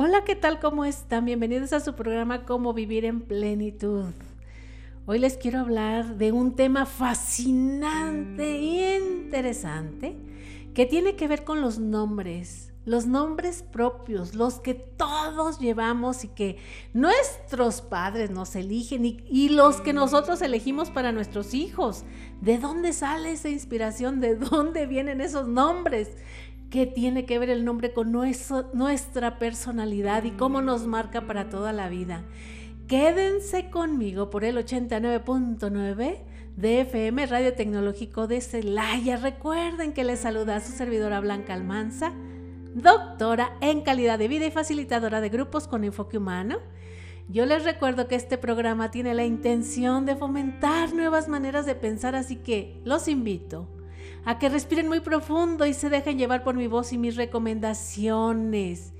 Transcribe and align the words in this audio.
Hola, 0.00 0.22
¿qué 0.22 0.36
tal? 0.36 0.60
¿Cómo 0.60 0.84
están? 0.84 1.24
Bienvenidos 1.24 1.72
a 1.72 1.80
su 1.80 1.96
programa 1.96 2.44
Cómo 2.44 2.72
vivir 2.72 3.04
en 3.04 3.20
plenitud. 3.20 4.12
Hoy 5.06 5.18
les 5.18 5.36
quiero 5.36 5.58
hablar 5.58 6.18
de 6.18 6.30
un 6.30 6.54
tema 6.54 6.86
fascinante 6.86 8.44
e 8.44 8.96
interesante 8.96 10.16
que 10.72 10.86
tiene 10.86 11.16
que 11.16 11.26
ver 11.26 11.42
con 11.42 11.60
los 11.60 11.80
nombres, 11.80 12.72
los 12.84 13.06
nombres 13.06 13.64
propios, 13.64 14.36
los 14.36 14.60
que 14.60 14.74
todos 14.74 15.58
llevamos 15.58 16.22
y 16.22 16.28
que 16.28 16.58
nuestros 16.94 17.80
padres 17.80 18.30
nos 18.30 18.54
eligen 18.54 19.04
y, 19.04 19.24
y, 19.28 19.48
los 19.48 19.80
que 19.80 19.92
nosotros 19.92 20.40
elegimos 20.42 20.90
para 20.90 21.10
nuestros 21.10 21.54
hijos. 21.54 22.04
¿De 22.40 22.58
dónde 22.58 22.92
sale 22.92 23.32
esa 23.32 23.48
inspiración? 23.48 24.20
¿De 24.20 24.36
dónde 24.36 24.86
vienen 24.86 25.20
esos 25.20 25.48
nombres? 25.48 26.10
¿Qué 26.70 26.84
tiene 26.84 27.24
que 27.24 27.38
ver 27.38 27.48
el 27.48 27.64
nombre 27.64 27.94
con 27.94 28.12
nuestra 28.12 29.38
personalidad 29.38 30.24
y 30.24 30.32
cómo 30.32 30.60
nos 30.60 30.86
marca 30.86 31.22
para 31.22 31.48
toda 31.48 31.72
la 31.72 31.88
vida? 31.88 32.24
Quédense 32.86 33.70
conmigo 33.70 34.28
por 34.28 34.44
el 34.44 34.58
89.9 34.58 36.18
de 36.56 36.80
FM 36.82 37.24
Radio 37.24 37.54
Tecnológico 37.54 38.26
de 38.26 38.42
Celaya. 38.42 39.16
Recuerden 39.16 39.94
que 39.94 40.04
les 40.04 40.20
saluda 40.20 40.56
a 40.56 40.60
su 40.60 40.72
servidora 40.72 41.20
Blanca 41.20 41.54
Almanza, 41.54 42.12
doctora 42.74 43.56
en 43.62 43.80
calidad 43.80 44.18
de 44.18 44.28
vida 44.28 44.44
y 44.44 44.50
facilitadora 44.50 45.22
de 45.22 45.30
grupos 45.30 45.68
con 45.68 45.84
enfoque 45.84 46.18
humano. 46.18 46.58
Yo 47.30 47.46
les 47.46 47.64
recuerdo 47.64 48.08
que 48.08 48.14
este 48.14 48.36
programa 48.36 48.90
tiene 48.90 49.14
la 49.14 49.24
intención 49.24 50.04
de 50.04 50.16
fomentar 50.16 50.92
nuevas 50.92 51.28
maneras 51.28 51.64
de 51.64 51.74
pensar, 51.74 52.14
así 52.14 52.36
que 52.36 52.78
los 52.84 53.08
invito 53.08 53.68
a 54.28 54.38
que 54.38 54.50
respiren 54.50 54.88
muy 54.88 55.00
profundo 55.00 55.64
y 55.64 55.72
se 55.72 55.88
dejen 55.88 56.18
llevar 56.18 56.44
por 56.44 56.54
mi 56.54 56.66
voz 56.66 56.92
y 56.92 56.98
mis 56.98 57.16
recomendaciones. 57.16 58.92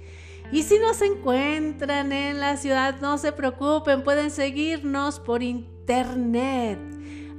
Y 0.51 0.63
si 0.63 0.79
no 0.79 0.95
se 0.95 1.05
encuentran 1.05 2.13
en 2.13 2.41
la 2.41 2.57
ciudad, 2.57 2.99
no 3.03 3.19
se 3.19 3.33
preocupen, 3.33 4.05
pueden 4.05 4.31
seguirnos 4.31 5.21
por 5.21 5.43
internet. 5.43 6.79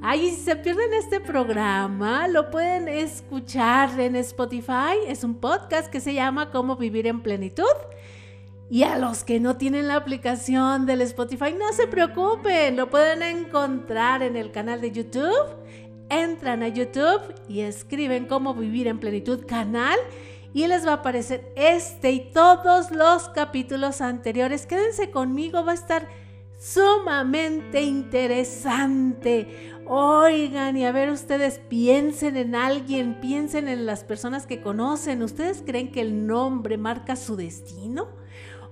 Ahí 0.02 0.30
si 0.30 0.36
se 0.36 0.54
pierden 0.54 0.92
este 0.92 1.18
programa, 1.18 2.28
lo 2.28 2.52
pueden 2.52 2.86
escuchar 2.86 3.98
en 3.98 4.14
Spotify. 4.14 4.94
Es 5.08 5.24
un 5.24 5.34
podcast 5.34 5.90
que 5.90 5.98
se 5.98 6.14
llama 6.14 6.52
Cómo 6.52 6.76
vivir 6.76 7.08
en 7.08 7.20
plenitud. 7.20 7.64
Y 8.70 8.84
a 8.84 8.98
los 8.98 9.24
que 9.24 9.40
no 9.40 9.56
tienen 9.56 9.88
la 9.88 9.96
aplicación 9.96 10.86
del 10.86 11.00
Spotify, 11.00 11.56
no 11.58 11.72
se 11.72 11.88
preocupen, 11.88 12.76
lo 12.76 12.88
pueden 12.88 13.20
encontrar 13.24 14.22
en 14.22 14.36
el 14.36 14.52
canal 14.52 14.80
de 14.80 14.92
YouTube 14.92 15.58
entran 16.10 16.62
a 16.62 16.68
YouTube 16.68 17.34
y 17.48 17.60
escriben 17.60 18.26
cómo 18.26 18.54
vivir 18.54 18.88
en 18.88 18.98
plenitud 18.98 19.46
canal 19.46 19.98
y 20.52 20.66
les 20.66 20.86
va 20.86 20.90
a 20.92 20.94
aparecer 20.96 21.52
este 21.56 22.10
y 22.10 22.32
todos 22.32 22.90
los 22.90 23.28
capítulos 23.30 24.00
anteriores. 24.00 24.66
Quédense 24.66 25.10
conmigo, 25.10 25.64
va 25.64 25.72
a 25.72 25.76
estar 25.76 26.08
sumamente 26.58 27.82
interesante. 27.82 29.74
Oigan, 29.86 30.76
y 30.76 30.84
a 30.84 30.92
ver 30.92 31.10
ustedes 31.10 31.58
piensen 31.58 32.36
en 32.36 32.54
alguien, 32.54 33.20
piensen 33.20 33.66
en 33.68 33.86
las 33.86 34.04
personas 34.04 34.46
que 34.46 34.60
conocen. 34.60 35.22
¿Ustedes 35.22 35.62
creen 35.64 35.90
que 35.90 36.00
el 36.00 36.26
nombre 36.26 36.76
marca 36.76 37.16
su 37.16 37.36
destino? 37.36 38.19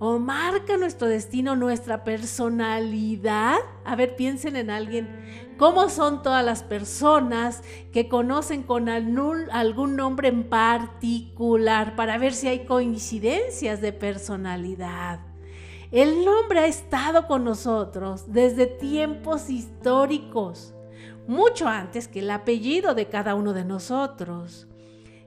¿O 0.00 0.20
marca 0.20 0.77
nuestro 0.77 1.08
destino, 1.08 1.56
nuestra 1.56 2.04
personalidad? 2.04 3.56
A 3.84 3.96
ver, 3.96 4.14
piensen 4.14 4.54
en 4.54 4.70
alguien 4.70 5.56
cómo 5.58 5.88
son 5.88 6.22
todas 6.22 6.44
las 6.44 6.62
personas 6.62 7.64
que 7.92 8.08
conocen 8.08 8.62
con 8.62 8.88
algún 8.88 9.97
nombre 9.97 10.28
en 10.28 10.48
particular 10.48 11.97
para 11.97 12.16
ver 12.16 12.32
si 12.32 12.47
hay 12.47 12.64
coincidencias 12.64 13.81
de 13.81 13.92
personalidad. 13.92 15.19
El 15.91 16.25
nombre 16.25 16.60
ha 16.60 16.66
estado 16.66 17.26
con 17.26 17.42
nosotros 17.42 18.32
desde 18.32 18.66
tiempos 18.66 19.50
históricos, 19.50 20.75
mucho 21.26 21.66
antes 21.66 22.06
que 22.06 22.20
el 22.20 22.31
apellido 22.31 22.94
de 22.94 23.08
cada 23.08 23.34
uno 23.34 23.53
de 23.53 23.64
nosotros. 23.64 24.69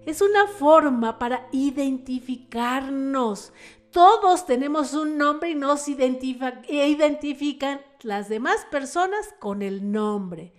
Es 0.05 0.21
una 0.21 0.47
forma 0.47 1.19
para 1.19 1.49
identificarnos. 1.51 3.51
Todos 3.91 4.45
tenemos 4.45 4.93
un 4.93 5.17
nombre 5.17 5.49
y 5.49 5.55
nos 5.55 5.87
identifican 5.89 7.81
las 8.03 8.29
demás 8.29 8.65
personas 8.71 9.33
con 9.39 9.61
el 9.61 9.91
nombre. 9.91 10.53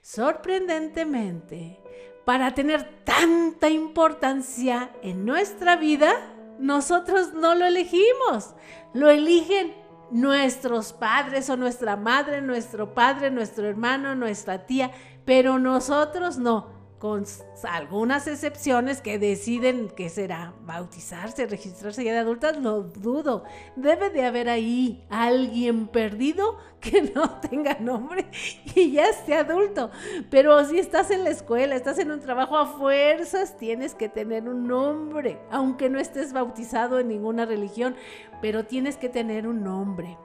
Sorprendentemente, 0.00 1.78
para 2.24 2.54
tener 2.54 3.02
tanta 3.04 3.68
importancia 3.68 4.90
en 5.02 5.26
nuestra 5.26 5.76
vida, 5.76 6.14
nosotros 6.58 7.34
no 7.34 7.54
lo 7.54 7.66
elegimos, 7.66 8.54
lo 8.94 9.10
eligen 9.10 9.74
nuestros 10.10 10.94
padres 10.94 11.50
o 11.50 11.58
nuestra 11.58 11.96
madre, 11.96 12.40
nuestro 12.40 12.94
padre, 12.94 13.30
nuestro 13.30 13.66
hermano, 13.66 14.14
nuestra 14.14 14.64
tía, 14.64 14.90
pero 15.26 15.58
nosotros 15.58 16.38
no 16.38 16.77
con 16.98 17.24
algunas 17.64 18.26
excepciones 18.26 19.00
que 19.00 19.18
deciden 19.18 19.88
que 19.88 20.08
será 20.08 20.54
bautizarse, 20.62 21.46
registrarse 21.46 22.04
ya 22.04 22.12
de 22.12 22.18
adultas, 22.18 22.56
lo 22.58 22.82
dudo. 22.82 23.44
Debe 23.76 24.10
de 24.10 24.24
haber 24.24 24.48
ahí 24.48 25.04
alguien 25.08 25.86
perdido 25.88 26.58
que 26.80 27.02
no 27.02 27.40
tenga 27.40 27.78
nombre 27.78 28.26
y 28.74 28.92
ya 28.92 29.08
esté 29.08 29.34
adulto. 29.34 29.90
Pero 30.30 30.64
si 30.64 30.78
estás 30.78 31.10
en 31.10 31.24
la 31.24 31.30
escuela, 31.30 31.76
estás 31.76 31.98
en 31.98 32.10
un 32.10 32.20
trabajo 32.20 32.56
a 32.56 32.66
fuerzas, 32.66 33.56
tienes 33.56 33.94
que 33.94 34.08
tener 34.08 34.48
un 34.48 34.66
nombre, 34.66 35.38
aunque 35.50 35.88
no 35.88 35.98
estés 35.98 36.32
bautizado 36.32 36.98
en 36.98 37.08
ninguna 37.08 37.46
religión, 37.46 37.96
pero 38.42 38.64
tienes 38.64 38.96
que 38.96 39.08
tener 39.08 39.46
un 39.46 39.62
nombre. 39.62 40.16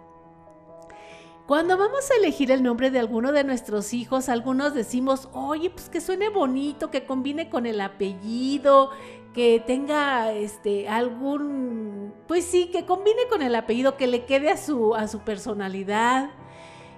Cuando 1.48 1.78
vamos 1.78 2.10
a 2.10 2.16
elegir 2.16 2.52
el 2.52 2.64
nombre 2.64 2.90
de 2.90 3.00
alguno 3.00 3.34
de 3.34 3.44
nuestros 3.44 3.94
hijos, 3.94 4.30
algunos 4.30 4.74
decimos, 4.74 5.28
oye, 5.34 5.70
pues 5.70 5.90
que 5.90 6.00
suene 6.00 6.30
bonito, 6.30 6.90
que 6.90 7.04
combine 7.04 7.50
con 7.50 7.66
el 7.66 7.82
apellido, 7.82 8.92
que 9.34 9.62
tenga 9.66 10.32
este 10.32 10.88
algún, 10.88 12.14
pues 12.28 12.46
sí, 12.46 12.68
que 12.72 12.86
combine 12.86 13.28
con 13.30 13.42
el 13.42 13.56
apellido, 13.56 13.98
que 13.98 14.08
le 14.08 14.24
quede 14.24 14.52
a 14.52 14.58
su, 14.58 14.96
a 14.96 15.10
su 15.10 15.20
personalidad. 15.20 16.30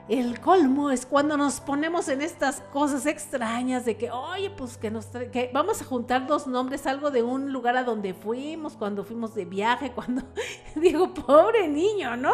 El 0.08 0.40
colmo 0.40 0.92
es 0.92 1.04
cuando 1.04 1.36
nos 1.36 1.60
ponemos 1.60 2.10
en 2.10 2.22
estas 2.22 2.62
cosas 2.72 3.08
extrañas 3.08 3.86
de 3.86 3.98
que, 3.98 4.12
oye, 4.12 4.52
pues 4.52 4.78
que 4.78 4.92
nos 4.92 5.08
que 5.08 5.50
vamos 5.52 5.82
a 5.82 5.86
juntar 5.86 6.28
dos 6.28 6.46
nombres, 6.46 6.86
algo 6.86 7.10
de 7.10 7.24
un 7.24 7.52
lugar 7.52 7.76
a 7.76 7.84
donde 7.84 8.14
fuimos, 8.14 8.74
cuando 8.74 9.04
fuimos 9.04 9.34
de 9.34 9.46
viaje, 9.46 9.92
cuando 9.96 10.22
digo, 10.76 11.12
pobre 11.12 11.68
niño, 11.68 12.16
¿no? 12.18 12.34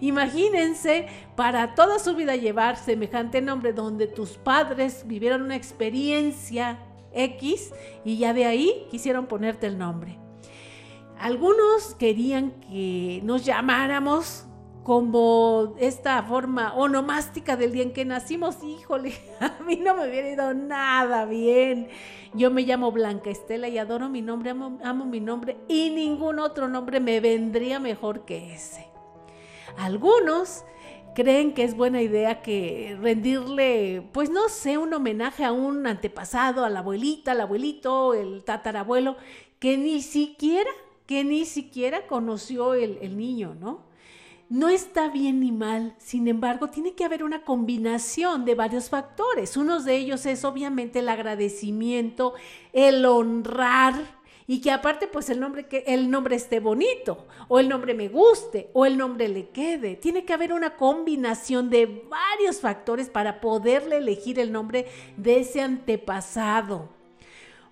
Imagínense 0.00 1.08
para 1.36 1.74
toda 1.74 1.98
su 1.98 2.16
vida 2.16 2.36
llevar 2.36 2.78
semejante 2.78 3.42
nombre 3.42 3.74
donde 3.74 4.06
tus 4.06 4.38
padres 4.38 5.02
vivieron 5.06 5.42
una 5.42 5.56
experiencia 5.56 6.78
X 7.12 7.70
y 8.02 8.16
ya 8.16 8.32
de 8.32 8.46
ahí 8.46 8.86
quisieron 8.90 9.26
ponerte 9.26 9.66
el 9.66 9.76
nombre. 9.76 10.18
Algunos 11.18 11.94
querían 11.98 12.52
que 12.62 13.20
nos 13.24 13.44
llamáramos 13.44 14.46
como 14.82 15.74
esta 15.78 16.22
forma 16.22 16.74
onomástica 16.74 17.56
del 17.56 17.72
día 17.72 17.82
en 17.82 17.92
que 17.92 18.04
nacimos, 18.04 18.62
híjole, 18.62 19.12
a 19.40 19.62
mí 19.62 19.76
no 19.76 19.94
me 19.94 20.08
hubiera 20.08 20.30
ido 20.30 20.54
nada 20.54 21.26
bien. 21.26 21.88
Yo 22.32 22.50
me 22.50 22.62
llamo 22.62 22.92
Blanca 22.92 23.30
Estela 23.30 23.68
y 23.68 23.76
adoro 23.76 24.08
mi 24.08 24.22
nombre, 24.22 24.50
amo, 24.50 25.04
mi 25.04 25.20
nombre 25.20 25.56
y 25.68 25.90
ningún 25.90 26.38
otro 26.38 26.68
nombre 26.68 27.00
me 27.00 27.20
vendría 27.20 27.78
mejor 27.80 28.24
que 28.24 28.54
ese. 28.54 28.86
Algunos 29.76 30.64
creen 31.14 31.54
que 31.54 31.64
es 31.64 31.76
buena 31.76 32.00
idea 32.00 32.40
que 32.40 32.96
rendirle, 33.00 34.08
pues 34.12 34.30
no 34.30 34.48
sé, 34.48 34.78
un 34.78 34.94
homenaje 34.94 35.44
a 35.44 35.52
un 35.52 35.86
antepasado, 35.86 36.64
a 36.64 36.70
la 36.70 36.80
abuelita, 36.80 37.32
al 37.32 37.40
abuelito, 37.40 38.14
el 38.14 38.44
tatarabuelo, 38.44 39.16
que 39.58 39.76
ni 39.76 40.00
siquiera, 40.00 40.70
que 41.06 41.24
ni 41.24 41.44
siquiera 41.44 42.06
conoció 42.06 42.74
el 42.74 43.16
niño, 43.16 43.56
¿no? 43.58 43.89
No 44.50 44.68
está 44.68 45.08
bien 45.10 45.38
ni 45.38 45.52
mal, 45.52 45.94
sin 45.98 46.26
embargo, 46.26 46.70
tiene 46.70 46.94
que 46.94 47.04
haber 47.04 47.22
una 47.22 47.44
combinación 47.44 48.44
de 48.44 48.56
varios 48.56 48.88
factores. 48.88 49.56
Uno 49.56 49.80
de 49.80 49.96
ellos 49.96 50.26
es 50.26 50.44
obviamente 50.44 50.98
el 50.98 51.08
agradecimiento, 51.08 52.34
el 52.72 53.06
honrar 53.06 53.94
y 54.48 54.60
que 54.60 54.72
aparte 54.72 55.06
pues 55.06 55.30
el 55.30 55.38
nombre 55.38 55.68
que 55.68 55.84
el 55.86 56.10
nombre 56.10 56.34
esté 56.34 56.58
bonito 56.58 57.28
o 57.46 57.60
el 57.60 57.68
nombre 57.68 57.94
me 57.94 58.08
guste 58.08 58.70
o 58.72 58.86
el 58.86 58.98
nombre 58.98 59.28
le 59.28 59.50
quede. 59.50 59.94
Tiene 59.94 60.24
que 60.24 60.32
haber 60.32 60.52
una 60.52 60.74
combinación 60.74 61.70
de 61.70 61.86
varios 62.10 62.58
factores 62.58 63.08
para 63.08 63.40
poderle 63.40 63.98
elegir 63.98 64.40
el 64.40 64.50
nombre 64.50 64.88
de 65.16 65.38
ese 65.38 65.60
antepasado. 65.60 66.88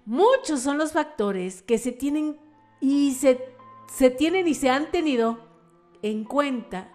Muchos 0.06 0.60
son 0.60 0.78
los 0.78 0.92
factores 0.92 1.60
que 1.60 1.78
se 1.78 1.90
tienen 1.90 2.38
y 2.80 3.14
se, 3.14 3.44
se 3.92 4.10
tienen 4.10 4.46
y 4.46 4.54
se 4.54 4.70
han 4.70 4.92
tenido 4.92 5.47
en 6.02 6.24
cuenta 6.24 6.90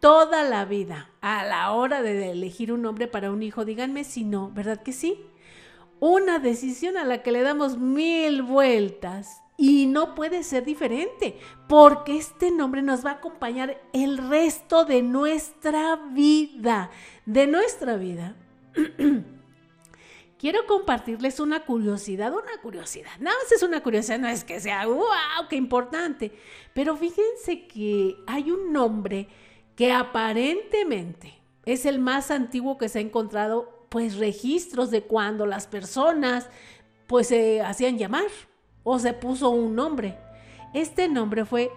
toda 0.00 0.42
la 0.44 0.64
vida 0.64 1.10
a 1.20 1.44
la 1.44 1.72
hora 1.72 2.02
de 2.02 2.30
elegir 2.30 2.72
un 2.72 2.82
nombre 2.82 3.08
para 3.08 3.30
un 3.30 3.42
hijo. 3.42 3.64
Díganme 3.64 4.04
si 4.04 4.24
no, 4.24 4.50
¿verdad 4.52 4.82
que 4.82 4.92
sí? 4.92 5.20
Una 6.00 6.38
decisión 6.38 6.96
a 6.96 7.04
la 7.04 7.22
que 7.22 7.32
le 7.32 7.42
damos 7.42 7.78
mil 7.78 8.42
vueltas. 8.42 9.42
Y 9.60 9.86
no 9.86 10.14
puede 10.14 10.44
ser 10.44 10.64
diferente, 10.64 11.36
porque 11.68 12.16
este 12.16 12.52
nombre 12.52 12.80
nos 12.80 13.04
va 13.04 13.10
a 13.10 13.14
acompañar 13.14 13.82
el 13.92 14.16
resto 14.18 14.84
de 14.84 15.02
nuestra 15.02 15.96
vida, 16.12 16.90
de 17.26 17.48
nuestra 17.48 17.96
vida. 17.96 18.36
Quiero 20.38 20.66
compartirles 20.66 21.40
una 21.40 21.64
curiosidad, 21.64 22.32
una 22.32 22.60
curiosidad. 22.62 23.10
No, 23.18 23.30
es 23.52 23.62
una 23.62 23.82
curiosidad, 23.82 24.20
no 24.20 24.28
es 24.28 24.44
que 24.44 24.60
sea, 24.60 24.86
wow, 24.86 25.48
qué 25.50 25.56
importante. 25.56 26.32
Pero 26.74 26.96
fíjense 26.96 27.66
que 27.66 28.16
hay 28.26 28.52
un 28.52 28.72
nombre 28.72 29.28
que 29.74 29.90
aparentemente 29.92 31.34
es 31.64 31.86
el 31.86 31.98
más 31.98 32.30
antiguo 32.30 32.78
que 32.78 32.88
se 32.88 33.00
ha 33.00 33.02
encontrado, 33.02 33.86
pues 33.88 34.16
registros 34.16 34.90
de 34.92 35.02
cuando 35.02 35.44
las 35.44 35.66
personas 35.66 36.48
pues 37.08 37.28
se 37.28 37.60
hacían 37.60 37.98
llamar 37.98 38.26
o 38.84 38.98
se 39.00 39.14
puso 39.14 39.50
un 39.50 39.74
nombre. 39.74 40.18
Este 40.72 41.08
nombre 41.08 41.44
fue 41.44 41.72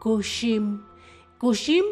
Kushim. 0.00 0.84
Kushim 1.38 1.84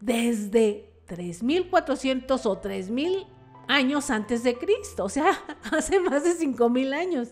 desde 0.00 0.92
3400 1.06 2.46
o 2.46 2.58
3000 2.58 3.26
años 3.70 4.10
antes 4.10 4.42
de 4.42 4.56
Cristo, 4.56 5.04
o 5.04 5.08
sea, 5.08 5.32
hace 5.72 6.00
más 6.00 6.24
de 6.24 6.34
5000 6.34 6.92
años. 6.92 7.28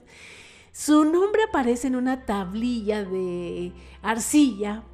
Su 0.73 1.05
nombre 1.05 1.43
aparece 1.49 1.88
en 1.88 1.96
una 1.96 2.25
tablilla 2.25 3.05
de 3.05 3.73
arcilla 4.02 4.85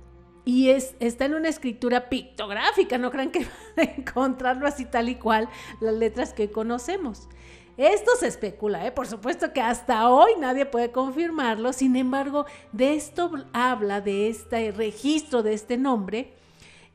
y 0.45 0.71
es, 0.71 0.95
está 1.01 1.27
en 1.27 1.35
una 1.35 1.49
escritura 1.49 2.09
pictográfica, 2.09 2.99
no 2.99 3.11
crean 3.11 3.31
que 3.31 3.41
van 3.77 3.89
a 3.89 3.93
encontrarlo 3.93 4.67
así 4.67 4.85
tal 4.85 5.09
y 5.09 5.17
cual 5.17 5.49
las 5.81 5.95
letras 5.95 6.33
que 6.33 6.51
conocemos. 6.51 7.29
Esto 7.77 8.13
se 8.19 8.29
especula, 8.29 8.87
¿eh? 8.87 8.93
por 8.93 9.09
supuesto 9.09 9.53
que 9.53 9.61
hasta 9.61 10.09
hoy 10.09 10.31
nadie 10.39 10.65
puede 10.65 10.93
confirmarlo, 10.93 11.73
sin 11.73 11.97
embargo, 11.97 12.47
de 12.71 12.95
esto 12.95 13.33
habla, 13.53 14.01
de 14.01 14.29
este 14.29 14.71
registro 14.71 15.43
de 15.43 15.55
este 15.55 15.77
nombre, 15.77 16.33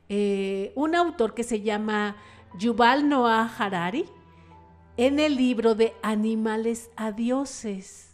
eh, 0.08 0.72
un 0.74 0.94
autor 0.94 1.34
que 1.34 1.44
se 1.44 1.60
llama 1.60 2.16
Yuval 2.58 3.10
Noah 3.10 3.52
Harari, 3.58 4.06
en 5.00 5.18
el 5.18 5.36
libro 5.36 5.74
de 5.74 5.94
Animales 6.02 6.90
a 6.94 7.10
Dioses, 7.10 8.10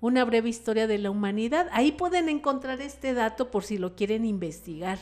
una 0.00 0.24
breve 0.24 0.48
historia 0.48 0.86
de 0.86 0.96
la 0.96 1.10
humanidad. 1.10 1.68
Ahí 1.72 1.92
pueden 1.92 2.30
encontrar 2.30 2.80
este 2.80 3.12
dato 3.12 3.50
por 3.50 3.64
si 3.64 3.76
lo 3.76 3.94
quieren 3.96 4.24
investigar. 4.24 4.98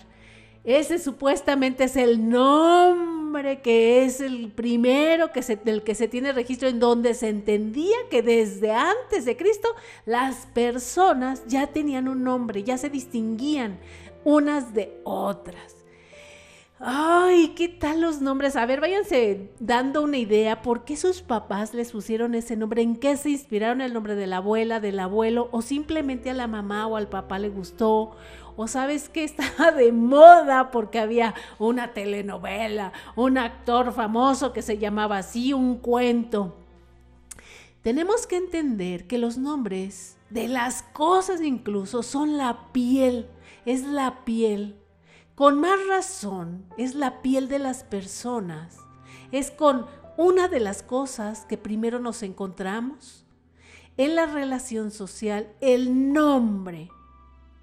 Ese 0.65 0.99
supuestamente 0.99 1.85
es 1.85 1.95
el 1.95 2.29
nombre 2.29 3.63
que 3.63 4.05
es 4.05 4.21
el 4.21 4.51
primero 4.51 5.31
que 5.31 5.43
se, 5.43 5.55
del 5.55 5.85
que 5.85 5.95
se 5.95 6.09
tiene 6.09 6.33
registro 6.33 6.67
en 6.69 6.81
donde 6.81 7.15
se 7.15 7.29
entendía 7.29 7.97
que 8.11 8.23
desde 8.23 8.73
antes 8.73 9.25
de 9.25 9.37
Cristo 9.37 9.69
las 10.07 10.47
personas 10.47 11.45
ya 11.47 11.69
tenían 11.69 12.09
un 12.09 12.25
nombre, 12.25 12.65
ya 12.65 12.77
se 12.77 12.91
distinguían 12.91 13.79
unas 14.25 14.75
de 14.75 15.01
otras. 15.05 15.84
Ay, 16.81 17.53
¿qué 17.57 17.69
tal 17.69 18.01
los 18.01 18.21
nombres? 18.21 18.57
A 18.57 18.67
ver, 18.67 18.81
váyanse 18.81 19.49
dando 19.61 20.03
una 20.03 20.19
idea 20.19 20.61
por 20.61 20.85
qué 20.85 20.97
sus 20.97 21.23
papás 21.23 21.73
les 21.73 21.93
pusieron 21.93 22.35
ese 22.35 22.57
nombre, 22.57 22.83
en 22.83 22.97
qué 22.97 23.17
se 23.17 23.31
inspiraron 23.31 23.81
el 23.81 23.93
nombre 23.93 24.17
de 24.17 24.27
la 24.27 24.39
abuela, 24.39 24.81
del 24.81 24.99
abuelo, 24.99 25.49
o 25.53 25.63
simplemente 25.63 26.31
a 26.31 26.35
la 26.35 26.49
mamá 26.49 26.89
o 26.89 26.97
al 26.97 27.09
papá 27.09 27.39
le 27.39 27.49
gustó, 27.49 28.17
o 28.57 28.67
sabes 28.67 29.09
que 29.09 29.23
estaba 29.25 29.71
de 29.71 29.93
moda 29.93 30.73
porque 30.73 30.99
había 30.99 31.35
una 31.61 31.93
telenovela, 31.93 32.93
un 33.15 33.39
actor 33.39 33.93
famoso 33.93 34.53
que 34.53 34.63
se 34.63 34.79
llamaba 34.79 35.19
así, 35.19 35.53
un 35.53 35.77
cuento. 35.77 36.57
Tenemos 37.83 38.27
que 38.27 38.37
entender 38.37 39.07
que 39.07 39.19
los 39.19 39.39
nombres 39.39 40.17
de 40.29 40.49
las 40.49 40.83
cosas 40.83 41.41
incluso 41.41 42.03
son 42.03 42.37
la 42.37 42.73
piel, 42.73 43.29
es 43.65 43.85
la 43.85 44.25
piel. 44.25 44.81
Con 45.35 45.59
más 45.61 45.85
razón 45.89 46.65
es 46.79 46.95
la 46.95 47.21
piel 47.21 47.49
de 47.49 47.59
las 47.59 47.83
personas. 47.83 48.79
Es 49.33 49.51
con 49.51 49.87
una 50.17 50.47
de 50.47 50.61
las 50.61 50.85
cosas 50.85 51.45
que 51.47 51.59
primero 51.59 51.99
nos 51.99 52.23
encontramos. 52.23 53.25
En 53.97 54.15
la 54.15 54.27
relación 54.27 54.93
social, 54.93 55.49
el 55.61 56.13
nombre 56.13 56.89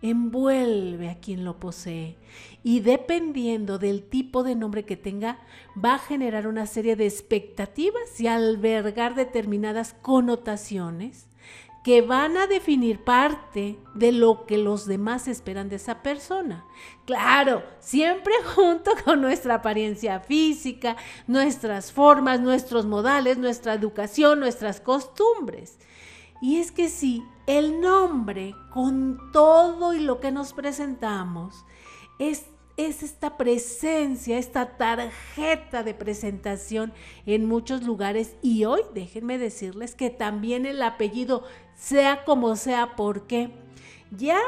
envuelve 0.01 1.09
a 1.09 1.19
quien 1.19 1.45
lo 1.45 1.59
posee 1.59 2.18
y 2.63 2.81
dependiendo 2.81 3.77
del 3.77 4.03
tipo 4.03 4.44
de 4.44 4.56
nombre 4.56 4.83
que 4.83 4.97
tenga, 4.97 5.39
va 5.73 5.95
a 5.95 6.00
generar 6.00 6.47
una 6.47 6.65
serie 6.65 6.97
de 6.97 7.06
expectativas 7.06 8.19
y 8.19 8.27
albergar 8.27 9.15
determinadas 9.15 9.94
connotaciones 10.01 11.27
que 11.83 12.01
van 12.01 12.38
a 12.38 12.45
definir 12.45 13.04
parte 13.04 13.80
de 13.95 14.12
lo 14.12 14.45
que 14.45 14.57
los 14.57 14.86
demás 14.86 15.28
esperan 15.28 15.68
de 15.68 15.78
esa 15.78 16.04
persona. 16.04 16.66
Claro, 17.06 17.63
siempre 17.80 18.33
junto 18.56 18.92
con 19.04 19.22
nuestra 19.22 19.56
apariencia 19.56 20.19
física, 20.19 20.95
nuestras 21.25 21.92
formas, 21.92 22.39
nuestros 22.39 22.86
modales, 22.86 23.38
nuestra 23.38 23.74
educación, 23.74 24.39
nuestras 24.39 24.80
costumbres. 24.80 25.80
Y 26.42 26.57
es 26.57 26.72
que 26.72 26.89
sí, 26.89 27.24
el 27.48 27.81
nombre, 27.81 28.56
con 28.72 29.31
todo 29.31 29.94
y 29.94 30.00
lo 30.00 30.19
que 30.19 30.31
nos 30.31 30.54
presentamos, 30.54 31.66
es, 32.19 32.45
es 32.88 33.04
esta 33.04 33.38
presencia, 33.38 34.38
esta 34.38 34.78
tarjeta 34.78 35.83
de 35.83 35.94
presentación 35.94 36.94
en 37.25 37.45
muchos 37.45 37.83
lugares. 37.83 38.36
Y 38.42 38.66
hoy 38.66 38.81
déjenme 38.94 39.38
decirles 39.38 39.95
que 39.95 40.10
también 40.10 40.66
el 40.66 40.81
apellido, 40.81 41.44
sea 41.75 42.24
como 42.24 42.56
sea, 42.56 42.95
porque 42.95 43.51
ya 44.12 44.39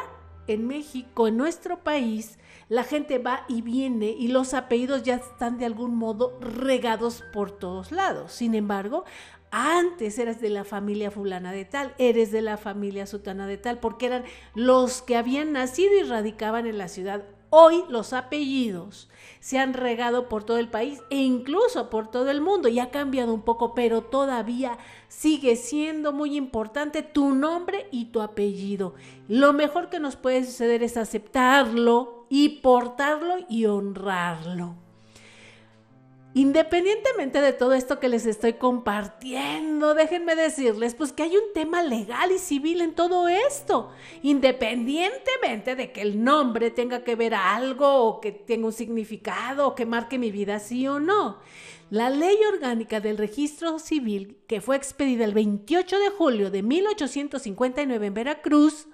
en 0.48 0.68
México, 0.68 1.28
en 1.28 1.38
nuestro 1.38 1.84
país, 1.84 2.38
la 2.70 2.84
gente 2.84 3.18
va 3.20 3.46
y 3.48 3.62
viene 3.62 4.08
y 4.08 4.30
los 4.30 4.54
apellidos 4.54 5.04
ya 5.04 5.16
están 5.16 5.58
de 5.58 5.66
algún 5.66 5.96
modo 5.96 6.38
regados 6.40 7.24
por 7.34 7.52
todos 7.52 7.92
lados. 7.92 8.32
Sin 8.32 8.56
embargo, 8.56 9.04
antes 9.52 10.18
eras 10.18 10.42
de 10.42 10.50
la 10.50 10.64
familia 10.64 11.12
fulana 11.12 11.52
de 11.52 11.66
tal, 11.66 11.94
eres 12.00 12.32
de 12.32 12.42
la 12.42 12.58
familia 12.58 13.06
sutana 13.06 13.46
de 13.46 13.58
tal, 13.58 13.80
porque 13.80 14.08
eran 14.08 14.24
los 14.56 15.04
que 15.04 15.16
habían 15.16 15.52
nacido 15.52 15.94
y 16.00 16.04
radicaban 16.04 16.66
en 16.66 16.80
la 16.80 16.88
ciudad. 16.88 17.24
Hoy 17.56 17.84
los 17.88 18.14
apellidos 18.14 19.10
se 19.40 19.60
han 19.60 19.76
regado 19.76 20.28
por 20.28 20.44
todo 20.44 20.58
el 20.58 20.72
país 20.72 21.04
e 21.12 21.18
incluso 21.18 21.92
por 21.92 22.10
todo 22.10 22.32
el 22.32 22.42
mundo 22.42 22.68
y 22.68 22.80
ha 22.80 22.90
cambiado 22.90 23.32
un 23.32 23.44
poco, 23.44 23.76
pero 23.76 24.02
todavía 24.02 24.80
sigue 25.08 25.56
siendo 25.56 26.14
muy 26.14 26.36
importante 26.36 27.04
tu 27.04 27.36
nombre 27.36 27.88
y 27.92 28.06
tu 28.06 28.24
apellido. 28.24 28.96
Lo 29.28 29.54
mejor 29.54 29.90
que 29.90 30.00
nos 30.00 30.16
puede 30.16 30.44
suceder 30.44 30.82
es 30.82 30.98
aceptarlo 30.98 32.26
y 32.28 32.62
portarlo 32.62 33.36
y 33.48 33.68
honrarlo. 33.68 34.83
Independientemente 36.36 37.42
de 37.42 37.54
todo 37.54 37.74
esto 37.74 38.00
que 38.00 38.10
les 38.10 38.26
estoy 38.26 38.54
compartiendo, 38.54 39.94
déjenme 39.94 40.36
decirles 40.36 40.96
pues 40.96 41.14
que 41.14 41.22
hay 41.22 41.38
un 41.38 41.54
tema 41.54 41.84
legal 41.84 42.32
y 42.32 42.40
civil 42.40 42.82
en 42.82 42.96
todo 42.96 43.28
esto. 43.28 43.92
Independientemente 44.24 45.76
de 45.76 45.92
que 45.92 46.02
el 46.02 46.24
nombre 46.24 46.72
tenga 46.72 47.04
que 47.04 47.16
ver 47.16 47.36
algo 47.36 47.88
o 48.04 48.20
que 48.20 48.32
tenga 48.32 48.66
un 48.66 48.74
significado 48.74 49.68
o 49.68 49.76
que 49.76 49.86
marque 49.86 50.18
mi 50.18 50.32
vida 50.32 50.58
sí 50.58 50.88
o 50.88 51.00
no. 51.00 51.38
La 51.92 52.10
ley 52.10 52.38
orgánica 52.52 53.00
del 53.00 53.20
registro 53.20 53.78
civil 53.78 54.40
que 54.48 54.60
fue 54.60 54.76
expedida 54.76 55.26
el 55.26 55.36
28 55.36 56.00
de 56.00 56.10
julio 56.10 56.50
de 56.50 56.64
1859 56.64 58.08
en 58.08 58.14
Veracruz, 58.16 58.88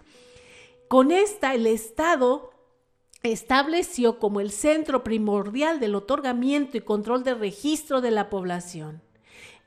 con 0.89 1.13
esta 1.13 1.53
el 1.53 1.67
Estado 1.67 2.51
estableció 3.23 4.19
como 4.19 4.39
el 4.39 4.51
centro 4.51 5.03
primordial 5.03 5.79
del 5.79 5.95
otorgamiento 5.95 6.77
y 6.77 6.81
control 6.81 7.23
de 7.23 7.33
registro 7.33 8.01
de 8.01 8.11
la 8.11 8.29
población. 8.29 9.01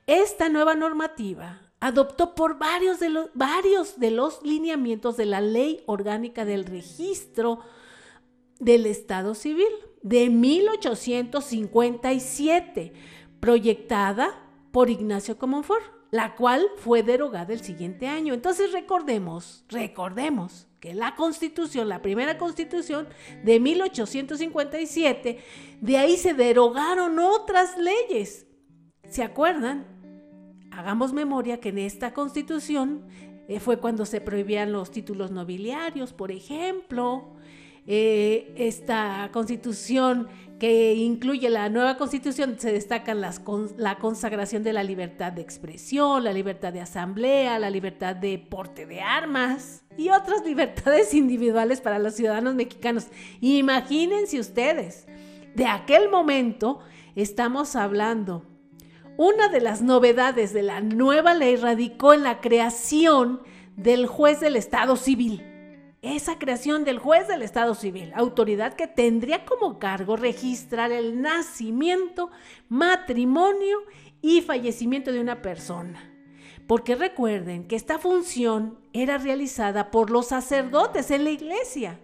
Esta 0.06 0.48
nueva 0.48 0.74
normativa 0.74 1.60
adoptó 1.80 2.34
por 2.34 2.58
varios 2.58 3.00
de 3.00 3.10
los, 3.10 3.30
varios 3.34 3.98
de 3.98 4.10
los 4.10 4.42
lineamientos 4.42 5.16
de 5.16 5.26
la 5.26 5.40
Ley 5.40 5.82
Orgánica 5.86 6.44
del 6.44 6.64
Registro 6.64 7.60
del 8.58 8.86
Estado 8.86 9.34
Civil 9.34 9.68
de 10.02 10.30
1857, 10.30 12.92
proyectada 13.40 14.48
por 14.70 14.90
Ignacio 14.90 15.36
Comonfort, 15.38 15.82
la 16.10 16.36
cual 16.36 16.66
fue 16.76 17.02
derogada 17.02 17.52
el 17.52 17.62
siguiente 17.62 18.06
año. 18.06 18.32
Entonces 18.34 18.70
recordemos, 18.72 19.64
recordemos 19.68 20.68
que 20.82 20.94
la 20.94 21.14
constitución, 21.14 21.88
la 21.88 22.02
primera 22.02 22.38
constitución 22.38 23.06
de 23.44 23.60
1857, 23.60 25.38
de 25.80 25.96
ahí 25.96 26.16
se 26.16 26.34
derogaron 26.34 27.20
otras 27.20 27.78
leyes. 27.78 28.48
¿Se 29.08 29.22
acuerdan? 29.22 29.86
Hagamos 30.72 31.12
memoria 31.12 31.60
que 31.60 31.68
en 31.68 31.78
esta 31.78 32.12
constitución 32.12 33.06
eh, 33.46 33.60
fue 33.60 33.78
cuando 33.78 34.04
se 34.04 34.20
prohibían 34.20 34.72
los 34.72 34.90
títulos 34.90 35.30
nobiliarios, 35.30 36.12
por 36.12 36.32
ejemplo. 36.32 37.36
Eh, 37.86 38.52
esta 38.56 39.30
constitución 39.32 40.26
que 40.62 40.94
incluye 40.94 41.50
la 41.50 41.68
nueva 41.70 41.96
constitución, 41.96 42.54
se 42.56 42.70
destacan 42.70 43.20
las, 43.20 43.42
la 43.78 43.98
consagración 43.98 44.62
de 44.62 44.72
la 44.72 44.84
libertad 44.84 45.32
de 45.32 45.42
expresión, 45.42 46.22
la 46.22 46.32
libertad 46.32 46.72
de 46.72 46.80
asamblea, 46.80 47.58
la 47.58 47.68
libertad 47.68 48.14
de 48.14 48.38
porte 48.38 48.86
de 48.86 49.00
armas 49.00 49.82
y 49.96 50.10
otras 50.10 50.42
libertades 50.46 51.14
individuales 51.14 51.80
para 51.80 51.98
los 51.98 52.14
ciudadanos 52.14 52.54
mexicanos. 52.54 53.08
Imagínense 53.40 54.38
ustedes, 54.38 55.08
de 55.56 55.66
aquel 55.66 56.08
momento 56.10 56.78
estamos 57.16 57.74
hablando. 57.74 58.46
Una 59.16 59.48
de 59.48 59.62
las 59.62 59.82
novedades 59.82 60.52
de 60.52 60.62
la 60.62 60.80
nueva 60.80 61.34
ley 61.34 61.56
radicó 61.56 62.14
en 62.14 62.22
la 62.22 62.40
creación 62.40 63.42
del 63.74 64.06
juez 64.06 64.38
del 64.38 64.54
Estado 64.54 64.94
civil 64.94 65.51
esa 66.02 66.36
creación 66.36 66.82
del 66.84 66.98
juez 66.98 67.28
del 67.28 67.42
Estado 67.42 67.76
civil, 67.76 68.12
autoridad 68.16 68.74
que 68.74 68.88
tendría 68.88 69.44
como 69.44 69.78
cargo 69.78 70.16
registrar 70.16 70.90
el 70.90 71.22
nacimiento, 71.22 72.30
matrimonio 72.68 73.78
y 74.20 74.40
fallecimiento 74.40 75.12
de 75.12 75.20
una 75.20 75.42
persona. 75.42 76.12
Porque 76.66 76.96
recuerden 76.96 77.68
que 77.68 77.76
esta 77.76 77.98
función 78.00 78.78
era 78.92 79.16
realizada 79.18 79.92
por 79.92 80.10
los 80.10 80.26
sacerdotes 80.28 81.12
en 81.12 81.22
la 81.24 81.30
iglesia. 81.30 82.00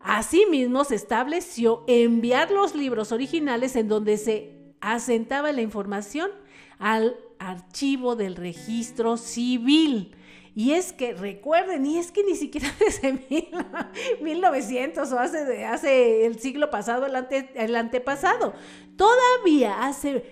Asimismo, 0.00 0.84
se 0.84 0.94
estableció 0.94 1.84
enviar 1.86 2.50
los 2.50 2.74
libros 2.74 3.10
originales 3.10 3.74
en 3.74 3.88
donde 3.88 4.18
se 4.18 4.74
asentaba 4.80 5.50
la 5.52 5.62
información 5.62 6.30
al 6.78 7.16
archivo 7.38 8.16
del 8.16 8.36
registro 8.36 9.16
civil 9.16 10.14
y 10.58 10.72
es 10.72 10.92
que 10.92 11.14
recuerden, 11.14 11.86
y 11.86 11.98
es 11.98 12.10
que 12.10 12.24
ni 12.24 12.34
siquiera 12.34 12.66
desde 12.80 13.12
1900 14.20 15.12
o 15.12 15.18
hace, 15.20 16.26
el 16.26 16.40
siglo 16.40 16.68
pasado, 16.68 17.06
el, 17.06 17.14
el 17.54 17.76
antepasado, 17.76 18.54
todavía 18.96 19.86
hace, 19.86 20.24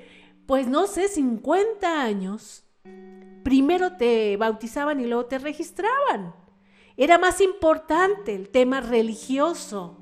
pues 0.46 0.66
no 0.66 0.88
sé, 0.88 1.06
50 1.06 2.02
años, 2.02 2.64
primero 3.44 3.96
te 3.96 4.36
bautizaban 4.36 4.98
y 4.98 5.06
luego 5.06 5.26
te 5.26 5.38
registraban. 5.38 6.34
Era 6.96 7.18
más 7.18 7.40
importante 7.40 8.34
el 8.34 8.48
tema 8.48 8.80
religioso. 8.80 10.00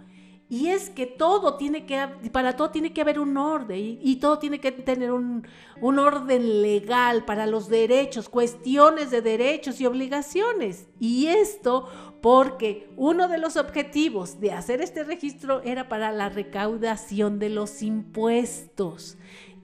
Y 0.55 0.69
es 0.69 0.89
que 0.89 1.07
todo 1.07 1.57
tiene 1.57 1.85
que, 1.85 2.07
para 2.31 2.55
todo 2.55 2.71
tiene 2.71 2.93
que 2.93 3.01
haber 3.01 3.19
un 3.19 3.37
orden 3.37 3.99
y, 4.01 4.17
todo 4.21 4.39
tiene 4.39 4.61
que 4.61 4.71
tener 4.71 5.11
un, 5.11 5.45
un, 5.81 5.99
orden 5.99 6.63
legal 6.63 7.25
para 7.25 7.49
los 7.49 7.69
derechos, 7.69 8.29
cuestiones 8.29 9.11
de 9.11 9.21
derechos 9.21 9.81
y 9.81 9.87
obligaciones. 9.87 10.87
Y 11.01 11.27
esto 11.27 11.89
porque 12.21 12.89
uno 12.97 13.27
de 13.27 13.39
los 13.39 13.57
objetivos 13.57 14.39
de 14.39 14.53
hacer 14.53 14.81
este 14.81 15.03
registro 15.03 15.61
era 15.63 15.89
para 15.89 16.13
la 16.13 16.29
recaudación 16.29 17.41
de 17.41 17.49
los 17.49 17.83
impuestos. 17.83 19.19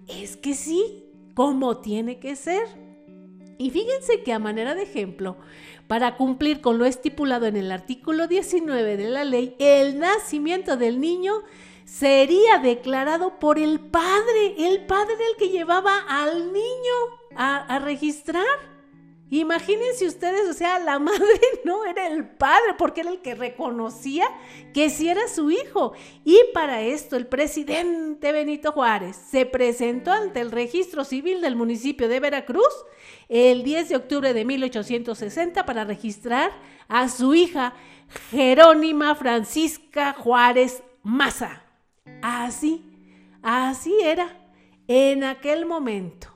Es 0.08 0.36
que 0.36 0.54
sí, 0.54 1.04
como 1.34 1.78
tiene 1.78 2.18
que 2.18 2.34
ser. 2.34 2.66
Y 3.58 3.70
fíjense 3.70 4.24
que 4.24 4.32
a 4.32 4.40
manera 4.40 4.74
de 4.74 4.82
ejemplo, 4.82 5.36
para 5.90 6.16
cumplir 6.16 6.60
con 6.60 6.78
lo 6.78 6.84
estipulado 6.84 7.46
en 7.46 7.56
el 7.56 7.72
artículo 7.72 8.28
19 8.28 8.96
de 8.96 9.08
la 9.08 9.24
ley, 9.24 9.56
el 9.58 9.98
nacimiento 9.98 10.76
del 10.76 11.00
niño 11.00 11.42
sería 11.84 12.58
declarado 12.58 13.40
por 13.40 13.58
el 13.58 13.80
padre, 13.80 14.54
el 14.56 14.86
padre 14.86 15.16
el 15.32 15.36
que 15.36 15.48
llevaba 15.48 15.98
al 16.08 16.52
niño 16.52 16.94
a, 17.34 17.80
registrar. 17.80 18.46
Imagínense 19.30 20.06
ustedes, 20.06 20.48
o 20.48 20.52
sea, 20.52 20.80
la 20.80 20.98
madre 20.98 21.40
no 21.64 21.84
era 21.86 22.08
el 22.08 22.28
padre, 22.28 22.74
porque 22.76 23.02
era 23.02 23.10
el 23.10 23.20
que 23.20 23.36
reconocía 23.36 24.26
que 24.74 24.90
sí 24.90 25.08
era 25.08 25.28
su 25.28 25.50
hijo. 25.50 25.92
Y 26.24 26.38
para 26.52 26.82
esto 26.82 27.16
el 27.16 27.26
presidente 27.26 28.32
Benito 28.32 28.72
Juárez 28.72 29.16
se 29.16 29.46
presentó 29.46 30.12
ante 30.12 30.40
el 30.40 30.50
registro 30.50 31.04
civil 31.04 31.40
del 31.40 31.56
municipio 31.56 32.08
de 32.08 32.20
Veracruz 32.20 32.74
el 33.28 33.62
10 33.62 33.88
de 33.90 33.96
octubre 33.96 34.34
de 34.34 34.44
1860 34.44 35.64
para 35.64 35.84
registrar 35.84 36.50
a 36.88 37.08
su 37.08 37.34
hija 37.34 37.74
Jerónima 38.30 39.14
Francisca 39.14 40.12
Juárez 40.14 40.82
Maza. 41.02 41.62
Así, 42.22 42.82
así 43.42 43.94
era 44.02 44.36
en 44.88 45.22
aquel 45.22 45.66
momento. 45.66 46.28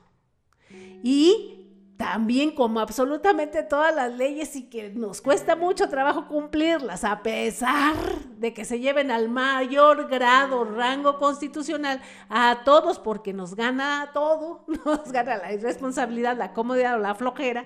Y 1.03 1.54
también 1.97 2.51
como 2.51 2.81
absolutamente 2.81 3.63
todas 3.63 3.95
las 3.95 4.13
leyes 4.13 4.55
y 4.55 4.69
que 4.69 4.89
nos 4.89 5.21
cuesta 5.21 5.55
mucho 5.55 5.87
trabajo 5.87 6.27
cumplirlas, 6.27 7.03
a 7.05 7.23
pesar 7.23 7.95
de 8.37 8.53
que 8.53 8.65
se 8.65 8.79
lleven 8.79 9.11
al 9.11 9.29
mayor 9.29 10.09
grado, 10.09 10.65
rango 10.65 11.17
constitucional 11.17 12.01
a 12.29 12.63
todos, 12.65 12.99
porque 12.99 13.31
nos 13.31 13.55
gana 13.55 14.11
todo, 14.13 14.65
nos 14.85 15.11
gana 15.11 15.37
la 15.37 15.53
irresponsabilidad, 15.53 16.37
la 16.37 16.53
comodidad 16.53 16.95
o 16.95 16.99
la 16.99 17.15
flojera. 17.15 17.65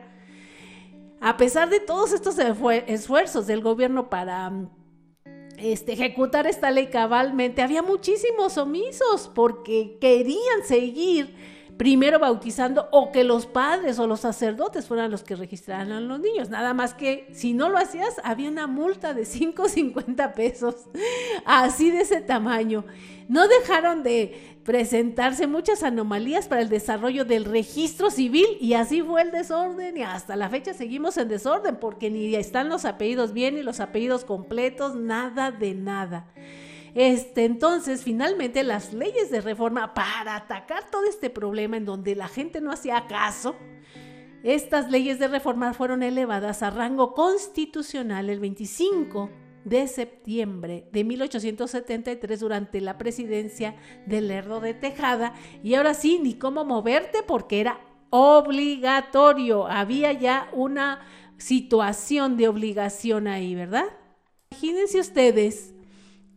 A 1.22 1.36
pesar 1.36 1.70
de 1.70 1.80
todos 1.80 2.14
estos 2.14 2.38
esfuerzos 2.40 3.48
del 3.48 3.62
gobierno 3.62 4.10
para 4.10 4.52
este, 5.58 5.94
ejecutar 5.94 6.48
esta 6.48 6.72
ley 6.72 6.88
cabalmente, 6.88 7.62
había 7.62 7.82
muchísimos 7.82 8.58
omisos 8.58 9.30
porque 9.34 9.98
querían 10.00 10.64
seguir 10.66 11.59
primero 11.80 12.20
bautizando 12.20 12.90
o 12.92 13.10
que 13.14 13.24
los 13.24 13.46
padres 13.46 14.00
o 14.00 14.06
los 14.06 14.20
sacerdotes 14.20 14.86
fueran 14.86 15.12
los 15.12 15.24
que 15.24 15.38
registraran 15.38 15.94
a 15.94 16.02
los 16.02 16.20
niños. 16.20 16.50
Nada 16.50 16.74
más 16.74 16.94
que 16.94 17.30
si 17.32 17.54
no 17.54 17.70
lo 17.70 17.78
hacías, 17.78 18.16
había 18.26 18.50
una 18.50 18.68
multa 18.68 19.14
de 19.14 19.22
5.50 19.26 20.34
pesos, 20.34 20.76
así 21.46 21.90
de 21.90 22.02
ese 22.02 22.20
tamaño. 22.20 22.84
No 23.30 23.48
dejaron 23.48 24.04
de 24.04 24.60
presentarse 24.66 25.48
muchas 25.48 25.82
anomalías 25.82 26.50
para 26.50 26.62
el 26.62 26.68
desarrollo 26.68 27.24
del 27.24 27.46
registro 27.46 28.12
civil 28.12 28.46
y 28.60 28.74
así 28.74 29.02
fue 29.02 29.22
el 29.22 29.32
desorden 29.32 29.96
y 29.96 30.02
hasta 30.02 30.36
la 30.36 30.50
fecha 30.50 30.74
seguimos 30.74 31.16
en 31.16 31.30
desorden 31.30 31.78
porque 31.78 32.10
ni 32.10 32.36
están 32.36 32.68
los 32.68 32.84
apellidos 32.84 33.32
bien 33.32 33.56
ni 33.56 33.64
los 33.64 33.80
apellidos 33.80 34.26
completos, 34.26 34.96
nada 34.96 35.52
de 35.52 35.76
nada. 35.76 36.28
Este, 36.96 37.46
entonces, 37.46 38.04
finalmente, 38.04 38.64
las 38.64 38.94
leyes 38.94 39.30
de 39.32 39.42
reforma 39.42 39.94
para 39.94 40.36
atacar 40.36 40.90
todo 40.90 41.06
este 41.06 41.30
problema 41.30 41.78
en 41.78 41.86
donde 41.86 42.16
la 42.16 42.28
gente 42.28 42.62
no 42.62 42.72
hacía 42.72 43.08
caso, 43.08 43.56
estas 44.44 44.90
leyes 44.90 45.20
de 45.20 45.28
reforma 45.28 45.74
fueron 45.74 46.02
elevadas 46.02 46.64
a 46.64 46.70
rango 46.70 47.14
constitucional 47.14 48.30
el 48.30 48.40
25 48.40 49.30
de 49.66 49.88
septiembre 49.88 50.88
de 50.94 51.04
1873 51.04 52.40
durante 52.40 52.80
la 52.80 52.98
presidencia 52.98 53.76
de 54.06 54.22
Lerdo 54.22 54.62
de 54.62 54.74
Tejada. 54.74 55.34
Y 55.62 55.76
ahora 55.76 55.94
sí, 55.94 56.20
ni 56.22 56.36
cómo 56.36 56.64
moverte 56.64 57.20
porque 57.24 57.60
era 57.60 57.82
obligatorio. 58.10 59.68
Había 59.68 60.14
ya 60.14 60.50
una 60.54 61.02
situación 61.38 62.38
de 62.38 62.48
obligación 62.48 63.28
ahí, 63.28 63.56
¿verdad? 63.56 63.86
Imagínense 64.52 65.00
ustedes 65.00 65.74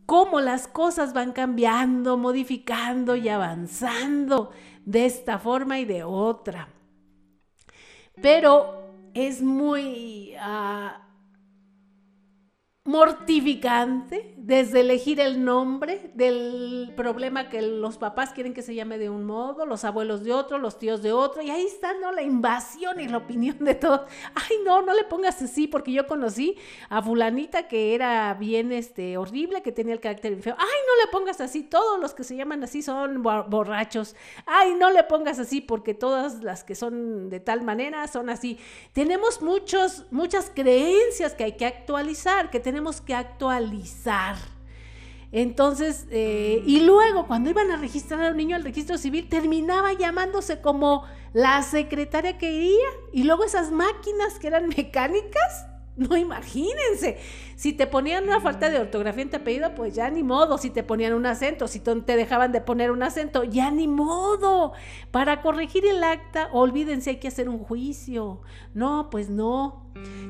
cómo 0.05 0.39
las 0.39 0.67
cosas 0.67 1.13
van 1.13 1.31
cambiando, 1.31 2.17
modificando 2.17 3.15
y 3.15 3.29
avanzando 3.29 4.51
de 4.85 5.05
esta 5.05 5.39
forma 5.39 5.79
y 5.79 5.85
de 5.85 6.03
otra. 6.03 6.69
Pero 8.21 8.83
es 9.13 9.41
muy 9.41 10.33
ah, 10.39 11.02
mortificante 12.85 14.33
desde 14.35 14.81
elegir 14.81 15.21
el 15.21 15.45
nombre 15.45 16.11
del 16.15 16.91
problema 16.97 17.47
que 17.47 17.61
los 17.61 17.97
papás 17.97 18.33
quieren 18.33 18.53
que 18.53 18.61
se 18.61 18.75
llame 18.75 18.97
de 18.97 19.09
un 19.09 19.23
modo, 19.23 19.65
los 19.65 19.85
abuelos 19.85 20.25
de 20.25 20.33
otro, 20.33 20.57
los 20.57 20.77
tíos 20.79 21.01
de 21.01 21.13
otro, 21.13 21.41
y 21.41 21.49
ahí 21.49 21.65
está, 21.65 21.93
¿no? 21.93 22.11
La 22.11 22.23
invasión 22.23 22.99
y 22.99 23.07
la 23.07 23.19
opinión 23.19 23.57
de 23.59 23.75
todos. 23.75 24.01
Ay, 24.35 24.57
no, 24.65 24.81
no 24.81 24.93
le 24.93 25.05
pongas 25.05 25.41
así, 25.41 25.65
porque 25.69 25.93
yo 25.93 26.07
conocí 26.07 26.57
a 26.89 27.01
fulanita 27.01 27.69
que 27.69 27.95
era 27.95 28.33
bien 28.33 28.73
este, 28.73 29.15
horrible, 29.15 29.61
que 29.61 29.71
tenía 29.71 29.93
el 29.93 30.01
carácter 30.01 30.37
feo. 30.41 30.55
Ay, 30.59 30.65
no 30.67 31.05
le 31.05 31.09
pongas 31.09 31.39
así, 31.39 31.63
todos 31.63 32.01
los 32.01 32.13
que 32.13 32.25
se 32.25 32.35
llaman 32.35 32.65
así 32.65 32.81
son 32.81 33.23
borrachos. 33.23 34.13
Ay, 34.45 34.75
no 34.75 34.91
le 34.91 35.05
pongas 35.05 35.39
así, 35.39 35.61
porque 35.61 35.93
todas 35.93 36.43
las 36.43 36.65
que 36.65 36.75
son 36.75 37.29
de 37.29 37.39
tal 37.39 37.61
manera 37.61 38.05
son 38.09 38.29
así. 38.29 38.59
Tenemos 38.91 39.41
muchos, 39.41 40.03
muchas 40.11 40.51
creencias 40.53 41.33
que 41.33 41.45
hay 41.45 41.53
que 41.53 41.65
actualizar, 41.65 42.49
que 42.49 42.59
tenemos 42.59 42.72
que 43.01 43.13
actualizar. 43.13 44.35
Entonces, 45.31 46.05
eh, 46.11 46.61
y 46.65 46.81
luego 46.81 47.25
cuando 47.25 47.49
iban 47.49 47.71
a 47.71 47.77
registrar 47.77 48.23
a 48.23 48.29
un 48.29 48.37
niño 48.37 48.55
al 48.55 48.63
registro 48.63 48.99
civil, 48.99 49.27
terminaba 49.29 49.93
llamándose 49.93 50.61
como 50.61 51.05
la 51.33 51.63
secretaria 51.63 52.37
que 52.37 52.51
iría. 52.51 52.89
Y 53.11 53.23
luego 53.23 53.43
esas 53.43 53.71
máquinas 53.71 54.37
que 54.39 54.47
eran 54.47 54.67
mecánicas, 54.77 55.65
no 55.95 56.15
imagínense. 56.17 57.17
Si 57.55 57.73
te 57.73 57.87
ponían 57.87 58.25
una 58.25 58.41
falta 58.41 58.69
de 58.69 58.79
ortografía 58.79 59.23
en 59.23 59.29
tu 59.31 59.37
apellido, 59.37 59.73
pues 59.73 59.95
ya 59.95 60.09
ni 60.11 60.21
modo. 60.21 60.59
Si 60.59 60.69
te 60.69 60.83
ponían 60.83 61.13
un 61.13 61.25
acento, 61.25 61.67
si 61.67 61.79
te 61.79 62.15
dejaban 62.15 62.51
de 62.51 62.61
poner 62.61 62.91
un 62.91 63.01
acento, 63.01 63.43
ya 63.43 63.71
ni 63.71 63.87
modo. 63.87 64.73
Para 65.09 65.41
corregir 65.41 65.85
el 65.85 66.03
acta, 66.03 66.49
olvídense, 66.51 67.11
hay 67.11 67.17
que 67.17 67.27
hacer 67.27 67.49
un 67.49 67.59
juicio. 67.59 68.41
No, 68.75 69.09
pues 69.09 69.29
no. 69.29 69.82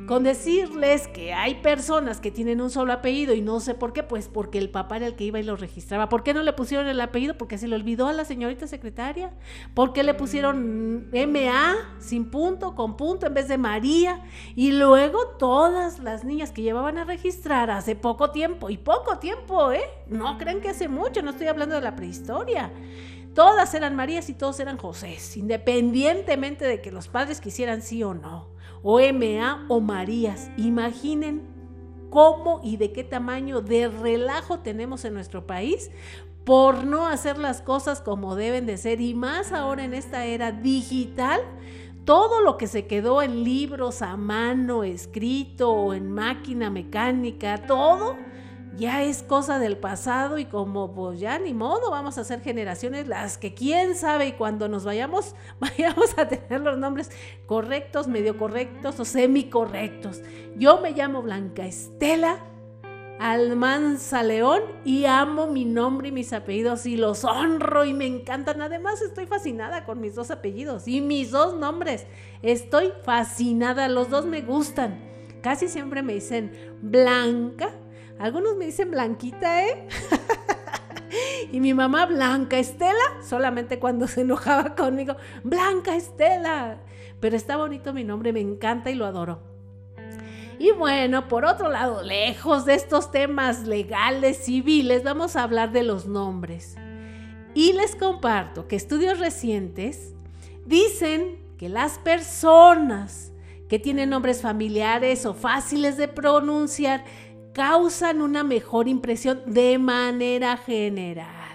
Con 0.07 0.23
decirles 0.23 1.07
que 1.07 1.33
hay 1.33 1.55
personas 1.55 2.19
que 2.19 2.29
tienen 2.29 2.59
un 2.59 2.69
solo 2.69 2.91
apellido 2.91 3.33
y 3.33 3.41
no 3.41 3.61
sé 3.61 3.73
por 3.73 3.93
qué, 3.93 4.03
pues 4.03 4.27
porque 4.27 4.57
el 4.57 4.69
papá 4.69 4.97
era 4.97 5.07
el 5.07 5.15
que 5.15 5.23
iba 5.23 5.39
y 5.39 5.43
lo 5.43 5.55
registraba. 5.55 6.09
¿Por 6.09 6.23
qué 6.23 6.33
no 6.33 6.43
le 6.43 6.51
pusieron 6.51 6.87
el 6.87 6.99
apellido? 6.99 7.37
Porque 7.37 7.57
se 7.57 7.69
le 7.69 7.75
olvidó 7.75 8.07
a 8.07 8.13
la 8.13 8.25
señorita 8.25 8.67
secretaria. 8.67 9.31
¿Por 9.73 9.93
qué 9.93 10.03
le 10.03 10.13
pusieron 10.13 11.09
MA 11.11 11.75
sin 11.99 12.29
punto, 12.29 12.75
con 12.75 12.97
punto 12.97 13.27
en 13.27 13.33
vez 13.33 13.47
de 13.47 13.57
María? 13.57 14.21
Y 14.55 14.71
luego 14.71 15.25
todas 15.39 15.99
las 15.99 16.25
niñas 16.25 16.51
que 16.51 16.63
llevaban 16.63 16.97
a 16.97 17.05
registrar 17.05 17.71
hace 17.71 17.95
poco 17.95 18.31
tiempo, 18.31 18.69
y 18.69 18.77
poco 18.77 19.19
tiempo, 19.19 19.71
¿eh? 19.71 19.85
No 20.07 20.37
creen 20.37 20.59
que 20.59 20.69
hace 20.69 20.89
mucho, 20.89 21.21
no 21.21 21.31
estoy 21.31 21.47
hablando 21.47 21.75
de 21.75 21.81
la 21.81 21.95
prehistoria. 21.95 22.71
Todas 23.33 23.73
eran 23.73 23.95
Marías 23.95 24.29
y 24.29 24.33
todos 24.33 24.59
eran 24.59 24.77
Josés, 24.77 25.37
independientemente 25.37 26.65
de 26.65 26.81
que 26.81 26.91
los 26.91 27.07
padres 27.07 27.39
quisieran 27.39 27.81
sí 27.81 28.03
o 28.03 28.13
no 28.13 28.52
o 28.83 28.99
MA 28.99 29.65
o 29.69 29.79
Marías. 29.79 30.51
Imaginen 30.57 31.41
cómo 32.09 32.61
y 32.63 32.77
de 32.77 32.91
qué 32.91 33.03
tamaño 33.03 33.61
de 33.61 33.87
relajo 33.87 34.59
tenemos 34.59 35.03
en 35.05 35.15
nuestro 35.15 35.47
país 35.47 35.89
por 36.43 36.83
no 36.83 37.07
hacer 37.07 37.37
las 37.37 37.61
cosas 37.61 38.01
como 38.01 38.35
deben 38.35 38.65
de 38.65 38.77
ser 38.77 39.01
y 39.01 39.13
más 39.13 39.51
ahora 39.51 39.85
en 39.85 39.93
esta 39.93 40.25
era 40.25 40.51
digital. 40.51 41.41
Todo 42.05 42.41
lo 42.41 42.57
que 42.57 42.67
se 42.67 42.85
quedó 42.85 43.21
en 43.21 43.45
libros 43.45 44.01
a 44.01 44.17
mano, 44.17 44.83
escrito 44.83 45.71
o 45.71 45.93
en 45.93 46.11
máquina 46.11 46.69
mecánica, 46.69 47.65
todo 47.65 48.17
ya 48.75 49.03
es 49.03 49.23
cosa 49.23 49.59
del 49.59 49.77
pasado 49.77 50.39
y 50.39 50.45
como 50.45 50.93
pues 50.93 51.19
ya 51.19 51.37
ni 51.39 51.53
modo, 51.53 51.91
vamos 51.91 52.17
a 52.17 52.23
ser 52.23 52.41
generaciones 52.41 53.07
las 53.07 53.37
que 53.37 53.53
quién 53.53 53.95
sabe 53.95 54.27
y 54.27 54.31
cuando 54.33 54.67
nos 54.67 54.83
vayamos, 54.83 55.35
vayamos 55.59 56.17
a 56.17 56.27
tener 56.27 56.61
los 56.61 56.77
nombres 56.77 57.11
correctos, 57.45 58.07
medio 58.07 58.37
correctos 58.37 58.99
o 58.99 59.05
semicorrectos. 59.05 60.21
Yo 60.57 60.79
me 60.81 60.91
llamo 60.91 61.21
Blanca 61.21 61.65
Estela 61.65 62.39
Almanza 63.19 64.23
León 64.23 64.63
y 64.83 65.05
amo 65.05 65.47
mi 65.47 65.65
nombre 65.65 66.09
y 66.09 66.11
mis 66.11 66.33
apellidos 66.33 66.85
y 66.85 66.97
los 66.97 67.23
honro 67.23 67.85
y 67.85 67.93
me 67.93 68.05
encantan. 68.05 68.61
Además 68.61 69.01
estoy 69.01 69.27
fascinada 69.27 69.85
con 69.85 70.01
mis 70.01 70.15
dos 70.15 70.31
apellidos 70.31 70.87
y 70.87 70.99
mis 70.99 71.31
dos 71.31 71.53
nombres. 71.53 72.05
Estoy 72.41 72.91
fascinada, 73.03 73.87
los 73.87 74.09
dos 74.09 74.25
me 74.25 74.41
gustan. 74.41 74.99
Casi 75.41 75.67
siempre 75.67 76.01
me 76.01 76.13
dicen 76.13 76.51
Blanca 76.81 77.71
algunos 78.19 78.55
me 78.55 78.65
dicen 78.65 78.91
Blanquita, 78.91 79.65
¿eh? 79.65 79.87
y 81.51 81.59
mi 81.59 81.73
mamá 81.73 82.05
Blanca 82.05 82.57
Estela, 82.57 83.21
solamente 83.27 83.79
cuando 83.79 84.07
se 84.07 84.21
enojaba 84.21 84.75
conmigo, 84.75 85.15
Blanca 85.43 85.95
Estela. 85.95 86.77
Pero 87.19 87.35
está 87.35 87.57
bonito 87.57 87.93
mi 87.93 88.03
nombre, 88.03 88.33
me 88.33 88.41
encanta 88.41 88.91
y 88.91 88.95
lo 88.95 89.05
adoro. 89.05 89.53
Y 90.59 90.71
bueno, 90.71 91.27
por 91.27 91.45
otro 91.45 91.69
lado, 91.69 92.03
lejos 92.03 92.65
de 92.65 92.75
estos 92.75 93.11
temas 93.11 93.67
legales, 93.67 94.37
civiles, 94.37 95.03
vamos 95.03 95.35
a 95.35 95.43
hablar 95.43 95.71
de 95.71 95.83
los 95.83 96.05
nombres. 96.05 96.75
Y 97.53 97.73
les 97.73 97.95
comparto 97.95 98.67
que 98.67 98.75
estudios 98.75 99.19
recientes 99.19 100.13
dicen 100.65 101.39
que 101.57 101.69
las 101.69 101.97
personas 101.99 103.31
que 103.67 103.79
tienen 103.79 104.09
nombres 104.09 104.41
familiares 104.41 105.25
o 105.25 105.33
fáciles 105.33 105.97
de 105.97 106.07
pronunciar 106.07 107.03
causan 107.53 108.21
una 108.21 108.43
mejor 108.43 108.87
impresión 108.87 109.41
de 109.45 109.77
manera 109.77 110.57
general. 110.57 111.53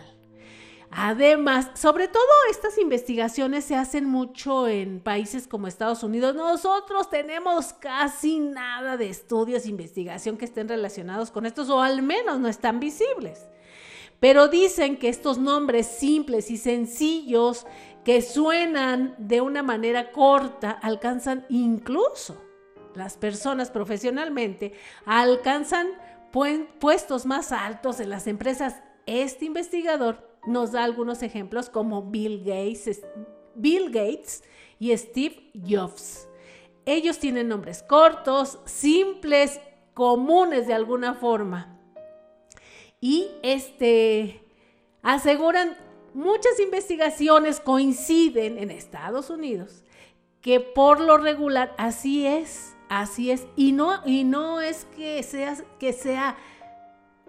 Además, 0.91 1.71
sobre 1.75 2.09
todo 2.09 2.25
estas 2.51 2.79
investigaciones 2.79 3.65
se 3.65 3.77
hacen 3.77 4.07
mucho 4.07 4.67
en 4.67 5.01
países 5.01 5.47
como 5.47 5.67
Estados 5.67 6.03
Unidos. 6.03 6.35
Nosotros 6.35 7.11
tenemos 7.11 7.75
casi 7.75 8.39
nada 8.39 8.97
de 8.97 9.09
estudios 9.09 9.65
e 9.65 9.69
investigación 9.69 10.39
que 10.39 10.47
estén 10.47 10.69
relacionados 10.69 11.31
con 11.31 11.45
estos, 11.45 11.69
o 11.69 11.83
al 11.83 12.03
menos 12.03 12.41
no 12.41 12.49
están 12.49 12.81
visibles. 12.81 13.47
Pero 14.19 14.49
dicen 14.49 14.97
que 14.97 15.09
estos 15.09 15.39
nombres 15.39 15.87
simples 15.87 16.51
y 16.51 16.57
sencillos 16.57 17.67
que 18.05 18.23
suenan 18.23 19.15
de 19.19 19.43
una 19.43 19.63
manera 19.63 20.11
corta 20.11 20.71
alcanzan 20.71 21.45
incluso 21.51 22.48
las 22.99 23.17
personas 23.17 23.71
profesionalmente 23.71 24.73
alcanzan 25.07 25.89
puestos 26.79 27.27
más 27.27 27.53
altos 27.53 28.01
en 28.01 28.11
las 28.11 28.27
empresas. 28.27 28.83
Este 29.07 29.47
investigador 29.47 30.29
nos 30.47 30.73
da 30.73 30.85
algunos 30.85 31.23
ejemplos 31.23 31.71
como 31.71 32.03
Bill 32.03 32.41
Gates, 32.41 33.03
Bill 33.55 33.87
Gates 33.87 34.45
y 34.79 34.97
Steve 34.97 35.51
Jobs. 35.67 36.29
Ellos 36.85 37.19
tienen 37.19 37.49
nombres 37.49 37.83
cortos, 37.83 38.59
simples, 38.65 39.61
comunes 39.95 40.67
de 40.67 40.75
alguna 40.75 41.15
forma. 41.15 41.79
Y 43.01 43.29
este 43.43 44.43
aseguran 45.03 45.77
muchas 46.15 46.59
investigaciones 46.61 47.61
coinciden 47.61 48.59
en 48.59 48.71
Estados 48.71 49.31
Unidos 49.31 49.85
que 50.41 50.61
por 50.61 51.01
lo 51.01 51.19
regular 51.19 51.75
así 51.79 52.27
es. 52.27 52.75
Así 52.89 53.31
es. 53.31 53.47
Y 53.57 53.73
no, 53.73 54.01
y 54.07 54.25
no 54.25 54.61
es 54.61 54.87
que 54.97 55.23
sea, 55.23 55.57
que 55.79 55.93
sea 55.93 56.37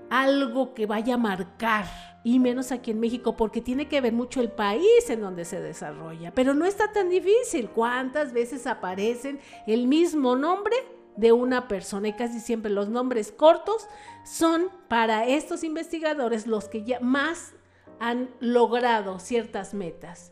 algo 0.09 0.73
que 0.73 0.85
vaya 0.85 1.15
a 1.15 1.17
marcar, 1.17 1.85
y 2.23 2.39
menos 2.39 2.71
aquí 2.71 2.91
en 2.91 2.99
México, 2.99 3.37
porque 3.37 3.61
tiene 3.61 3.87
que 3.87 4.01
ver 4.01 4.11
mucho 4.11 4.41
el 4.41 4.51
país 4.51 5.09
en 5.09 5.21
donde 5.21 5.45
se 5.45 5.61
desarrolla. 5.61 6.33
Pero 6.33 6.53
no 6.53 6.65
está 6.65 6.91
tan 6.91 7.09
difícil. 7.09 7.69
¿Cuántas 7.69 8.33
veces 8.33 8.67
aparecen 8.67 9.39
el 9.67 9.87
mismo 9.87 10.35
nombre? 10.35 10.75
de 11.15 11.33
una 11.33 11.67
persona 11.67 12.07
y 12.07 12.13
casi 12.13 12.39
siempre 12.39 12.71
los 12.71 12.87
nombres 12.87 13.33
cortos 13.33 13.89
son 14.23 14.69
para 14.87 15.27
estos 15.27 15.65
investigadores 15.65 16.47
los 16.47 16.69
que 16.69 16.85
ya 16.85 17.01
más 17.01 17.51
han 17.99 18.29
logrado 18.39 19.19
ciertas 19.19 19.73
metas. 19.73 20.31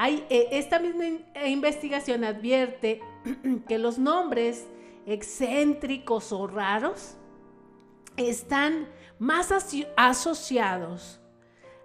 Hay, 0.00 0.24
eh, 0.30 0.50
esta 0.52 0.78
misma 0.78 1.06
investigación 1.44 2.22
advierte 2.22 3.02
que 3.68 3.78
los 3.78 3.98
nombres 3.98 4.64
excéntricos 5.06 6.30
o 6.30 6.46
raros 6.46 7.16
están 8.16 8.86
más 9.18 9.50
asociados 9.96 11.18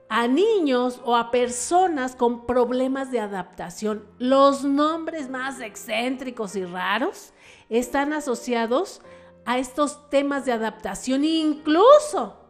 a 0.09 0.27
niños 0.27 1.01
o 1.03 1.15
a 1.15 1.31
personas 1.31 2.15
con 2.15 2.45
problemas 2.45 3.09
de 3.09 3.19
adaptación. 3.19 4.05
Los 4.19 4.63
nombres 4.63 5.27
más 5.27 5.59
excéntricos 5.59 6.55
y 6.55 6.65
raros 6.65 7.33
están 7.67 8.13
asociados 8.13 9.01
a 9.43 9.57
estos 9.57 10.07
temas 10.11 10.45
de 10.45 10.51
adaptación, 10.51 11.25
incluso 11.25 12.42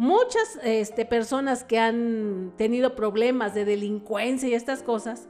muchas 0.00 0.58
este, 0.62 1.04
personas 1.04 1.62
que 1.62 1.78
han 1.78 2.54
tenido 2.56 2.96
problemas 2.96 3.52
de 3.52 3.66
delincuencia 3.66 4.48
y 4.48 4.54
estas 4.54 4.82
cosas, 4.82 5.28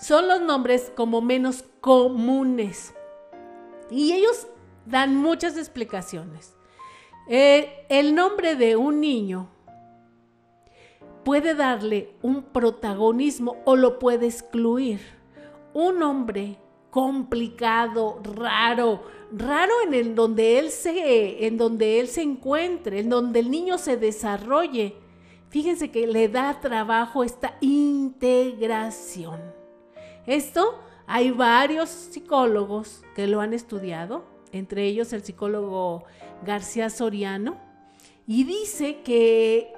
son 0.00 0.26
los 0.26 0.40
nombres 0.40 0.90
como 0.96 1.20
menos 1.20 1.64
comunes. 1.80 2.92
Y 3.88 4.14
ellos 4.14 4.48
dan 4.84 5.14
muchas 5.14 5.56
explicaciones. 5.56 6.56
Eh, 7.28 7.86
el 7.88 8.16
nombre 8.16 8.56
de 8.56 8.74
un 8.74 9.00
niño 9.00 9.48
puede 11.24 11.54
darle 11.54 12.16
un 12.22 12.42
protagonismo 12.42 13.58
o 13.64 13.76
lo 13.76 14.00
puede 14.00 14.26
excluir. 14.26 15.00
Un 15.72 16.00
nombre 16.00 16.58
complicado, 16.90 18.20
raro, 18.24 19.04
raro 19.32 19.72
en 19.86 19.94
el 19.94 20.14
donde 20.14 20.58
él 20.58 20.70
se, 20.70 21.46
en 21.46 21.56
donde 21.56 22.00
él 22.00 22.08
se 22.08 22.22
encuentre, 22.22 23.00
en 23.00 23.08
donde 23.08 23.40
el 23.40 23.50
niño 23.50 23.78
se 23.78 23.96
desarrolle. 23.96 24.94
Fíjense 25.48 25.90
que 25.90 26.06
le 26.06 26.28
da 26.28 26.60
trabajo 26.60 27.24
esta 27.24 27.56
integración. 27.60 29.40
Esto 30.26 30.80
hay 31.06 31.30
varios 31.30 31.88
psicólogos 31.88 33.02
que 33.14 33.26
lo 33.26 33.40
han 33.40 33.54
estudiado, 33.54 34.24
entre 34.52 34.84
ellos 34.86 35.12
el 35.12 35.22
psicólogo 35.22 36.04
García 36.44 36.90
Soriano, 36.90 37.56
y 38.26 38.44
dice 38.44 39.02
que 39.02 39.72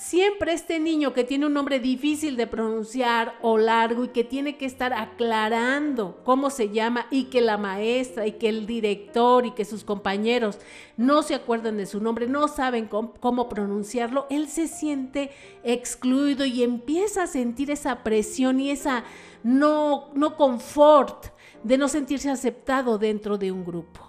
siempre 0.00 0.54
este 0.54 0.80
niño 0.80 1.12
que 1.12 1.24
tiene 1.24 1.44
un 1.44 1.52
nombre 1.52 1.78
difícil 1.78 2.38
de 2.38 2.46
pronunciar 2.46 3.34
o 3.42 3.58
largo 3.58 4.04
y 4.04 4.08
que 4.08 4.24
tiene 4.24 4.56
que 4.56 4.64
estar 4.64 4.94
aclarando 4.94 6.22
cómo 6.24 6.48
se 6.48 6.70
llama 6.70 7.06
y 7.10 7.24
que 7.24 7.42
la 7.42 7.58
maestra 7.58 8.26
y 8.26 8.32
que 8.32 8.48
el 8.48 8.66
director 8.66 9.44
y 9.44 9.50
que 9.50 9.66
sus 9.66 9.84
compañeros 9.84 10.58
no 10.96 11.22
se 11.22 11.34
acuerdan 11.34 11.76
de 11.76 11.84
su 11.84 12.00
nombre, 12.00 12.26
no 12.28 12.48
saben 12.48 12.86
cómo, 12.86 13.48
pronunciarlo, 13.50 14.26
él 14.30 14.48
se 14.48 14.68
siente 14.68 15.32
excluido 15.64 16.46
y 16.46 16.62
empieza 16.62 17.24
a 17.24 17.26
sentir 17.26 17.70
esa 17.70 18.02
presión 18.02 18.58
y 18.58 18.70
esa 18.70 19.04
no, 19.42 20.08
no 20.14 20.34
confort 20.34 21.26
de 21.62 21.76
no 21.76 21.88
sentirse 21.88 22.30
aceptado 22.30 22.96
dentro 22.96 23.36
de 23.36 23.52
un 23.52 23.66
grupo. 23.66 24.00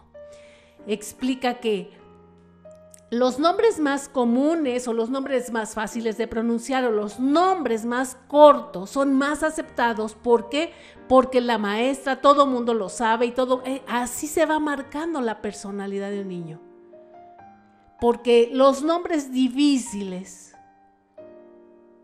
Explica 0.88 1.56
que 1.56 2.00
los 3.12 3.39
nombres 3.39 3.78
más 3.78 4.08
comunes 4.08 4.88
o 4.88 4.93
los 4.93 5.10
nombres 5.10 5.52
más 5.52 5.74
fáciles 5.74 6.17
de 6.17 6.30
pronunciar 6.30 6.86
o 6.86 6.91
los 6.91 7.19
nombres 7.19 7.84
más 7.84 8.17
cortos 8.28 8.89
son 8.89 9.13
más 9.13 9.43
aceptados. 9.43 10.15
¿Por 10.15 10.47
qué? 10.47 10.71
Porque 11.10 11.41
la 11.41 11.58
maestra, 11.58 12.21
todo 12.21 12.47
mundo 12.47 12.74
lo 12.74 12.88
sabe 12.88 13.26
y 13.26 13.32
todo, 13.34 13.63
eh, 13.65 13.82
así 13.86 14.28
se 14.28 14.45
va 14.45 14.60
marcando 14.60 15.19
la 15.19 15.41
personalidad 15.41 16.10
de 16.10 16.21
un 16.21 16.30
niño. 16.30 16.62
Porque 18.00 18.50
los 18.54 18.82
nombres 18.82 19.30
difíciles 19.30 20.50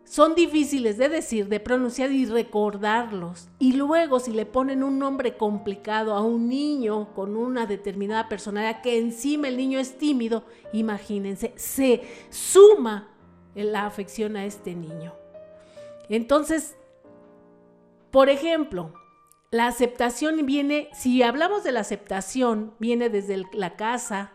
son 0.07 0.35
difíciles 0.35 0.97
de 0.97 1.09
decir, 1.09 1.49
de 1.49 1.59
pronunciar 1.59 2.11
y 2.11 2.25
recordarlos. 2.25 3.49
Y 3.59 3.73
luego 3.73 4.21
si 4.21 4.31
le 4.31 4.45
ponen 4.45 4.81
un 4.81 4.97
nombre 4.97 5.35
complicado 5.35 6.13
a 6.13 6.21
un 6.21 6.47
niño 6.47 7.13
con 7.13 7.35
una 7.35 7.65
determinada 7.65 8.29
personalidad 8.29 8.81
que 8.81 8.97
encima 8.97 9.49
el 9.49 9.57
niño 9.57 9.79
es 9.79 9.97
tímido, 9.97 10.45
imagínense, 10.71 11.51
se 11.57 12.03
suma 12.29 13.09
la 13.53 13.85
afección 13.85 14.37
a 14.37 14.45
este 14.45 14.75
niño. 14.75 15.13
Entonces, 16.07 16.77
por 18.09 18.29
ejemplo, 18.29 18.93
la 19.51 19.67
aceptación 19.67 20.45
viene, 20.45 20.89
si 20.93 21.21
hablamos 21.21 21.65
de 21.65 21.73
la 21.73 21.81
aceptación, 21.81 22.73
viene 22.79 23.09
desde 23.09 23.43
la 23.51 23.75
casa, 23.75 24.31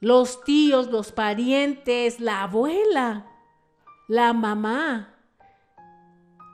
los 0.00 0.44
tíos, 0.44 0.88
los 0.88 1.12
parientes, 1.12 2.20
la 2.20 2.42
abuela, 2.42 3.35
la 4.08 4.32
mamá, 4.32 5.14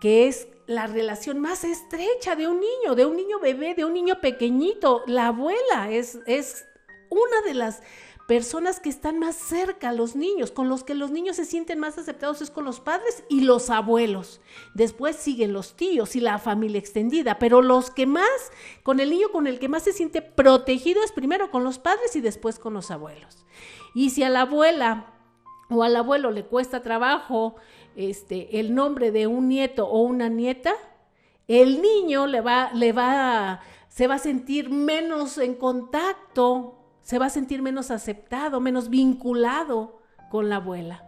que 0.00 0.28
es 0.28 0.48
la 0.66 0.86
relación 0.86 1.40
más 1.40 1.64
estrecha 1.64 2.34
de 2.36 2.48
un 2.48 2.60
niño, 2.60 2.94
de 2.94 3.06
un 3.06 3.16
niño 3.16 3.38
bebé, 3.40 3.74
de 3.74 3.84
un 3.84 3.92
niño 3.92 4.20
pequeñito. 4.20 5.02
La 5.06 5.28
abuela 5.28 5.90
es, 5.90 6.18
es 6.26 6.64
una 7.10 7.42
de 7.42 7.54
las 7.54 7.82
personas 8.26 8.80
que 8.80 8.88
están 8.88 9.18
más 9.18 9.36
cerca 9.36 9.90
a 9.90 9.92
los 9.92 10.16
niños, 10.16 10.52
con 10.52 10.68
los 10.68 10.84
que 10.84 10.94
los 10.94 11.10
niños 11.10 11.36
se 11.36 11.44
sienten 11.44 11.78
más 11.78 11.98
aceptados 11.98 12.40
es 12.40 12.50
con 12.50 12.64
los 12.64 12.80
padres 12.80 13.24
y 13.28 13.42
los 13.42 13.68
abuelos. 13.68 14.40
Después 14.74 15.16
siguen 15.16 15.52
los 15.52 15.76
tíos 15.76 16.16
y 16.16 16.20
la 16.20 16.38
familia 16.38 16.78
extendida, 16.78 17.38
pero 17.38 17.60
los 17.60 17.90
que 17.90 18.06
más, 18.06 18.52
con 18.82 19.00
el 19.00 19.10
niño 19.10 19.30
con 19.32 19.46
el 19.46 19.58
que 19.58 19.68
más 19.68 19.82
se 19.82 19.92
siente 19.92 20.22
protegido 20.22 21.02
es 21.02 21.12
primero 21.12 21.50
con 21.50 21.64
los 21.64 21.78
padres 21.78 22.16
y 22.16 22.20
después 22.20 22.58
con 22.58 22.74
los 22.74 22.90
abuelos. 22.90 23.44
Y 23.94 24.10
si 24.10 24.22
a 24.22 24.30
la 24.30 24.42
abuela 24.42 25.12
o 25.72 25.82
al 25.82 25.96
abuelo 25.96 26.30
le 26.30 26.44
cuesta 26.44 26.82
trabajo 26.82 27.56
este, 27.96 28.60
el 28.60 28.74
nombre 28.74 29.10
de 29.10 29.26
un 29.26 29.48
nieto 29.48 29.86
o 29.86 30.00
una 30.02 30.28
nieta, 30.28 30.74
el 31.48 31.82
niño 31.82 32.26
le 32.26 32.40
va, 32.40 32.70
le 32.72 32.92
va, 32.92 33.60
se 33.88 34.06
va 34.06 34.14
a 34.14 34.18
sentir 34.18 34.70
menos 34.70 35.38
en 35.38 35.54
contacto, 35.54 36.78
se 37.02 37.18
va 37.18 37.26
a 37.26 37.30
sentir 37.30 37.62
menos 37.62 37.90
aceptado, 37.90 38.60
menos 38.60 38.88
vinculado 38.88 40.00
con 40.30 40.48
la 40.48 40.56
abuela. 40.56 41.04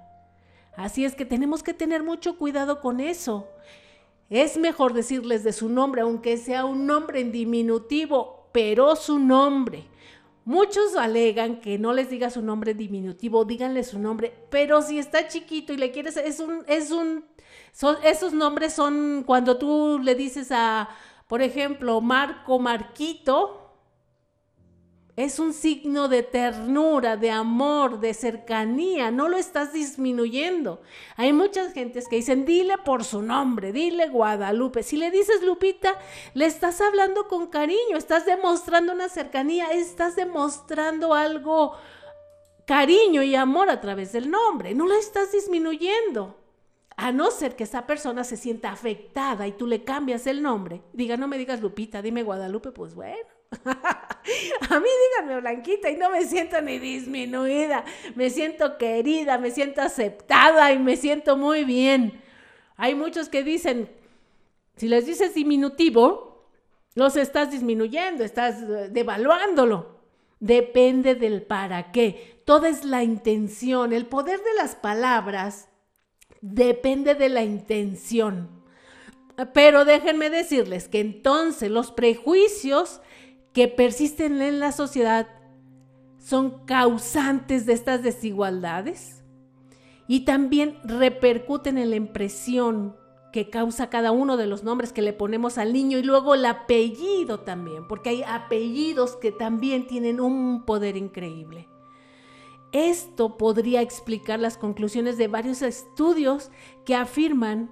Así 0.77 1.05
es 1.05 1.15
que 1.15 1.25
tenemos 1.25 1.63
que 1.63 1.73
tener 1.73 2.03
mucho 2.03 2.37
cuidado 2.37 2.81
con 2.81 3.01
eso. 3.01 3.49
Es 4.29 4.57
mejor 4.57 4.93
decirles 4.93 5.45
de 5.45 5.53
su 5.53 5.69
nombre, 5.69 6.03
aunque 6.03 6.37
sea 6.37 6.65
un 6.65 6.87
nombre 6.87 7.21
en 7.21 7.31
diminutivo, 7.31 8.49
pero 8.53 8.97
su 8.97 9.19
nombre. 9.19 9.85
Muchos 10.45 10.95
alegan 10.97 11.61
que 11.61 11.79
no 11.79 11.95
les 11.95 12.11
diga 12.11 12.29
su 12.29 12.43
nombre 12.43 12.75
diminutivo, 12.75 13.47
díganle 13.47 13.83
su 13.83 13.99
nombre, 13.99 14.47
pero 14.51 14.83
si 14.83 14.99
está 14.99 15.27
chiquito 15.27 15.73
y 15.73 15.79
le 15.79 15.91
quieres, 15.91 16.19
es 16.19 16.39
un, 16.39 16.65
es 16.67 16.91
un, 16.91 17.25
son, 17.73 17.97
esos 18.05 18.35
nombres 18.35 18.75
son 18.75 19.23
cuando 19.25 19.57
tú 19.57 19.99
le 20.03 20.15
dices 20.15 20.49
a, 20.53 20.91
por 21.29 21.41
ejemplo, 21.41 22.01
Marco 22.03 22.59
Marquito, 22.59 23.64
es 25.17 25.39
un 25.39 25.53
signo 25.53 26.09
de 26.09 26.25
ternura, 26.25 27.17
de 27.17 27.31
amor, 27.31 28.01
de 28.01 28.15
cercanía, 28.15 29.13
no 29.13 29.29
lo 29.29 29.37
estás 29.37 29.73
disminuyendo. 29.73 30.83
Hay 31.17 31.33
muchas 31.33 31.73
gentes 31.73 32.09
que 32.09 32.17
dicen, 32.17 32.45
dile 32.45 32.79
por 32.79 33.05
su 33.05 33.23
nombre, 33.23 33.73
dile 33.73 34.09
Guadalupe. 34.09 34.83
Si 34.83 34.97
le 34.97 35.13
dices 35.13 35.45
Lupita, 35.45 35.97
le 36.35 36.47
estás 36.47 36.81
hablando 36.81 37.29
con 37.29 37.47
cariño, 37.47 37.97
estás 37.97 38.27
demostrando 38.27 38.93
una 38.93 39.09
cercanía, 39.09 39.71
estás 39.71 40.17
demostrando 40.17 41.15
algo, 41.15 41.75
cariño 42.67 43.23
y 43.23 43.37
amor 43.37 43.71
a 43.71 43.81
través 43.81 44.13
del 44.13 44.31
nombre, 44.31 44.75
no 44.75 44.87
lo 44.87 44.95
estás 44.95 45.31
disminuyendo. 45.31 46.41
A 46.97 47.13
no 47.13 47.31
ser 47.31 47.57
que 47.57 47.65
esa 47.65 47.87
persona 47.87 48.23
se 48.23 48.37
sienta 48.37 48.71
afectada 48.71 49.49
y 49.49 49.53
tú 49.53 49.67
le 49.67 49.85
cambias 49.85 50.27
el 50.27 50.43
nombre, 50.43 50.83
diga, 50.93 51.17
no 51.17 51.29
me 51.29 51.39
digas 51.39 51.61
Lupita, 51.61 52.03
dime 52.03 52.23
Guadalupe, 52.23 52.71
pues 52.71 52.95
bueno 52.95 53.34
A 54.71 54.81
mí 54.81 54.89
díganme 55.19 55.41
blanquita 55.41 55.91
y 55.91 55.97
no 55.97 56.11
me 56.11 56.25
siento 56.25 56.61
ni 56.61 56.79
disminuida, 56.79 57.85
me 58.15 58.31
siento 58.31 58.79
querida, 58.79 59.39
me 59.39 59.51
siento 59.51 59.83
aceptada 59.83 60.73
y 60.73 60.79
me 60.79 60.97
siento 60.97 61.37
muy 61.37 61.65
bien. 61.65 62.23
Hay 62.77 62.95
muchos 62.95 63.29
que 63.29 63.43
dicen, 63.43 63.91
si 64.77 64.89
les 64.89 65.07
dices 65.07 65.35
diminutivo, 65.35 66.49
los 66.95 67.17
estás 67.17 67.51
disminuyendo, 67.51 68.25
estás 68.25 68.63
eh, 68.63 68.89
devaluándolo. 68.91 69.95
Depende 70.41 71.15
del 71.15 71.43
para 71.43 71.91
qué. 71.93 72.43
Toda 72.45 72.69
es 72.69 72.85
la 72.85 73.03
intención. 73.03 73.93
El 73.93 74.07
poder 74.07 74.41
de 74.41 74.55
las 74.57 74.75
palabras 74.75 75.69
depende 76.41 77.15
de 77.15 77.29
la 77.29 77.43
intención. 77.43 78.63
Pero 79.53 79.85
déjenme 79.85 80.31
decirles 80.31 80.89
que 80.89 81.01
entonces 81.01 81.71
los 81.71 81.91
prejuicios 81.91 83.01
que 83.55 83.69
persisten 83.69 84.43
en 84.43 84.59
la 84.59 84.73
sociedad 84.73 85.29
son 86.19 86.67
causantes 86.67 87.65
de 87.65 87.73
estas 87.73 88.03
desigualdades 88.03 89.23
y 90.09 90.25
también 90.25 90.79
repercuten 90.85 91.79
en 91.79 91.91
la 91.91 91.97
impresión 91.97 92.97
que 93.33 93.51
causa 93.51 93.91
cada 93.91 94.11
uno 94.13 94.37
de 94.37 94.47
los 94.47 94.65
nombres 94.65 94.93
que 94.93 95.03
le 95.03 95.13
ponemos 95.13 95.57
al 95.57 95.73
niño 95.73 95.99
y 95.99 96.03
luego 96.03 96.35
el 96.35 96.45
apellido 96.47 97.41
también, 97.41 97.87
porque 97.89 98.11
hay 98.11 98.23
apellidos 98.25 99.17
que 99.17 99.33
también 99.33 99.87
tienen 99.87 100.21
un 100.21 100.65
poder 100.65 100.97
increíble. 100.97 101.69
Esto 102.73 103.37
podría 103.37 103.83
explicar 103.83 104.41
las 104.41 104.59
conclusiones 104.59 105.17
de 105.17 105.29
varios 105.29 105.63
estudios 105.63 106.51
que 106.85 106.97
afirman 106.97 107.71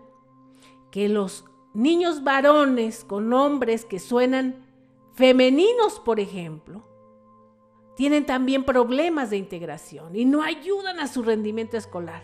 que 0.92 1.08
los 1.08 1.44
niños 1.74 2.22
varones 2.22 3.04
con 3.04 3.28
nombres 3.28 3.84
que 3.84 3.98
suenan 3.98 4.62
femeninos, 5.14 6.01
por 6.01 6.20
ejemplo, 6.20 6.83
tienen 7.96 8.25
también 8.25 8.64
problemas 8.64 9.31
de 9.31 9.37
integración 9.37 10.16
y 10.16 10.25
no 10.25 10.42
ayudan 10.42 11.01
a 11.01 11.07
su 11.07 11.22
rendimiento 11.22 11.77
escolar. 11.77 12.22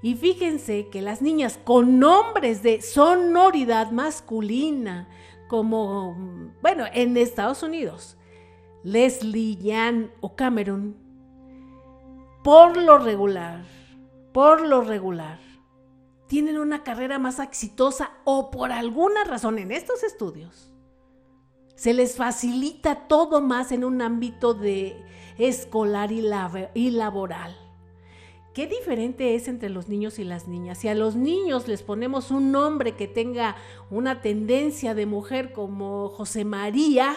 Y 0.00 0.14
fíjense 0.14 0.88
que 0.88 1.02
las 1.02 1.22
niñas 1.22 1.58
con 1.62 1.98
nombres 1.98 2.62
de 2.62 2.80
sonoridad 2.82 3.90
masculina, 3.90 5.08
como, 5.48 6.16
bueno, 6.62 6.84
en 6.92 7.16
Estados 7.16 7.62
Unidos, 7.62 8.16
Leslie, 8.84 9.58
Jan 9.62 10.12
o 10.20 10.36
Cameron, 10.36 10.96
por 12.44 12.76
lo 12.76 12.98
regular, 12.98 13.64
por 14.32 14.60
lo 14.60 14.82
regular, 14.82 15.40
tienen 16.28 16.58
una 16.58 16.84
carrera 16.84 17.18
más 17.18 17.40
exitosa 17.40 18.12
o 18.24 18.50
por 18.50 18.70
alguna 18.70 19.24
razón 19.24 19.58
en 19.58 19.72
estos 19.72 20.04
estudios 20.04 20.72
se 21.78 21.94
les 21.94 22.16
facilita 22.16 23.06
todo 23.06 23.40
más 23.40 23.70
en 23.70 23.84
un 23.84 24.02
ámbito 24.02 24.52
de 24.52 25.00
escolar 25.38 26.10
y, 26.10 26.24
y 26.74 26.90
laboral. 26.90 27.56
Qué 28.52 28.66
diferente 28.66 29.36
es 29.36 29.46
entre 29.46 29.68
los 29.68 29.88
niños 29.88 30.18
y 30.18 30.24
las 30.24 30.48
niñas. 30.48 30.78
Si 30.78 30.88
a 30.88 30.96
los 30.96 31.14
niños 31.14 31.68
les 31.68 31.84
ponemos 31.84 32.32
un 32.32 32.50
nombre 32.50 32.96
que 32.96 33.06
tenga 33.06 33.54
una 33.90 34.20
tendencia 34.20 34.96
de 34.96 35.06
mujer 35.06 35.52
como 35.52 36.08
José 36.08 36.44
María, 36.44 37.16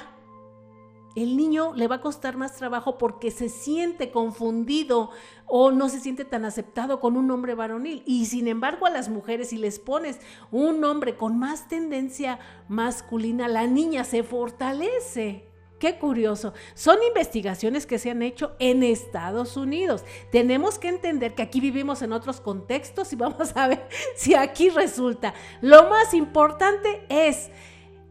el 1.15 1.37
niño 1.37 1.73
le 1.75 1.87
va 1.87 1.95
a 1.95 2.01
costar 2.01 2.37
más 2.37 2.55
trabajo 2.55 2.97
porque 2.97 3.31
se 3.31 3.49
siente 3.49 4.11
confundido 4.11 5.11
o 5.45 5.71
no 5.71 5.89
se 5.89 5.99
siente 5.99 6.25
tan 6.25 6.45
aceptado 6.45 6.99
con 6.99 7.17
un 7.17 7.27
nombre 7.27 7.55
varonil. 7.55 8.03
Y 8.05 8.25
sin 8.25 8.47
embargo 8.47 8.85
a 8.85 8.89
las 8.89 9.09
mujeres 9.09 9.49
si 9.49 9.57
les 9.57 9.79
pones 9.79 10.19
un 10.51 10.79
nombre 10.79 11.17
con 11.17 11.37
más 11.37 11.67
tendencia 11.67 12.39
masculina, 12.67 13.47
la 13.47 13.67
niña 13.67 14.03
se 14.03 14.23
fortalece. 14.23 15.51
Qué 15.81 15.97
curioso. 15.97 16.53
Son 16.75 16.99
investigaciones 17.01 17.87
que 17.87 17.97
se 17.97 18.11
han 18.11 18.21
hecho 18.21 18.55
en 18.59 18.83
Estados 18.83 19.57
Unidos. 19.57 20.05
Tenemos 20.31 20.77
que 20.77 20.89
entender 20.89 21.33
que 21.33 21.41
aquí 21.41 21.59
vivimos 21.59 22.03
en 22.03 22.13
otros 22.13 22.39
contextos 22.39 23.11
y 23.13 23.15
vamos 23.15 23.57
a 23.57 23.67
ver 23.67 23.87
si 24.15 24.35
aquí 24.35 24.69
resulta. 24.69 25.33
Lo 25.59 25.89
más 25.89 26.13
importante 26.13 27.03
es 27.09 27.49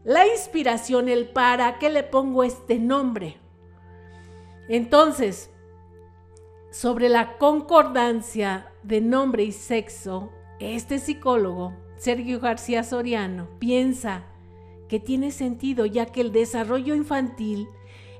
la 0.03 0.27
inspiración, 0.27 1.09
el 1.09 1.29
para 1.29 1.77
qué 1.79 1.89
le 1.89 2.03
pongo 2.03 2.43
este 2.43 2.79
nombre. 2.79 3.37
Entonces, 4.67 5.51
sobre 6.71 7.09
la 7.09 7.37
concordancia 7.37 8.71
de 8.83 9.01
nombre 9.01 9.43
y 9.43 9.51
sexo, 9.51 10.31
este 10.59 10.99
psicólogo, 10.99 11.73
Sergio 11.97 12.39
García 12.39 12.83
Soriano, 12.83 13.47
piensa 13.59 14.23
que 14.87 14.99
tiene 14.99 15.31
sentido 15.31 15.85
ya 15.85 16.05
que 16.05 16.21
el 16.21 16.31
desarrollo 16.31 16.95
infantil 16.95 17.67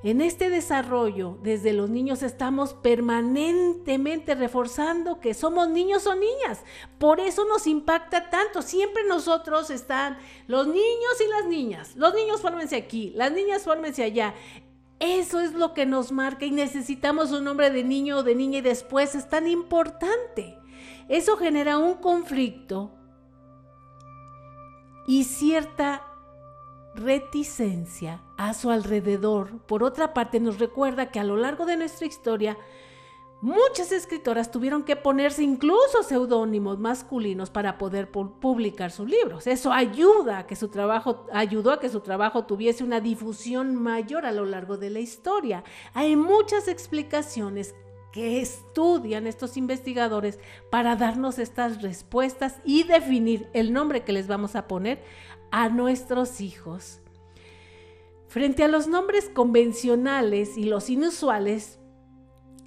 En 0.04 0.20
este 0.20 0.50
desarrollo, 0.50 1.38
desde 1.44 1.74
los 1.74 1.90
niños 1.92 2.24
estamos 2.24 2.74
permanentemente 2.74 4.34
reforzando 4.34 5.20
que 5.20 5.36
somos 5.36 5.70
niños 5.70 6.08
o 6.08 6.16
niñas. 6.16 6.64
Por 6.98 7.20
eso 7.20 7.46
nos 7.46 7.68
impacta 7.68 8.32
tanto. 8.32 8.64
Siempre 8.64 9.04
nosotros 9.04 9.70
están 9.70 10.18
los 10.48 10.66
niños 10.66 11.22
y 11.24 11.30
las 11.30 11.46
niñas. 11.46 11.96
Los 11.96 12.16
niños 12.16 12.42
fórmense 12.42 12.78
aquí, 12.78 13.12
las 13.16 13.32
niñas 13.32 13.64
fórmense 13.64 14.04
allá. 14.04 14.34
Eso 15.00 15.40
es 15.40 15.54
lo 15.54 15.76
que 15.76 15.86
nos 15.86 16.12
marca 16.12 16.46
y 16.46 16.52
necesitamos 16.52 17.32
un 17.32 17.44
nombre 17.44 17.70
de 17.70 17.84
niño 17.84 18.18
o 18.18 18.24
de 18.24 18.34
niña 18.34 18.58
y 18.60 18.62
después 18.62 19.14
es 19.14 19.30
tan 19.30 19.48
importante. 19.48 20.58
Eso 21.10 21.38
genera 21.38 21.78
un 21.78 21.96
conflicto 21.96 22.92
y 25.08 25.26
cierta 25.26 26.11
reticencia 26.96 28.22
a 28.38 28.54
su 28.54 28.70
alrededor. 28.70 29.60
Por 29.68 29.84
otra 29.84 30.14
parte, 30.14 30.40
nos 30.40 30.60
recuerda 30.60 31.12
que 31.12 31.20
a 31.20 31.24
lo 31.24 31.38
largo 31.38 31.66
de 31.66 31.78
nuestra 31.78 32.08
historia, 32.08 32.58
muchas 33.42 33.92
escritoras 33.92 34.52
tuvieron 34.52 34.84
que 34.84 34.96
ponerse 34.96 35.44
incluso 35.44 36.04
seudónimos 36.04 36.80
masculinos 36.80 37.50
para 37.50 37.78
poder 37.78 38.12
publicar 38.12 38.92
sus 38.92 39.10
libros. 39.10 39.48
Eso 39.48 39.74
ayuda 39.74 40.40
a 40.40 40.48
que 40.48 40.56
su 40.56 40.68
trabajo, 40.68 41.26
ayudó 41.34 41.72
a 41.72 41.80
que 41.80 41.90
su 41.90 42.02
trabajo 42.02 42.46
tuviese 42.46 42.84
una 42.84 43.00
difusión 43.00 43.76
mayor 43.76 44.26
a 44.26 44.32
lo 44.32 44.46
largo 44.46 44.78
de 44.78 44.90
la 44.90 45.00
historia. 45.00 45.64
Hay 45.94 46.16
muchas 46.16 46.68
explicaciones 46.68 47.74
que 48.12 48.42
estudian 48.42 49.26
estos 49.26 49.58
investigadores 49.58 50.40
para 50.70 50.96
darnos 50.96 51.40
estas 51.40 51.82
respuestas 51.82 52.58
y 52.66 52.84
definir 52.84 53.50
el 53.54 53.72
nombre 53.74 54.04
que 54.04 54.12
les 54.12 54.28
vamos 54.28 54.56
a 54.56 54.68
poner 54.68 55.02
a 55.52 55.70
nuestros 55.70 56.42
hijos. 56.42 57.02
Frente 58.28 58.64
a 58.64 58.68
los 58.68 58.88
nombres 58.88 59.30
convencionales 59.30 60.58
y 60.58 60.64
los 60.64 60.90
inusuales, 60.90 61.80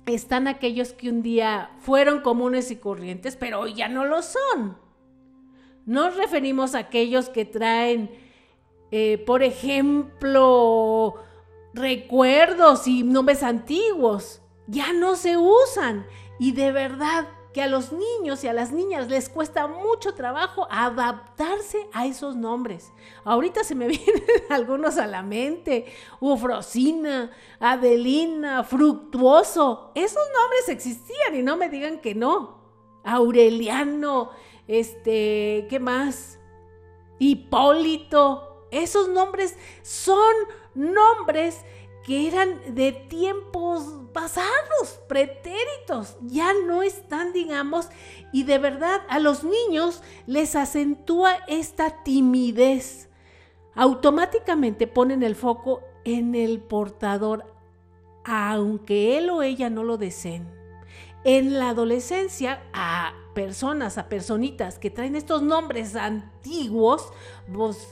están 0.06 0.48
aquellos 0.48 0.92
que 0.92 1.08
un 1.08 1.22
día 1.22 1.70
fueron 1.78 2.20
comunes 2.20 2.70
y 2.70 2.76
corrientes, 2.76 3.36
pero 3.36 3.60
hoy 3.60 3.74
ya 3.74 3.88
no 3.88 4.04
lo 4.04 4.20
son. 4.22 4.76
Nos 5.86 6.16
referimos 6.16 6.74
a 6.74 6.80
aquellos 6.80 7.28
que 7.28 7.44
traen, 7.44 8.10
eh, 8.90 9.18
por 9.26 9.42
ejemplo, 9.42 11.14
recuerdos 11.72 12.86
y 12.86 13.02
nombres 13.02 13.42
antiguos. 13.42 14.42
Ya 14.66 14.92
no 14.92 15.16
se 15.16 15.36
usan. 15.36 16.06
Y 16.38 16.52
de 16.52 16.72
verdad 16.72 17.28
que 17.54 17.62
a 17.62 17.68
los 17.68 17.92
niños 17.92 18.42
y 18.42 18.48
a 18.48 18.52
las 18.52 18.72
niñas 18.72 19.08
les 19.08 19.28
cuesta 19.28 19.68
mucho 19.68 20.12
trabajo 20.14 20.66
adaptarse 20.70 21.88
a 21.92 22.04
esos 22.04 22.34
nombres. 22.34 22.92
Ahorita 23.22 23.62
se 23.62 23.76
me 23.76 23.86
vienen 23.88 24.24
algunos 24.50 24.98
a 24.98 25.06
la 25.06 25.22
mente, 25.22 25.86
Ufrosina, 26.18 27.30
Adelina, 27.60 28.64
Fructuoso. 28.64 29.92
Esos 29.94 30.24
nombres 30.34 30.68
existían 30.68 31.36
y 31.36 31.42
no 31.42 31.56
me 31.56 31.68
digan 31.68 32.00
que 32.00 32.16
no. 32.16 32.58
Aureliano, 33.04 34.30
este, 34.66 35.68
¿qué 35.70 35.78
más? 35.78 36.40
Hipólito. 37.20 38.66
Esos 38.72 39.08
nombres 39.08 39.56
son 39.82 40.34
nombres 40.74 41.64
que 42.02 42.26
eran 42.26 42.74
de 42.74 42.90
tiempos 42.90 44.03
pasados, 44.14 45.00
pretéritos, 45.08 46.16
ya 46.22 46.52
no 46.66 46.82
están, 46.82 47.34
digamos, 47.34 47.88
y 48.32 48.44
de 48.44 48.56
verdad 48.56 49.02
a 49.10 49.18
los 49.18 49.44
niños 49.44 50.02
les 50.26 50.56
acentúa 50.56 51.34
esta 51.48 52.02
timidez. 52.04 53.10
Automáticamente 53.74 54.86
ponen 54.86 55.22
el 55.22 55.34
foco 55.34 55.82
en 56.04 56.34
el 56.34 56.60
portador, 56.60 57.44
aunque 58.24 59.18
él 59.18 59.28
o 59.28 59.42
ella 59.42 59.68
no 59.68 59.82
lo 59.82 59.98
deseen. 59.98 60.48
En 61.24 61.58
la 61.58 61.70
adolescencia, 61.70 62.62
a 62.72 63.14
personas, 63.34 63.98
a 63.98 64.08
personitas 64.08 64.78
que 64.78 64.90
traen 64.90 65.16
estos 65.16 65.42
nombres 65.42 65.96
antiguos, 65.96 67.08
pues, 67.52 67.88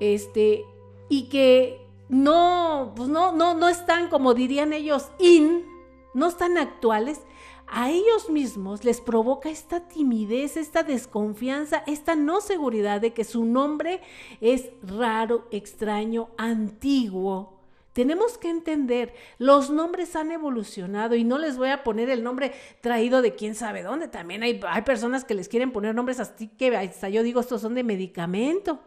este, 0.00 0.64
y 1.08 1.28
que 1.28 1.81
no, 2.12 2.92
pues 2.94 3.08
no, 3.08 3.32
no, 3.32 3.54
no 3.54 3.70
están, 3.70 4.08
como 4.08 4.34
dirían 4.34 4.74
ellos, 4.74 5.10
in, 5.18 5.64
no 6.12 6.28
están 6.28 6.58
actuales, 6.58 7.22
a 7.66 7.90
ellos 7.90 8.28
mismos 8.28 8.84
les 8.84 9.00
provoca 9.00 9.48
esta 9.48 9.88
timidez, 9.88 10.58
esta 10.58 10.82
desconfianza, 10.82 11.82
esta 11.86 12.14
no 12.14 12.42
seguridad 12.42 13.00
de 13.00 13.14
que 13.14 13.24
su 13.24 13.46
nombre 13.46 14.02
es 14.42 14.68
raro, 14.82 15.48
extraño, 15.50 16.28
antiguo. 16.36 17.58
Tenemos 17.94 18.36
que 18.36 18.50
entender, 18.50 19.14
los 19.38 19.70
nombres 19.70 20.14
han 20.14 20.32
evolucionado 20.32 21.14
y 21.14 21.24
no 21.24 21.38
les 21.38 21.56
voy 21.56 21.70
a 21.70 21.82
poner 21.82 22.10
el 22.10 22.22
nombre 22.22 22.52
traído 22.82 23.22
de 23.22 23.34
quién 23.36 23.54
sabe 23.54 23.82
dónde. 23.82 24.08
También 24.08 24.42
hay, 24.42 24.60
hay 24.68 24.82
personas 24.82 25.24
que 25.24 25.34
les 25.34 25.48
quieren 25.48 25.72
poner 25.72 25.94
nombres 25.94 26.20
así 26.20 26.48
que 26.48 26.76
hasta 26.76 27.08
yo 27.08 27.22
digo, 27.22 27.40
estos 27.40 27.62
son 27.62 27.74
de 27.74 27.84
medicamento 27.84 28.80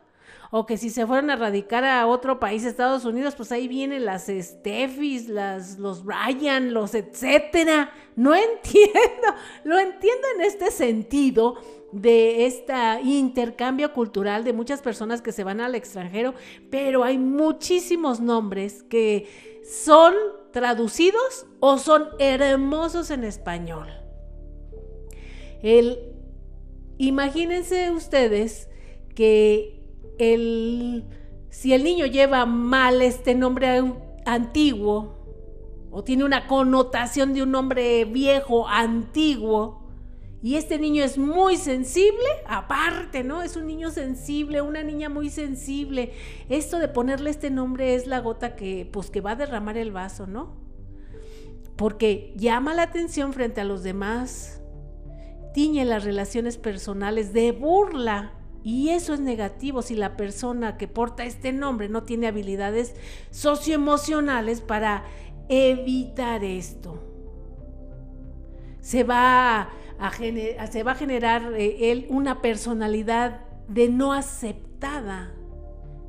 o 0.58 0.66
que 0.66 0.78
si 0.78 0.90
se 0.90 1.06
fueran 1.06 1.30
a 1.32 1.36
radicar 1.36 1.84
a 1.84 2.08
otro 2.08 2.40
país, 2.40 2.64
Estados 2.64 3.04
Unidos, 3.04 3.36
pues 3.36 3.52
ahí 3.52 3.68
vienen 3.68 4.06
las 4.06 4.28
Steffis, 4.28 5.28
las, 5.28 5.78
los 5.80 6.06
Ryan, 6.06 6.74
los 6.74 6.96
etcétera. 6.96 7.92
No 8.16 8.34
entiendo, 8.36 9.36
lo 9.66 9.78
entiendo 9.78 10.26
en 10.34 10.46
este 10.46 10.72
sentido 10.72 11.56
de 11.92 12.46
este 12.46 12.74
intercambio 13.04 13.92
cultural 13.92 14.46
de 14.46 14.54
muchas 14.54 14.82
personas 14.82 15.22
que 15.22 15.34
se 15.34 15.44
van 15.44 15.60
al 15.60 15.76
extranjero, 15.76 16.34
pero 16.70 17.04
hay 17.04 17.18
muchísimos 17.18 18.22
nombres 18.22 18.82
que 18.84 19.60
son 19.70 20.14
traducidos 20.54 21.48
o 21.60 21.78
son 21.78 22.08
hermosos 22.18 23.12
en 23.12 23.26
español. 23.26 23.90
El, 25.62 26.14
imagínense 26.98 27.92
ustedes 27.92 28.70
que 29.16 29.85
el, 30.18 31.06
si 31.50 31.74
el 31.74 31.84
niño 31.84 32.06
lleva 32.06 32.46
mal 32.46 33.02
este 33.02 33.36
nombre 33.36 33.84
antiguo 34.26 35.16
o 35.92 36.04
tiene 36.04 36.26
una 36.26 36.48
connotación 36.48 37.34
de 37.34 37.44
un 37.44 37.52
nombre 37.52 38.06
viejo, 38.06 38.68
antiguo, 38.68 39.86
y 40.46 40.58
este 40.58 40.78
niño 40.78 41.04
es 41.04 41.18
muy 41.18 41.58
sensible, 41.58 42.28
aparte, 42.46 43.24
¿no? 43.24 43.42
Es 43.42 43.56
un 43.56 43.66
niño 43.66 43.90
sensible, 43.90 44.62
una 44.62 44.84
niña 44.84 45.10
muy 45.10 45.32
sensible. 45.32 46.14
Esto 46.50 46.78
de 46.78 46.88
ponerle 46.88 47.32
este 47.32 47.50
nombre 47.50 47.96
es 47.96 48.06
la 48.06 48.20
gota 48.20 48.56
que, 48.56 48.88
pues, 48.94 49.10
que 49.10 49.22
va 49.22 49.32
a 49.32 49.36
derramar 49.36 49.76
el 49.76 49.92
vaso, 49.92 50.28
¿no? 50.28 50.56
Porque 51.76 52.32
llama 52.38 52.76
la 52.76 52.84
atención 52.84 53.34
frente 53.34 53.60
a 53.60 53.64
los 53.64 53.82
demás, 53.82 54.62
tiñe 55.56 55.84
las 55.84 56.04
relaciones 56.04 56.58
personales 56.58 57.34
de 57.34 57.52
burla 57.52 58.35
y 58.66 58.90
eso 58.90 59.14
es 59.14 59.20
negativo 59.20 59.84
si 59.84 59.94
la 59.94 60.18
persona 60.18 60.76
que 60.76 60.88
porta 60.88 61.24
este 61.24 61.54
nombre 61.54 61.88
no 61.88 62.02
tiene 62.02 62.26
habilidades 62.26 62.96
socioemocionales 63.30 64.62
para 64.62 65.06
evitar 65.50 66.44
esto. 66.44 67.00
Se 68.82 69.04
va 69.04 69.70
a, 70.00 70.12
se 70.72 70.82
va 70.82 70.94
a 70.94 70.96
generar 70.96 71.54
eh, 71.54 71.92
él 71.92 72.08
una 72.10 72.42
personalidad 72.42 73.42
de 73.68 73.88
no 73.88 74.14
aceptada. 74.14 75.36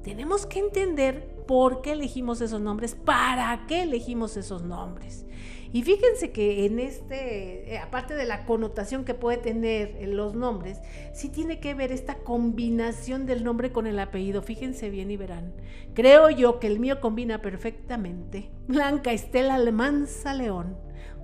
Tenemos 0.03 0.47
que 0.47 0.61
entender 0.61 1.45
por 1.47 1.83
qué 1.83 1.93
elegimos 1.93 2.41
esos 2.41 2.63
nombres, 2.63 2.95
para 2.95 3.67
qué 3.69 3.83
elegimos 3.83 4.39
esos 4.39 4.63
nombres. 4.63 5.27
Y 5.73 5.83
fíjense 5.83 6.31
que 6.33 6.65
en 6.67 6.79
este, 6.79 7.75
eh, 7.75 7.79
aparte 7.79 8.15
de 8.15 8.25
la 8.25 8.45
connotación 8.47 9.05
que 9.05 9.15
puede 9.15 9.39
tener 9.39 9.97
en 10.01 10.17
los 10.17 10.35
nombres, 10.35 10.79
sí 11.13 11.29
tiene 11.29 11.61
que 11.61 11.75
ver 11.75 11.93
esta 11.93 12.17
combinación 12.17 13.27
del 13.27 13.45
nombre 13.45 13.73
con 13.73 13.87
el 13.87 13.99
apellido. 13.99 14.43
Fíjense 14.43 14.91
bien 14.91 15.11
y 15.11 15.17
verán. 15.17 15.55
Creo 15.95 16.31
yo 16.31 16.61
que 16.61 16.67
el 16.67 16.81
mío 16.81 17.01
combina 17.01 17.43
perfectamente. 17.43 18.51
Blanca 18.69 19.13
Estela 19.13 19.55
Almanza 19.55 20.35
León. 20.35 20.77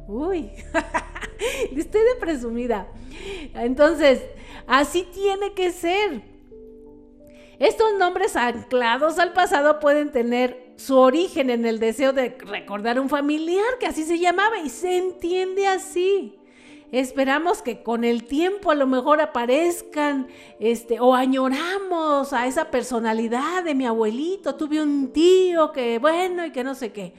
Uy, 0.08 0.50
estoy 1.76 2.00
de 2.00 2.20
presumida. 2.20 2.88
Entonces, 3.54 4.22
así 4.66 5.06
tiene 5.12 5.54
que 5.54 5.70
ser. 5.70 6.22
Estos 7.58 7.94
nombres 7.96 8.34
anclados 8.34 9.18
al 9.20 9.32
pasado 9.32 9.78
pueden 9.78 10.10
tener 10.10 10.61
su 10.76 10.96
origen 10.96 11.50
en 11.50 11.64
el 11.64 11.78
deseo 11.78 12.12
de 12.12 12.36
recordar 12.38 12.98
un 12.98 13.08
familiar 13.08 13.78
que 13.78 13.86
así 13.86 14.04
se 14.04 14.18
llamaba 14.18 14.58
y 14.58 14.68
se 14.68 14.96
entiende 14.96 15.66
así. 15.66 16.38
Esperamos 16.92 17.62
que 17.62 17.82
con 17.82 18.04
el 18.04 18.24
tiempo 18.24 18.70
a 18.70 18.74
lo 18.74 18.86
mejor 18.86 19.22
aparezcan 19.22 20.28
este 20.60 21.00
o 21.00 21.14
añoramos 21.14 22.34
a 22.34 22.46
esa 22.46 22.70
personalidad 22.70 23.64
de 23.64 23.74
mi 23.74 23.86
abuelito, 23.86 24.56
tuve 24.56 24.82
un 24.82 25.10
tío 25.10 25.72
que 25.72 25.98
bueno 25.98 26.44
y 26.44 26.50
que 26.50 26.62
no 26.62 26.74
sé 26.74 26.92
qué. 26.92 27.14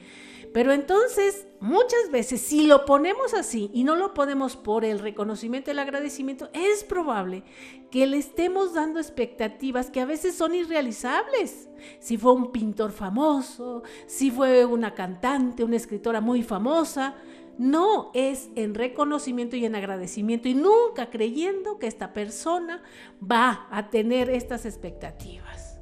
Pero 0.54 0.72
entonces, 0.72 1.48
muchas 1.58 2.12
veces, 2.12 2.40
si 2.40 2.68
lo 2.68 2.84
ponemos 2.84 3.34
así 3.34 3.72
y 3.74 3.82
no 3.82 3.96
lo 3.96 4.14
ponemos 4.14 4.56
por 4.56 4.84
el 4.84 5.00
reconocimiento, 5.00 5.72
el 5.72 5.80
agradecimiento, 5.80 6.48
es 6.52 6.84
probable 6.84 7.42
que 7.90 8.06
le 8.06 8.18
estemos 8.18 8.72
dando 8.72 9.00
expectativas 9.00 9.90
que 9.90 10.00
a 10.00 10.04
veces 10.04 10.36
son 10.36 10.54
irrealizables. 10.54 11.68
Si 11.98 12.18
fue 12.18 12.34
un 12.34 12.52
pintor 12.52 12.92
famoso, 12.92 13.82
si 14.06 14.30
fue 14.30 14.64
una 14.64 14.94
cantante, 14.94 15.64
una 15.64 15.74
escritora 15.74 16.20
muy 16.20 16.44
famosa, 16.44 17.16
no 17.58 18.12
es 18.14 18.48
en 18.54 18.76
reconocimiento 18.76 19.56
y 19.56 19.64
en 19.64 19.74
agradecimiento 19.74 20.46
y 20.46 20.54
nunca 20.54 21.10
creyendo 21.10 21.80
que 21.80 21.88
esta 21.88 22.12
persona 22.12 22.80
va 23.20 23.66
a 23.72 23.90
tener 23.90 24.30
estas 24.30 24.66
expectativas. 24.66 25.80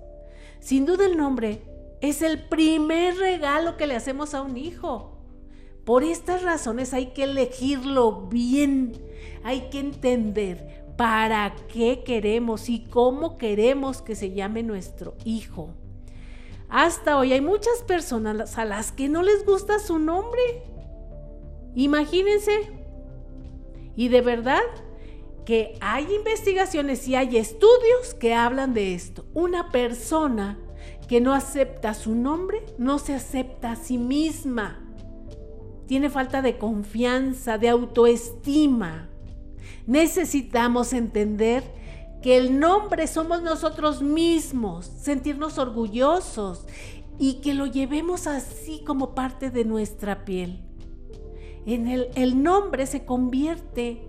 Sin 0.60 0.86
duda 0.86 1.04
el 1.04 1.18
nombre 1.18 1.71
es 2.02 2.20
el 2.20 2.40
primer 2.40 3.16
regalo 3.16 3.76
que 3.76 3.86
le 3.86 3.94
hacemos 3.94 4.34
a 4.34 4.42
un 4.42 4.58
hijo. 4.58 5.12
Por 5.84 6.02
estas 6.02 6.42
razones 6.42 6.92
hay 6.92 7.06
que 7.06 7.24
elegirlo 7.24 8.26
bien. 8.26 8.92
Hay 9.44 9.70
que 9.70 9.78
entender 9.78 10.84
para 10.96 11.54
qué 11.68 12.02
queremos 12.04 12.68
y 12.68 12.80
cómo 12.86 13.38
queremos 13.38 14.02
que 14.02 14.16
se 14.16 14.32
llame 14.32 14.64
nuestro 14.64 15.14
hijo. 15.24 15.70
Hasta 16.68 17.18
hoy 17.18 17.34
hay 17.34 17.40
muchas 17.40 17.82
personas 17.86 18.58
a 18.58 18.64
las 18.64 18.90
que 18.90 19.08
no 19.08 19.22
les 19.22 19.46
gusta 19.46 19.78
su 19.78 20.00
nombre. 20.00 20.42
Imagínense. 21.76 22.68
Y 23.94 24.08
de 24.08 24.22
verdad 24.22 24.62
que 25.44 25.76
hay 25.80 26.12
investigaciones 26.12 27.06
y 27.06 27.14
hay 27.14 27.36
estudios 27.36 28.14
que 28.18 28.34
hablan 28.34 28.74
de 28.74 28.94
esto. 28.94 29.24
Una 29.34 29.70
persona 29.70 30.58
que 31.12 31.20
no 31.20 31.34
acepta 31.34 31.92
su 31.92 32.14
nombre, 32.14 32.64
no 32.78 32.98
se 32.98 33.12
acepta 33.12 33.72
a 33.72 33.76
sí 33.76 33.98
misma. 33.98 34.80
Tiene 35.86 36.08
falta 36.08 36.40
de 36.40 36.56
confianza, 36.56 37.58
de 37.58 37.68
autoestima. 37.68 39.10
Necesitamos 39.86 40.94
entender 40.94 41.64
que 42.22 42.38
el 42.38 42.58
nombre 42.58 43.06
somos 43.06 43.42
nosotros 43.42 44.00
mismos, 44.00 44.86
sentirnos 44.86 45.58
orgullosos 45.58 46.64
y 47.18 47.42
que 47.42 47.52
lo 47.52 47.66
llevemos 47.66 48.26
así 48.26 48.82
como 48.82 49.14
parte 49.14 49.50
de 49.50 49.66
nuestra 49.66 50.24
piel. 50.24 50.64
En 51.66 51.88
el, 51.88 52.08
el 52.14 52.42
nombre 52.42 52.86
se 52.86 53.04
convierte 53.04 54.08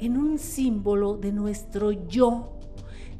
en 0.00 0.16
un 0.16 0.36
símbolo 0.40 1.16
de 1.16 1.30
nuestro 1.30 1.92
yo, 1.92 2.58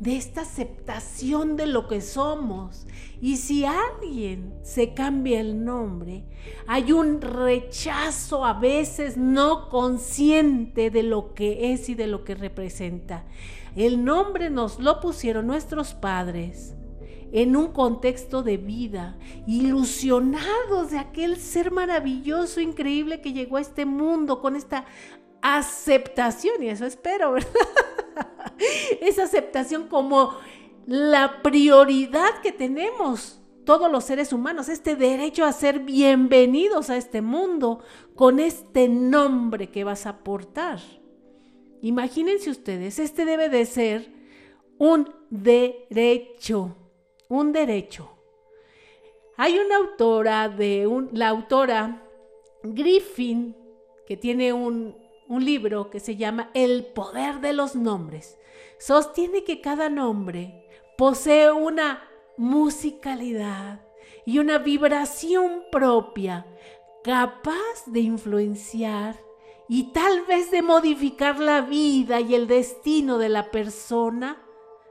de 0.00 0.16
esta 0.16 0.40
aceptación 0.40 1.56
de 1.56 1.66
lo 1.66 1.86
que 1.86 2.00
somos. 2.00 2.86
Y 3.20 3.36
si 3.36 3.64
alguien 3.66 4.54
se 4.62 4.94
cambia 4.94 5.40
el 5.40 5.62
nombre, 5.64 6.24
hay 6.66 6.92
un 6.92 7.20
rechazo 7.20 8.44
a 8.44 8.54
veces 8.54 9.18
no 9.18 9.68
consciente 9.68 10.90
de 10.90 11.02
lo 11.02 11.34
que 11.34 11.72
es 11.72 11.88
y 11.90 11.94
de 11.94 12.06
lo 12.06 12.24
que 12.24 12.34
representa. 12.34 13.26
El 13.76 14.04
nombre 14.04 14.50
nos 14.50 14.80
lo 14.80 15.00
pusieron 15.00 15.46
nuestros 15.46 15.92
padres 15.92 16.74
en 17.32 17.54
un 17.54 17.68
contexto 17.68 18.42
de 18.42 18.56
vida, 18.56 19.16
ilusionados 19.46 20.90
de 20.90 20.98
aquel 20.98 21.36
ser 21.36 21.70
maravilloso, 21.70 22.60
increíble 22.60 23.20
que 23.20 23.32
llegó 23.32 23.58
a 23.58 23.60
este 23.60 23.84
mundo 23.84 24.40
con 24.40 24.56
esta 24.56 24.86
aceptación, 25.42 26.62
y 26.62 26.68
eso 26.68 26.86
espero, 26.86 27.32
¿verdad? 27.32 27.50
Esa 29.00 29.24
aceptación 29.24 29.88
como 29.88 30.36
la 30.86 31.42
prioridad 31.42 32.40
que 32.42 32.52
tenemos 32.52 33.40
todos 33.64 33.90
los 33.90 34.04
seres 34.04 34.32
humanos, 34.32 34.68
este 34.68 34.96
derecho 34.96 35.44
a 35.44 35.52
ser 35.52 35.80
bienvenidos 35.80 36.90
a 36.90 36.96
este 36.96 37.22
mundo 37.22 37.80
con 38.16 38.40
este 38.40 38.88
nombre 38.88 39.70
que 39.70 39.84
vas 39.84 40.06
a 40.06 40.18
portar. 40.24 40.80
Imagínense 41.82 42.50
ustedes, 42.50 42.98
este 42.98 43.24
debe 43.24 43.48
de 43.48 43.64
ser 43.66 44.12
un 44.78 45.08
derecho, 45.30 46.74
un 47.28 47.52
derecho. 47.52 48.10
Hay 49.36 49.58
una 49.58 49.76
autora 49.76 50.48
de 50.48 50.88
la 51.12 51.28
autora 51.28 52.02
Griffin 52.62 53.56
que 54.06 54.16
tiene 54.16 54.52
un, 54.52 54.96
un 55.30 55.44
libro 55.44 55.90
que 55.90 56.00
se 56.00 56.16
llama 56.16 56.50
El 56.54 56.86
poder 56.86 57.40
de 57.40 57.52
los 57.52 57.76
nombres. 57.76 58.36
Sostiene 58.78 59.44
que 59.44 59.60
cada 59.60 59.88
nombre 59.88 60.68
posee 60.98 61.52
una 61.52 62.02
musicalidad 62.36 63.80
y 64.26 64.40
una 64.40 64.58
vibración 64.58 65.62
propia 65.70 66.46
capaz 67.04 67.84
de 67.86 68.00
influenciar 68.00 69.20
y 69.68 69.92
tal 69.92 70.26
vez 70.26 70.50
de 70.50 70.62
modificar 70.62 71.38
la 71.38 71.60
vida 71.60 72.20
y 72.20 72.34
el 72.34 72.48
destino 72.48 73.16
de 73.18 73.28
la 73.28 73.52
persona 73.52 74.42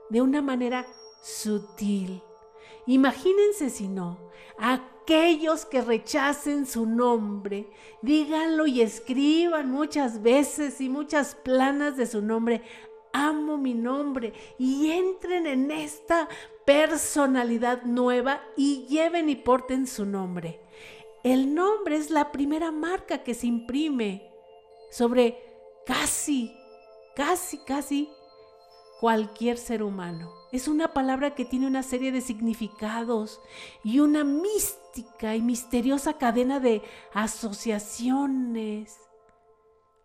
de 0.10 0.21
una 0.21 0.41
manera 0.41 0.88
sutil. 1.21 2.23
Imagínense 2.86 3.69
si 3.69 3.89
no, 3.89 4.32
aquellos 5.10 5.65
que 5.65 5.82
rechacen 5.82 6.67
su 6.67 6.86
nombre, 6.86 7.67
díganlo 8.04 8.67
y 8.67 8.82
escriban 8.82 9.72
muchas 9.72 10.22
veces 10.22 10.80
y 10.82 10.88
muchas 10.88 11.34
planas 11.34 11.98
de 11.98 12.06
su 12.06 12.22
nombre. 12.22 12.62
Amo 13.12 13.58
mi 13.58 13.74
nombre 13.74 14.34
y 14.60 14.91
entren 14.91 15.48
en 15.48 15.72
esta 15.72 16.30
personalidad 16.63 17.82
nueva 17.86 18.43
y 18.56 18.86
lleven 18.86 19.30
y 19.30 19.36
porten 19.36 19.88
su 19.88 20.06
nombre. 20.06 20.62
El 21.24 21.56
nombre 21.56 21.95
es 21.95 22.12
la 22.12 22.32
primera 22.32 22.72
marca 22.72 23.24
que 23.24 23.34
se 23.34 23.48
imprime 23.48 24.32
sobre 24.91 25.43
casi, 25.88 26.56
casi, 27.15 27.58
casi 27.65 28.10
cualquier 29.00 29.58
ser 29.58 29.82
humano. 29.82 30.38
Es 30.52 30.68
una 30.68 30.94
palabra 30.94 31.36
que 31.36 31.46
tiene 31.46 31.68
una 31.68 31.84
serie 31.84 32.12
de 32.12 32.22
significados 32.22 33.40
y 33.84 34.00
una 34.00 34.24
mística 34.24 35.36
y 35.36 35.42
misteriosa 35.42 36.18
cadena 36.18 36.60
de 36.60 36.82
asociaciones 37.14 38.98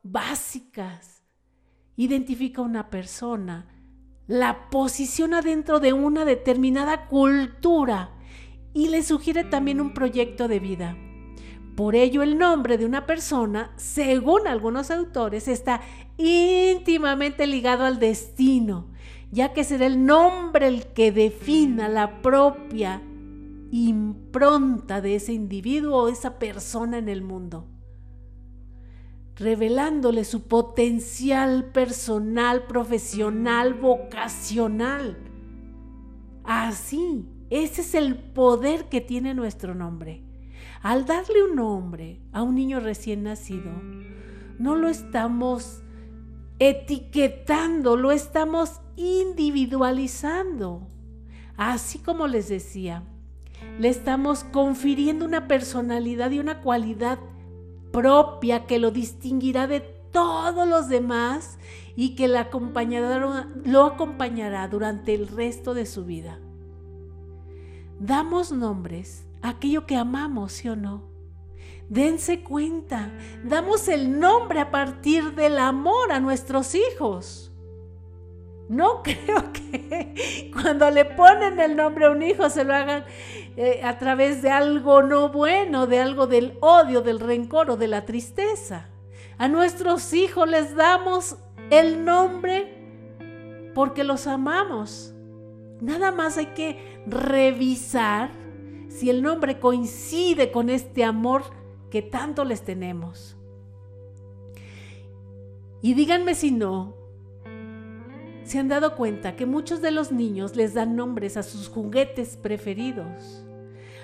básicas. 0.02 1.22
Identifica 1.96 2.60
a 2.60 2.64
una 2.64 2.90
persona, 2.90 3.68
la 4.26 4.68
posiciona 4.68 5.40
dentro 5.40 5.80
de 5.80 5.94
una 5.94 6.26
determinada 6.26 7.06
cultura 7.06 8.14
y 8.74 8.88
le 8.88 9.02
sugiere 9.02 9.44
también 9.44 9.80
un 9.80 9.94
proyecto 9.94 10.46
de 10.46 10.60
vida. 10.60 10.96
Por 11.74 11.94
ello 11.94 12.22
el 12.22 12.38
nombre 12.38 12.76
de 12.76 12.84
una 12.84 13.06
persona, 13.06 13.72
según 13.76 14.46
algunos 14.46 14.90
autores, 14.90 15.48
está 15.48 15.80
íntimamente 16.18 17.46
ligado 17.46 17.84
al 17.84 17.98
destino, 17.98 18.93
ya 19.34 19.52
que 19.52 19.64
será 19.64 19.86
el 19.86 20.06
nombre 20.06 20.68
el 20.68 20.86
que 20.86 21.10
defina 21.10 21.88
la 21.88 22.22
propia 22.22 23.02
impronta 23.72 25.00
de 25.00 25.16
ese 25.16 25.32
individuo 25.32 26.04
o 26.04 26.08
esa 26.08 26.38
persona 26.38 26.98
en 26.98 27.08
el 27.08 27.22
mundo, 27.22 27.66
revelándole 29.34 30.22
su 30.22 30.42
potencial 30.42 31.72
personal, 31.72 32.68
profesional, 32.68 33.74
vocacional. 33.74 35.18
Así, 36.44 37.26
ese 37.50 37.80
es 37.80 37.96
el 37.96 38.16
poder 38.16 38.88
que 38.88 39.00
tiene 39.00 39.34
nuestro 39.34 39.74
nombre. 39.74 40.22
Al 40.80 41.06
darle 41.06 41.42
un 41.42 41.56
nombre 41.56 42.20
a 42.30 42.44
un 42.44 42.54
niño 42.54 42.78
recién 42.78 43.24
nacido, 43.24 43.72
no 44.60 44.76
lo 44.76 44.88
estamos 44.88 45.83
etiquetando, 46.58 47.96
lo 47.96 48.12
estamos 48.12 48.80
individualizando. 48.96 50.86
Así 51.56 51.98
como 51.98 52.26
les 52.26 52.48
decía, 52.48 53.04
le 53.78 53.88
estamos 53.88 54.44
confiriendo 54.44 55.24
una 55.24 55.46
personalidad 55.48 56.30
y 56.30 56.38
una 56.38 56.60
cualidad 56.60 57.18
propia 57.92 58.66
que 58.66 58.78
lo 58.78 58.90
distinguirá 58.90 59.66
de 59.66 59.80
todos 59.80 60.68
los 60.68 60.88
demás 60.88 61.58
y 61.96 62.14
que 62.14 62.28
lo 62.28 62.38
acompañará 63.84 64.68
durante 64.68 65.14
el 65.14 65.28
resto 65.28 65.74
de 65.74 65.86
su 65.86 66.04
vida. 66.04 66.38
Damos 68.00 68.52
nombres 68.52 69.26
a 69.42 69.50
aquello 69.50 69.86
que 69.86 69.96
amamos, 69.96 70.52
¿sí 70.52 70.68
o 70.68 70.76
no? 70.76 71.13
Dense 71.94 72.42
cuenta, 72.42 73.12
damos 73.44 73.86
el 73.86 74.18
nombre 74.18 74.58
a 74.58 74.72
partir 74.72 75.36
del 75.36 75.58
amor 75.58 76.10
a 76.10 76.18
nuestros 76.18 76.74
hijos. 76.74 77.52
No 78.68 79.00
creo 79.04 79.52
que 79.52 80.50
cuando 80.52 80.90
le 80.90 81.04
ponen 81.04 81.60
el 81.60 81.76
nombre 81.76 82.06
a 82.06 82.10
un 82.10 82.20
hijo 82.20 82.50
se 82.50 82.64
lo 82.64 82.74
hagan 82.74 83.04
eh, 83.56 83.80
a 83.84 83.96
través 83.96 84.42
de 84.42 84.50
algo 84.50 85.04
no 85.04 85.28
bueno, 85.28 85.86
de 85.86 86.00
algo 86.00 86.26
del 86.26 86.58
odio, 86.60 87.00
del 87.00 87.20
rencor 87.20 87.70
o 87.70 87.76
de 87.76 87.86
la 87.86 88.04
tristeza. 88.04 88.88
A 89.38 89.46
nuestros 89.46 90.12
hijos 90.14 90.48
les 90.48 90.74
damos 90.74 91.36
el 91.70 92.04
nombre 92.04 92.74
porque 93.72 94.02
los 94.02 94.26
amamos. 94.26 95.14
Nada 95.80 96.10
más 96.10 96.38
hay 96.38 96.46
que 96.46 97.04
revisar 97.06 98.30
si 98.88 99.10
el 99.10 99.22
nombre 99.22 99.60
coincide 99.60 100.50
con 100.50 100.70
este 100.70 101.04
amor 101.04 101.62
que 101.94 102.02
tanto 102.02 102.44
les 102.44 102.62
tenemos. 102.62 103.36
Y 105.80 105.94
díganme 105.94 106.34
si 106.34 106.50
no, 106.50 106.96
se 108.42 108.58
han 108.58 108.66
dado 108.66 108.96
cuenta 108.96 109.36
que 109.36 109.46
muchos 109.46 109.80
de 109.80 109.92
los 109.92 110.10
niños 110.10 110.56
les 110.56 110.74
dan 110.74 110.96
nombres 110.96 111.36
a 111.36 111.44
sus 111.44 111.68
juguetes 111.68 112.36
preferidos, 112.36 113.46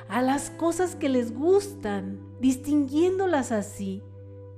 a 0.08 0.22
las 0.22 0.50
cosas 0.50 0.94
que 0.94 1.08
les 1.08 1.34
gustan, 1.34 2.20
distinguiéndolas 2.38 3.50
así 3.50 4.04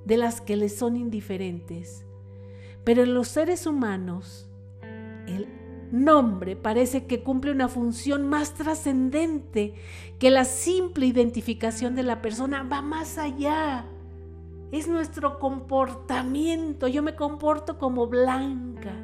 de 0.05 0.19
las 0.19 0.43
que 0.43 0.59
les 0.59 0.77
son 0.77 0.99
indiferentes. 0.99 2.05
Pero 2.85 3.03
en 3.03 3.15
los 3.15 3.29
seres 3.29 3.67
humanos, 3.67 4.47
el 5.27 5.49
nombre 5.93 6.57
parece 6.57 7.07
que 7.07 7.23
cumple 7.23 7.53
una 7.53 7.69
función 7.69 8.29
más 8.29 8.55
trascendente 8.55 9.75
que 10.19 10.31
la 10.31 10.45
simple 10.45 11.07
identificación 11.07 11.95
de 11.95 12.03
la 12.03 12.23
persona, 12.23 12.63
va 12.63 12.83
más 12.83 13.19
allá. 13.19 13.87
Es 14.73 14.89
nuestro 14.89 15.39
comportamiento. 15.39 16.89
Yo 16.89 17.03
me 17.03 17.15
comporto 17.15 17.79
como 17.79 18.07
Blanca. 18.07 18.95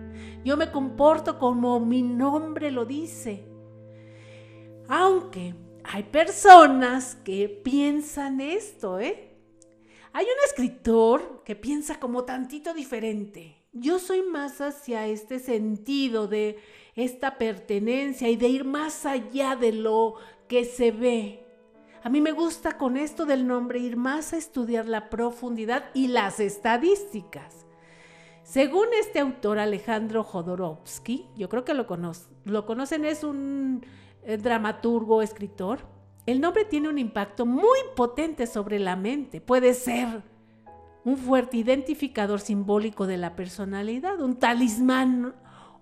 Yo 0.44 0.56
me 0.56 0.70
comporto 0.70 1.38
como 1.38 1.78
mi 1.78 2.02
nombre 2.02 2.70
lo 2.70 2.86
dice. 2.86 3.46
Aunque 4.88 5.54
hay 5.84 6.04
personas 6.04 7.16
que 7.16 7.48
piensan 7.48 8.40
esto, 8.40 8.98
¿eh? 8.98 9.36
Hay 10.14 10.24
un 10.24 10.44
escritor 10.46 11.42
que 11.44 11.54
piensa 11.54 12.00
como 12.00 12.24
tantito 12.24 12.72
diferente. 12.72 13.57
Yo 13.72 13.98
soy 13.98 14.22
más 14.22 14.60
hacia 14.60 15.06
este 15.06 15.38
sentido 15.38 16.26
de 16.26 16.58
esta 16.94 17.36
pertenencia 17.36 18.28
y 18.28 18.36
de 18.36 18.48
ir 18.48 18.64
más 18.64 19.04
allá 19.04 19.56
de 19.56 19.72
lo 19.72 20.14
que 20.48 20.64
se 20.64 20.90
ve. 20.90 21.44
A 22.02 22.08
mí 22.08 22.20
me 22.20 22.32
gusta 22.32 22.78
con 22.78 22.96
esto 22.96 23.26
del 23.26 23.46
nombre 23.46 23.78
ir 23.78 23.96
más 23.96 24.32
a 24.32 24.38
estudiar 24.38 24.86
la 24.86 25.10
profundidad 25.10 25.90
y 25.92 26.08
las 26.08 26.40
estadísticas. 26.40 27.66
Según 28.42 28.86
este 28.98 29.18
autor 29.18 29.58
Alejandro 29.58 30.24
Jodorowsky, 30.24 31.26
yo 31.36 31.50
creo 31.50 31.64
que 31.66 31.74
lo, 31.74 31.86
lo 32.44 32.66
conocen, 32.66 33.04
es 33.04 33.22
un 33.22 33.84
eh, 34.22 34.38
dramaturgo, 34.38 35.20
escritor, 35.20 35.80
el 36.24 36.40
nombre 36.40 36.64
tiene 36.64 36.88
un 36.88 36.98
impacto 36.98 37.44
muy 37.44 37.78
potente 37.94 38.46
sobre 38.46 38.78
la 38.78 38.96
mente. 38.96 39.42
Puede 39.42 39.74
ser 39.74 40.22
un 41.08 41.16
fuerte 41.16 41.56
identificador 41.56 42.38
simbólico 42.38 43.06
de 43.06 43.16
la 43.16 43.34
personalidad, 43.34 44.20
un 44.20 44.36
talismán 44.36 45.34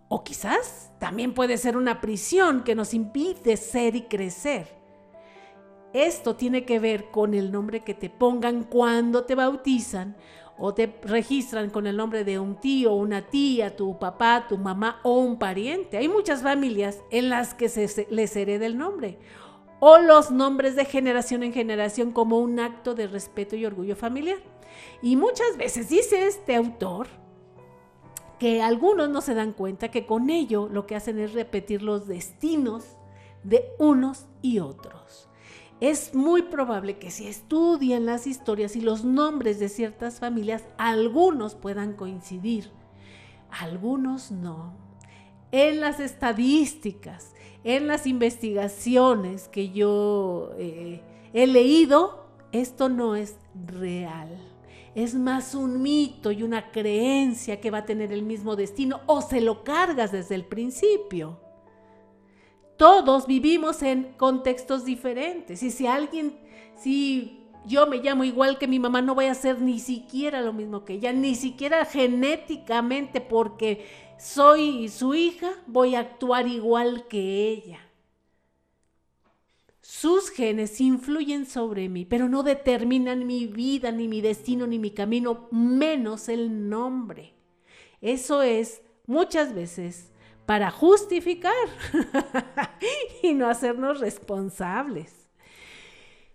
o 0.08 0.22
quizás 0.22 0.92
también 1.00 1.34
puede 1.34 1.58
ser 1.58 1.76
una 1.76 2.00
prisión 2.00 2.62
que 2.62 2.76
nos 2.76 2.94
impide 2.94 3.56
ser 3.56 3.96
y 3.96 4.02
crecer. 4.02 4.68
Esto 5.92 6.36
tiene 6.36 6.64
que 6.64 6.78
ver 6.78 7.10
con 7.10 7.34
el 7.34 7.50
nombre 7.50 7.82
que 7.82 7.92
te 7.92 8.08
pongan 8.08 8.62
cuando 8.62 9.24
te 9.24 9.34
bautizan 9.34 10.16
o 10.58 10.72
te 10.74 10.96
registran 11.02 11.70
con 11.70 11.88
el 11.88 11.96
nombre 11.96 12.22
de 12.22 12.38
un 12.38 12.60
tío, 12.60 12.94
una 12.94 13.22
tía, 13.26 13.74
tu 13.74 13.98
papá, 13.98 14.46
tu 14.48 14.56
mamá 14.56 15.00
o 15.02 15.18
un 15.18 15.40
pariente. 15.40 15.96
Hay 15.96 16.08
muchas 16.08 16.42
familias 16.42 17.02
en 17.10 17.30
las 17.30 17.52
que 17.52 17.68
se 17.68 18.06
les 18.10 18.36
hereda 18.36 18.66
el 18.66 18.78
nombre 18.78 19.18
o 19.80 19.98
los 19.98 20.30
nombres 20.30 20.76
de 20.76 20.84
generación 20.84 21.42
en 21.42 21.52
generación 21.52 22.12
como 22.12 22.38
un 22.38 22.60
acto 22.60 22.94
de 22.94 23.08
respeto 23.08 23.56
y 23.56 23.66
orgullo 23.66 23.96
familiar. 23.96 24.38
Y 25.02 25.16
muchas 25.16 25.56
veces 25.56 25.88
dice 25.88 26.26
este 26.26 26.56
autor 26.56 27.08
que 28.38 28.62
algunos 28.62 29.08
no 29.08 29.20
se 29.20 29.34
dan 29.34 29.52
cuenta 29.52 29.90
que 29.90 30.06
con 30.06 30.30
ello 30.30 30.68
lo 30.70 30.86
que 30.86 30.96
hacen 30.96 31.18
es 31.18 31.32
repetir 31.32 31.82
los 31.82 32.06
destinos 32.06 32.96
de 33.42 33.64
unos 33.78 34.26
y 34.42 34.58
otros. 34.58 35.28
Es 35.80 36.14
muy 36.14 36.42
probable 36.42 36.98
que 36.98 37.10
si 37.10 37.26
estudian 37.26 38.06
las 38.06 38.26
historias 38.26 38.76
y 38.76 38.80
los 38.80 39.04
nombres 39.04 39.58
de 39.58 39.68
ciertas 39.68 40.20
familias, 40.20 40.64
algunos 40.78 41.54
puedan 41.54 41.94
coincidir, 41.94 42.70
algunos 43.50 44.30
no. 44.30 44.74
En 45.52 45.80
las 45.80 46.00
estadísticas, 46.00 47.34
en 47.62 47.86
las 47.86 48.06
investigaciones 48.06 49.48
que 49.48 49.70
yo 49.70 50.52
eh, 50.56 51.02
he 51.34 51.46
leído, 51.46 52.26
esto 52.52 52.88
no 52.88 53.14
es 53.14 53.36
real. 53.66 54.55
Es 54.96 55.14
más 55.14 55.54
un 55.54 55.82
mito 55.82 56.32
y 56.32 56.42
una 56.42 56.72
creencia 56.72 57.60
que 57.60 57.70
va 57.70 57.78
a 57.78 57.84
tener 57.84 58.12
el 58.12 58.22
mismo 58.22 58.56
destino 58.56 59.02
o 59.04 59.20
se 59.20 59.42
lo 59.42 59.62
cargas 59.62 60.10
desde 60.10 60.34
el 60.34 60.46
principio. 60.46 61.38
Todos 62.78 63.26
vivimos 63.26 63.82
en 63.82 64.14
contextos 64.16 64.86
diferentes 64.86 65.62
y 65.62 65.70
si 65.70 65.86
alguien, 65.86 66.38
si 66.78 67.44
yo 67.66 67.86
me 67.86 67.98
llamo 67.98 68.24
igual 68.24 68.56
que 68.56 68.66
mi 68.66 68.78
mamá, 68.78 69.02
no 69.02 69.14
voy 69.14 69.26
a 69.26 69.34
ser 69.34 69.60
ni 69.60 69.80
siquiera 69.80 70.40
lo 70.40 70.54
mismo 70.54 70.86
que 70.86 70.94
ella, 70.94 71.12
ni 71.12 71.34
siquiera 71.34 71.84
genéticamente 71.84 73.20
porque 73.20 73.84
soy 74.18 74.88
su 74.88 75.14
hija, 75.14 75.50
voy 75.66 75.94
a 75.94 76.00
actuar 76.00 76.48
igual 76.48 77.06
que 77.06 77.50
ella. 77.50 77.85
Sus 79.88 80.30
genes 80.30 80.80
influyen 80.80 81.46
sobre 81.46 81.88
mí, 81.88 82.04
pero 82.04 82.28
no 82.28 82.42
determinan 82.42 83.24
mi 83.24 83.46
vida, 83.46 83.92
ni 83.92 84.08
mi 84.08 84.20
destino, 84.20 84.66
ni 84.66 84.80
mi 84.80 84.90
camino, 84.90 85.46
menos 85.52 86.28
el 86.28 86.68
nombre. 86.68 87.34
Eso 88.00 88.42
es 88.42 88.82
muchas 89.06 89.54
veces 89.54 90.10
para 90.44 90.72
justificar 90.72 91.54
y 93.22 93.32
no 93.34 93.48
hacernos 93.48 94.00
responsables. 94.00 95.28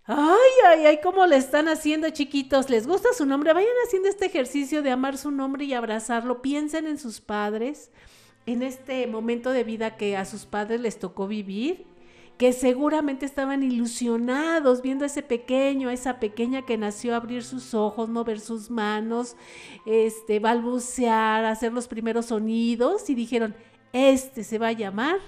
Ay, 0.06 0.50
ay, 0.68 0.86
ay, 0.86 1.00
cómo 1.02 1.26
le 1.26 1.36
están 1.36 1.68
haciendo, 1.68 2.08
chiquitos. 2.08 2.70
¿Les 2.70 2.86
gusta 2.86 3.12
su 3.12 3.26
nombre? 3.26 3.52
Vayan 3.52 3.68
haciendo 3.86 4.08
este 4.08 4.24
ejercicio 4.24 4.82
de 4.82 4.92
amar 4.92 5.18
su 5.18 5.30
nombre 5.30 5.66
y 5.66 5.74
abrazarlo. 5.74 6.40
Piensen 6.40 6.86
en 6.86 6.98
sus 6.98 7.20
padres, 7.20 7.90
en 8.46 8.62
este 8.62 9.06
momento 9.06 9.50
de 9.50 9.62
vida 9.62 9.98
que 9.98 10.16
a 10.16 10.24
sus 10.24 10.46
padres 10.46 10.80
les 10.80 10.98
tocó 10.98 11.28
vivir, 11.28 11.92
que 12.38 12.52
seguramente 12.52 13.24
estaban 13.24 13.62
ilusionados 13.62 14.82
viendo 14.82 15.04
a 15.04 15.06
ese 15.06 15.22
pequeño, 15.22 15.88
a 15.88 15.92
esa 15.92 16.18
pequeña 16.18 16.62
que 16.62 16.76
nació 16.76 17.14
abrir 17.14 17.44
sus 17.44 17.74
ojos, 17.74 18.08
mover 18.08 18.40
sus 18.40 18.70
manos, 18.70 19.36
este, 19.86 20.40
balbucear, 20.40 21.44
hacer 21.44 21.72
los 21.72 21.86
primeros 21.86 22.26
sonidos 22.26 23.08
y 23.10 23.14
dijeron, 23.14 23.54
este 23.92 24.42
se 24.42 24.58
va 24.58 24.68
a 24.68 24.72
llamar 24.72 25.18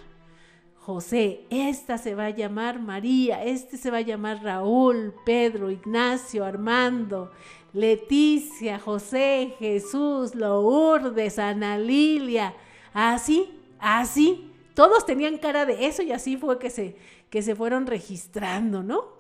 José, 0.85 1.47
esta 1.49 1.97
se 1.97 2.15
va 2.15 2.27
a 2.27 2.31
llamar 2.31 2.79
María, 2.79 3.43
este 3.43 3.79
se 3.79 3.91
va 3.91 3.99
a 3.99 4.03
llamar 4.03 4.43
Raúl, 4.43 5.15
Pedro, 5.25 5.71
Ignacio, 5.71 6.45
Armando, 6.45 7.31
Leticia, 7.73 8.79
José, 8.79 9.55
Jesús, 9.59 10.35
Lourdes, 10.35 11.39
Ana 11.39 11.79
Lilia, 11.79 12.55
así, 12.93 13.49
así. 13.79 14.54
Todos 14.75 15.07
tenían 15.07 15.39
cara 15.39 15.67
de 15.67 15.87
eso 15.87 16.03
y 16.03 16.13
así 16.13 16.37
fue 16.37 16.59
que 16.59 16.71
se, 16.71 16.97
que 17.31 17.43
se 17.43 17.55
fueron 17.55 17.87
registrando, 17.87 18.83
¿no? 18.83 19.15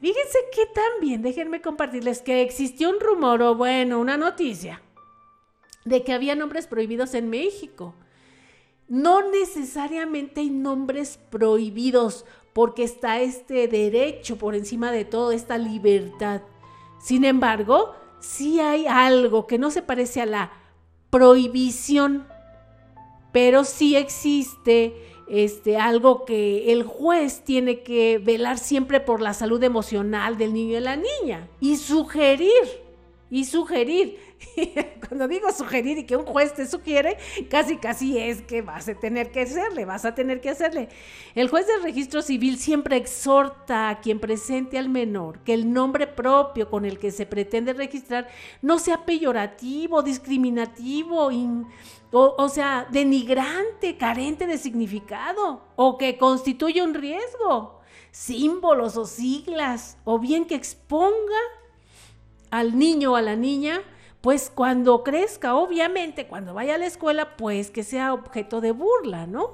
Fíjense 0.00 0.38
que 0.54 0.66
también, 0.66 1.20
déjenme 1.20 1.60
compartirles 1.60 2.22
que 2.22 2.40
existió 2.40 2.88
un 2.88 3.00
rumor 3.00 3.42
o 3.42 3.54
bueno, 3.54 4.00
una 4.00 4.16
noticia 4.16 4.80
de 5.84 6.02
que 6.02 6.12
había 6.12 6.34
nombres 6.34 6.66
prohibidos 6.66 7.14
en 7.14 7.28
México. 7.28 7.94
No 8.88 9.30
necesariamente 9.30 10.40
hay 10.40 10.50
nombres 10.50 11.18
prohibidos 11.30 12.24
porque 12.52 12.82
está 12.82 13.20
este 13.20 13.68
derecho 13.68 14.36
por 14.36 14.54
encima 14.54 14.90
de 14.90 15.04
todo, 15.04 15.32
esta 15.32 15.58
libertad. 15.58 16.42
Sin 17.00 17.24
embargo, 17.24 17.94
sí 18.20 18.60
hay 18.60 18.86
algo 18.86 19.46
que 19.46 19.58
no 19.58 19.70
se 19.70 19.82
parece 19.82 20.20
a 20.20 20.26
la 20.26 20.52
prohibición, 21.10 22.26
pero 23.32 23.64
sí 23.64 23.96
existe 23.96 24.94
este, 25.28 25.76
algo 25.76 26.24
que 26.24 26.72
el 26.72 26.82
juez 26.82 27.42
tiene 27.44 27.82
que 27.82 28.18
velar 28.18 28.58
siempre 28.58 29.00
por 29.00 29.20
la 29.20 29.34
salud 29.34 29.62
emocional 29.62 30.36
del 30.36 30.52
niño 30.52 30.78
y 30.78 30.80
la 30.80 30.96
niña 30.96 31.48
y 31.60 31.76
sugerir, 31.76 32.50
y 33.30 33.44
sugerir 33.44 34.18
Cuando 35.08 35.28
digo 35.28 35.50
sugerir 35.52 35.98
y 35.98 36.04
que 36.04 36.16
un 36.16 36.24
juez 36.24 36.54
te 36.54 36.66
sugiere, 36.66 37.16
casi 37.48 37.76
casi 37.76 38.18
es 38.18 38.42
que 38.42 38.62
vas 38.62 38.88
a 38.88 38.94
tener 38.94 39.30
que 39.30 39.42
hacerle, 39.42 39.84
vas 39.84 40.04
a 40.04 40.14
tener 40.14 40.40
que 40.40 40.50
hacerle. 40.50 40.88
El 41.34 41.48
juez 41.48 41.66
del 41.66 41.82
registro 41.82 42.22
civil 42.22 42.58
siempre 42.58 42.96
exhorta 42.96 43.88
a 43.88 44.00
quien 44.00 44.20
presente 44.20 44.78
al 44.78 44.88
menor 44.88 45.40
que 45.40 45.54
el 45.54 45.72
nombre 45.72 46.06
propio 46.06 46.70
con 46.70 46.84
el 46.84 46.98
que 46.98 47.10
se 47.10 47.26
pretende 47.26 47.72
registrar 47.72 48.28
no 48.62 48.78
sea 48.78 49.04
peyorativo, 49.04 50.02
discriminativo, 50.02 51.30
o, 52.12 52.34
o 52.38 52.48
sea, 52.48 52.86
denigrante, 52.90 53.96
carente 53.96 54.46
de 54.46 54.58
significado, 54.58 55.62
o 55.76 55.98
que 55.98 56.18
constituya 56.18 56.84
un 56.84 56.94
riesgo 56.94 57.78
símbolos 58.12 58.96
o 58.96 59.04
siglas, 59.04 59.96
o 60.04 60.18
bien 60.18 60.44
que 60.44 60.56
exponga 60.56 61.38
al 62.50 62.76
niño 62.76 63.12
o 63.12 63.16
a 63.16 63.22
la 63.22 63.36
niña 63.36 63.82
pues 64.20 64.50
cuando 64.52 65.02
crezca, 65.04 65.54
obviamente, 65.54 66.26
cuando 66.26 66.52
vaya 66.52 66.74
a 66.74 66.78
la 66.78 66.86
escuela, 66.86 67.36
pues 67.36 67.70
que 67.70 67.82
sea 67.82 68.12
objeto 68.12 68.60
de 68.60 68.72
burla, 68.72 69.26
¿no? 69.26 69.52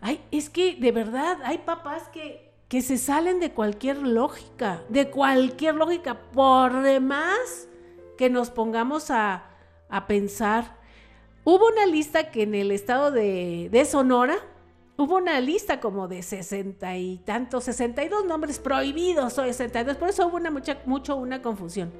Ay, 0.00 0.22
es 0.30 0.48
que 0.48 0.76
de 0.76 0.92
verdad 0.92 1.38
hay 1.44 1.58
papás 1.58 2.08
que 2.08 2.46
que 2.68 2.82
se 2.82 2.98
salen 2.98 3.38
de 3.38 3.52
cualquier 3.52 3.98
lógica, 3.98 4.82
de 4.88 5.10
cualquier 5.10 5.76
lógica, 5.76 6.18
por 6.32 6.82
demás 6.82 7.68
que 8.18 8.28
nos 8.28 8.50
pongamos 8.50 9.10
a, 9.10 9.44
pensar. 10.08 10.75
Hubo 11.48 11.68
una 11.68 11.86
lista 11.86 12.32
que 12.32 12.42
en 12.42 12.56
el 12.56 12.72
estado 12.72 13.12
de, 13.12 13.86
Sonora, 13.88 14.36
hubo 14.96 15.14
una 15.14 15.40
lista 15.40 15.78
como 15.78 16.08
de 16.08 16.24
sesenta 16.24 16.96
y 16.96 17.18
tantos, 17.18 17.62
62 17.62 18.24
nombres 18.24 18.58
prohibidos 18.58 19.38
o 19.38 19.44
62, 19.44 19.96
por 19.96 20.08
eso 20.08 20.26
hubo 20.26 20.38
una 20.38 20.50
mucha, 20.50 20.78
mucho 20.86 21.14
una 21.14 21.42
confusión. 21.42 21.92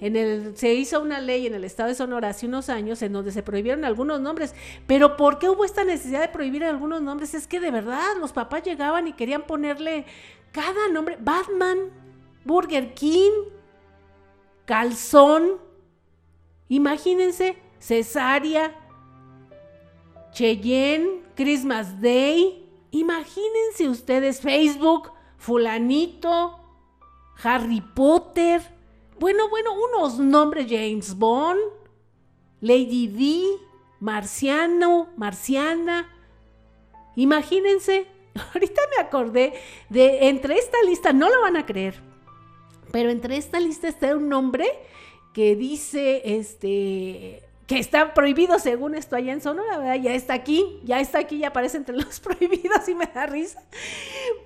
En 0.00 0.16
el, 0.16 0.56
se 0.56 0.72
hizo 0.72 1.02
una 1.02 1.20
ley 1.20 1.46
en 1.46 1.52
el 1.52 1.64
estado 1.64 1.90
de 1.90 1.96
Sonora 1.96 2.30
hace 2.30 2.46
unos 2.46 2.70
años 2.70 3.02
en 3.02 3.12
donde 3.12 3.30
se 3.30 3.42
prohibieron 3.42 3.84
algunos 3.84 4.22
nombres, 4.22 4.54
pero 4.86 5.18
¿por 5.18 5.38
qué 5.38 5.50
hubo 5.50 5.66
esta 5.66 5.84
necesidad 5.84 6.22
de 6.22 6.28
prohibir 6.28 6.64
algunos 6.64 7.02
nombres? 7.02 7.34
Es 7.34 7.46
que 7.46 7.60
de 7.60 7.70
verdad 7.70 8.16
los 8.18 8.32
papás 8.32 8.62
llegaban 8.62 9.06
y 9.06 9.12
querían 9.12 9.42
ponerle 9.42 10.06
cada 10.50 10.88
nombre, 10.88 11.18
Batman, 11.20 11.90
Burger 12.42 12.94
King, 12.94 13.50
Calzón, 14.64 15.58
imagínense, 16.70 17.58
Cesárea, 17.78 18.80
Cheyenne, 20.34 21.22
Christmas 21.36 22.00
Day. 22.00 22.66
Imagínense 22.90 23.88
ustedes 23.88 24.40
Facebook, 24.40 25.10
fulanito, 25.38 26.58
Harry 27.42 27.80
Potter. 27.80 28.60
Bueno, 29.18 29.48
bueno, 29.48 29.70
unos 29.72 30.18
nombres 30.18 30.66
James 30.68 31.16
Bond, 31.16 31.60
Lady 32.60 33.06
D, 33.06 33.44
Marciano, 34.00 35.08
Marciana. 35.16 36.10
Imagínense, 37.14 38.08
ahorita 38.54 38.82
me 38.96 39.02
acordé 39.02 39.54
de 39.88 40.28
entre 40.28 40.58
esta 40.58 40.82
lista, 40.82 41.12
no 41.12 41.30
lo 41.30 41.42
van 41.42 41.56
a 41.56 41.64
creer, 41.64 41.94
pero 42.90 43.10
entre 43.10 43.36
esta 43.36 43.60
lista 43.60 43.86
está 43.86 44.16
un 44.16 44.28
nombre 44.28 44.66
que 45.32 45.54
dice, 45.54 46.22
este, 46.24 47.43
que 47.66 47.78
está 47.78 48.12
prohibido 48.12 48.58
según 48.58 48.94
esto 48.94 49.16
allá 49.16 49.32
en 49.32 49.40
Sonora, 49.40 49.78
¿verdad? 49.78 49.94
Ya 49.96 50.14
está 50.14 50.34
aquí, 50.34 50.80
ya 50.84 51.00
está 51.00 51.20
aquí, 51.20 51.38
ya 51.38 51.48
aparece 51.48 51.78
entre 51.78 51.96
los 51.96 52.20
prohibidos 52.20 52.88
y 52.88 52.94
me 52.94 53.06
da 53.06 53.26
risa. 53.26 53.62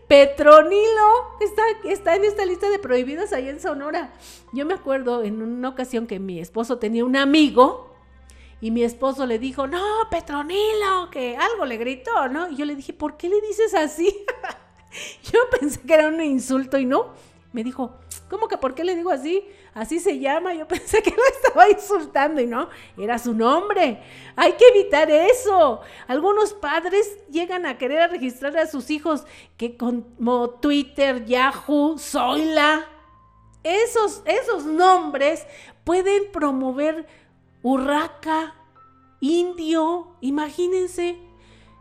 Petronilo 0.06 1.38
está, 1.40 1.62
está 1.84 2.14
en 2.14 2.24
esta 2.24 2.46
lista 2.46 2.70
de 2.70 2.78
prohibidos 2.78 3.32
allá 3.32 3.50
en 3.50 3.60
Sonora. 3.60 4.12
Yo 4.52 4.64
me 4.66 4.74
acuerdo 4.74 5.24
en 5.24 5.42
una 5.42 5.68
ocasión 5.68 6.06
que 6.06 6.20
mi 6.20 6.38
esposo 6.38 6.78
tenía 6.78 7.04
un 7.04 7.16
amigo 7.16 7.92
y 8.60 8.70
mi 8.70 8.82
esposo 8.82 9.26
le 9.26 9.38
dijo, 9.38 9.66
no, 9.66 9.82
Petronilo, 10.10 11.10
que 11.10 11.36
algo 11.36 11.64
le 11.64 11.76
gritó, 11.76 12.28
¿no? 12.28 12.50
Y 12.50 12.56
yo 12.56 12.64
le 12.64 12.76
dije, 12.76 12.92
¿por 12.92 13.16
qué 13.16 13.28
le 13.28 13.40
dices 13.40 13.74
así? 13.74 14.24
yo 15.32 15.40
pensé 15.58 15.80
que 15.80 15.94
era 15.94 16.08
un 16.08 16.22
insulto 16.22 16.78
y 16.78 16.84
no. 16.84 17.14
Me 17.53 17.64
dijo, 17.64 17.94
¿cómo 18.28 18.46
que 18.46 18.59
por 18.59 18.74
qué 18.74 18.84
le 18.84 18.94
digo 18.94 19.11
así? 19.11 19.42
Así 19.72 20.01
se 20.01 20.18
llama. 20.18 20.53
Yo 20.55 20.68
pensé 20.68 21.03
que 21.03 21.11
lo 21.11 21.24
estaba 21.24 21.68
insultando 21.70 22.40
y 22.40 22.46
no, 22.46 22.68
era 22.96 23.18
su 23.18 23.32
nombre. 23.32 24.03
Hay 24.36 24.53
que 24.53 24.68
evitar 24.68 25.11
eso. 25.11 25.80
Algunos 26.07 26.53
padres 26.53 27.18
llegan 27.30 27.64
a 27.64 27.78
querer 27.78 28.11
registrar 28.11 28.57
a 28.59 28.66
sus 28.66 28.90
hijos 28.90 29.24
que 29.57 29.76
como 29.76 30.51
Twitter, 30.51 31.24
Yahoo, 31.24 31.99
Zoila, 31.99 32.86
esos, 33.62 34.22
esos 34.26 34.64
nombres 34.66 35.46
pueden 35.84 36.30
promover 36.30 37.07
urraca, 37.62 38.55
indio, 39.20 40.16
imagínense. 40.20 41.18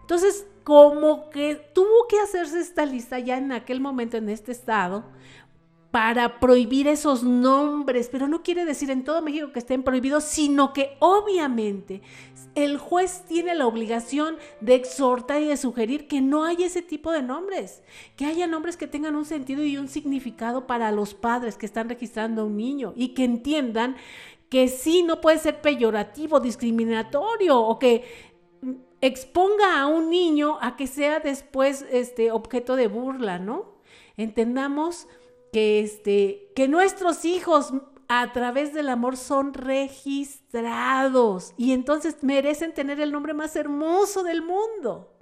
Entonces, 0.01 0.47
como 0.63 1.29
que 1.29 1.55
tuvo 1.55 2.07
que 2.09 2.19
hacerse 2.19 2.59
esta 2.59 2.85
lista 2.85 3.19
ya 3.19 3.37
en 3.37 3.51
aquel 3.51 3.79
momento 3.79 4.17
en 4.17 4.29
este 4.29 4.51
estado 4.51 5.05
para 5.91 6.39
prohibir 6.39 6.87
esos 6.87 7.23
nombres, 7.23 8.09
pero 8.11 8.27
no 8.27 8.43
quiere 8.43 8.65
decir 8.65 8.91
en 8.91 9.03
todo 9.03 9.21
México 9.21 9.51
que 9.51 9.59
estén 9.59 9.83
prohibidos, 9.83 10.25
sino 10.25 10.73
que 10.73 10.97
obviamente 10.99 12.01
el 12.55 12.77
juez 12.77 13.23
tiene 13.27 13.55
la 13.55 13.67
obligación 13.67 14.35
de 14.59 14.75
exhortar 14.75 15.41
y 15.41 15.45
de 15.45 15.57
sugerir 15.57 16.07
que 16.07 16.21
no 16.21 16.43
haya 16.43 16.65
ese 16.65 16.81
tipo 16.81 17.11
de 17.11 17.21
nombres, 17.21 17.83
que 18.15 18.25
haya 18.25 18.47
nombres 18.47 18.77
que 18.77 18.87
tengan 18.87 19.15
un 19.15 19.25
sentido 19.25 19.63
y 19.63 19.77
un 19.77 19.87
significado 19.87 20.67
para 20.67 20.91
los 20.91 21.13
padres 21.13 21.57
que 21.57 21.65
están 21.65 21.87
registrando 21.87 22.41
a 22.41 22.45
un 22.45 22.57
niño 22.57 22.93
y 22.95 23.09
que 23.09 23.23
entiendan 23.23 23.95
que 24.49 24.67
sí 24.67 25.03
no 25.03 25.21
puede 25.21 25.39
ser 25.39 25.61
peyorativo, 25.61 26.39
discriminatorio 26.39 27.59
o 27.59 27.79
que 27.79 28.03
exponga 29.01 29.79
a 29.79 29.87
un 29.87 30.09
niño 30.09 30.57
a 30.61 30.75
que 30.75 30.87
sea 30.87 31.19
después 31.19 31.85
este 31.91 32.31
objeto 32.31 32.75
de 32.75 32.87
burla, 32.87 33.39
¿no? 33.39 33.77
Entendamos 34.15 35.07
que, 35.51 35.81
este, 35.81 36.51
que 36.55 36.67
nuestros 36.67 37.25
hijos 37.25 37.73
a 38.07 38.31
través 38.31 38.73
del 38.73 38.89
amor 38.89 39.17
son 39.17 39.53
registrados 39.53 41.53
y 41.57 41.73
entonces 41.73 42.17
merecen 42.21 42.73
tener 42.73 43.01
el 43.01 43.11
nombre 43.11 43.33
más 43.33 43.55
hermoso 43.55 44.23
del 44.23 44.41
mundo. 44.41 45.13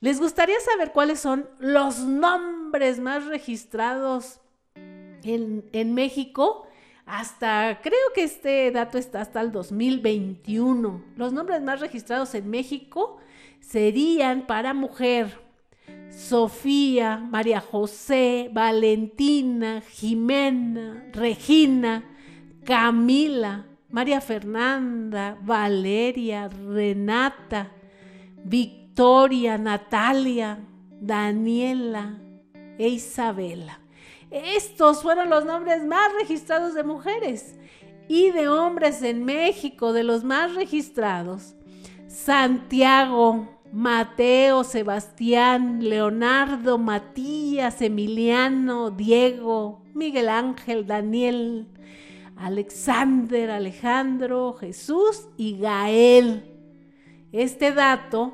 ¿Les 0.00 0.20
gustaría 0.20 0.58
saber 0.60 0.92
cuáles 0.92 1.20
son 1.20 1.48
los 1.58 2.00
nombres 2.00 3.00
más 3.00 3.26
registrados 3.26 4.40
en, 4.74 5.68
en 5.72 5.94
México? 5.94 6.66
Hasta, 7.06 7.80
creo 7.82 8.12
que 8.14 8.24
este 8.24 8.70
dato 8.70 8.96
está 8.96 9.20
hasta 9.20 9.40
el 9.40 9.52
2021. 9.52 11.04
Los 11.16 11.32
nombres 11.32 11.62
más 11.62 11.80
registrados 11.80 12.34
en 12.34 12.48
México 12.48 13.18
serían 13.60 14.46
para 14.46 14.72
mujer 14.72 15.43
Sofía, 16.16 17.18
María 17.18 17.60
José, 17.60 18.48
Valentina, 18.52 19.82
Jimena, 19.82 21.06
Regina, 21.12 22.04
Camila, 22.64 23.66
María 23.90 24.20
Fernanda, 24.20 25.36
Valeria, 25.42 26.48
Renata, 26.48 27.70
Victoria, 28.44 29.58
Natalia, 29.58 30.58
Daniela 31.00 32.18
e 32.78 32.88
Isabela. 32.88 33.80
Estos 34.30 35.02
fueron 35.02 35.30
los 35.30 35.44
nombres 35.44 35.84
más 35.84 36.12
registrados 36.18 36.74
de 36.74 36.84
mujeres 36.84 37.56
y 38.08 38.30
de 38.30 38.48
hombres 38.48 39.02
en 39.02 39.24
México, 39.24 39.92
de 39.92 40.04
los 40.04 40.24
más 40.24 40.54
registrados. 40.54 41.54
Santiago, 42.06 43.48
Mateo, 43.74 44.62
Sebastián, 44.62 45.80
Leonardo, 45.82 46.78
Matías, 46.78 47.82
Emiliano, 47.82 48.92
Diego, 48.92 49.82
Miguel 49.94 50.28
Ángel, 50.28 50.86
Daniel, 50.86 51.66
Alexander, 52.36 53.50
Alejandro, 53.50 54.52
Jesús 54.52 55.26
y 55.36 55.58
Gael. 55.58 56.44
Este 57.32 57.72
dato 57.72 58.32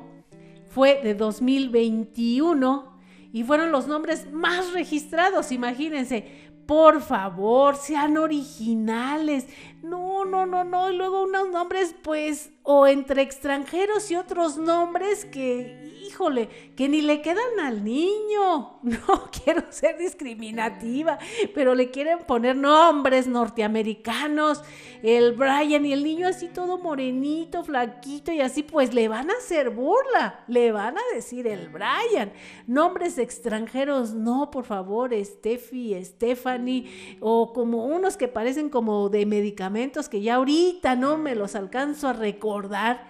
fue 0.69 1.01
de 1.03 1.15
2021 1.15 2.99
y 3.33 3.43
fueron 3.43 3.71
los 3.71 3.87
nombres 3.87 4.31
más 4.31 4.73
registrados, 4.73 5.51
imagínense. 5.51 6.40
Por 6.71 7.01
favor, 7.01 7.75
sean 7.75 8.15
originales. 8.15 9.45
No, 9.83 10.23
no, 10.23 10.45
no, 10.45 10.63
no. 10.63 10.89
Y 10.89 10.95
luego 10.95 11.23
unos 11.23 11.49
nombres, 11.49 11.93
pues, 12.01 12.53
o 12.63 12.87
entre 12.87 13.23
extranjeros 13.23 14.09
y 14.09 14.15
otros 14.15 14.55
nombres 14.55 15.25
que, 15.25 16.00
que 16.75 16.87
ni 16.87 17.01
le 17.01 17.21
quedan 17.21 17.59
al 17.61 17.83
niño. 17.83 18.79
No 18.91 19.29
quiero 19.31 19.63
ser 19.69 19.97
discriminativa, 19.97 21.17
pero 21.55 21.75
le 21.75 21.91
quieren 21.91 22.19
poner 22.19 22.55
nombres 22.55 23.27
norteamericanos. 23.27 24.63
El 25.01 25.33
Brian 25.33 25.85
y 25.85 25.93
el 25.93 26.03
niño 26.03 26.27
así 26.27 26.47
todo 26.47 26.77
morenito, 26.77 27.63
flaquito 27.63 28.31
y 28.31 28.41
así, 28.41 28.63
pues 28.63 28.93
le 28.93 29.07
van 29.07 29.31
a 29.31 29.33
hacer 29.35 29.69
burla. 29.69 30.43
Le 30.47 30.71
van 30.71 30.97
a 30.97 31.01
decir 31.15 31.47
el 31.47 31.69
Brian. 31.69 32.31
Nombres 32.67 33.17
extranjeros, 33.17 34.13
no, 34.13 34.51
por 34.51 34.65
favor, 34.65 35.11
Steffi, 35.13 36.03
Stephanie, 36.03 37.17
o 37.19 37.53
como 37.53 37.85
unos 37.85 38.17
que 38.17 38.27
parecen 38.27 38.69
como 38.69 39.09
de 39.09 39.25
medicamentos 39.25 40.09
que 40.09 40.21
ya 40.21 40.35
ahorita 40.35 40.95
no 40.95 41.17
me 41.17 41.35
los 41.35 41.55
alcanzo 41.55 42.09
a 42.09 42.13
recordar 42.13 43.07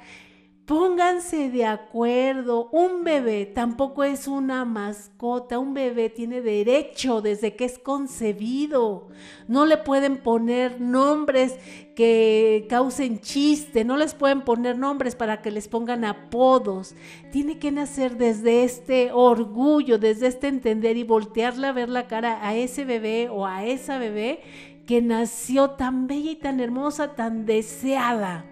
Pónganse 0.65 1.49
de 1.49 1.65
acuerdo. 1.65 2.69
Un 2.71 3.03
bebé 3.03 3.45
tampoco 3.45 4.03
es 4.03 4.27
una 4.27 4.63
mascota. 4.63 5.59
Un 5.59 5.73
bebé 5.73 6.09
tiene 6.09 6.41
derecho 6.41 7.21
desde 7.21 7.55
que 7.55 7.65
es 7.65 7.79
concebido. 7.79 9.09
No 9.47 9.65
le 9.65 9.77
pueden 9.77 10.17
poner 10.17 10.79
nombres 10.79 11.55
que 11.95 12.67
causen 12.69 13.19
chiste. 13.19 13.83
No 13.83 13.97
les 13.97 14.13
pueden 14.13 14.43
poner 14.43 14.77
nombres 14.77 15.15
para 15.15 15.41
que 15.41 15.51
les 15.51 15.67
pongan 15.67 16.05
apodos. 16.05 16.95
Tiene 17.31 17.57
que 17.57 17.71
nacer 17.71 18.17
desde 18.17 18.63
este 18.63 19.11
orgullo, 19.11 19.97
desde 19.97 20.27
este 20.27 20.47
entender 20.47 20.95
y 20.95 21.03
voltearle 21.03 21.67
a 21.67 21.73
ver 21.73 21.89
la 21.89 22.07
cara 22.07 22.47
a 22.47 22.55
ese 22.55 22.85
bebé 22.85 23.29
o 23.29 23.45
a 23.47 23.65
esa 23.65 23.97
bebé 23.97 24.41
que 24.85 25.01
nació 25.01 25.71
tan 25.71 26.07
bella 26.07 26.31
y 26.31 26.35
tan 26.35 26.59
hermosa, 26.59 27.15
tan 27.15 27.45
deseada. 27.45 28.45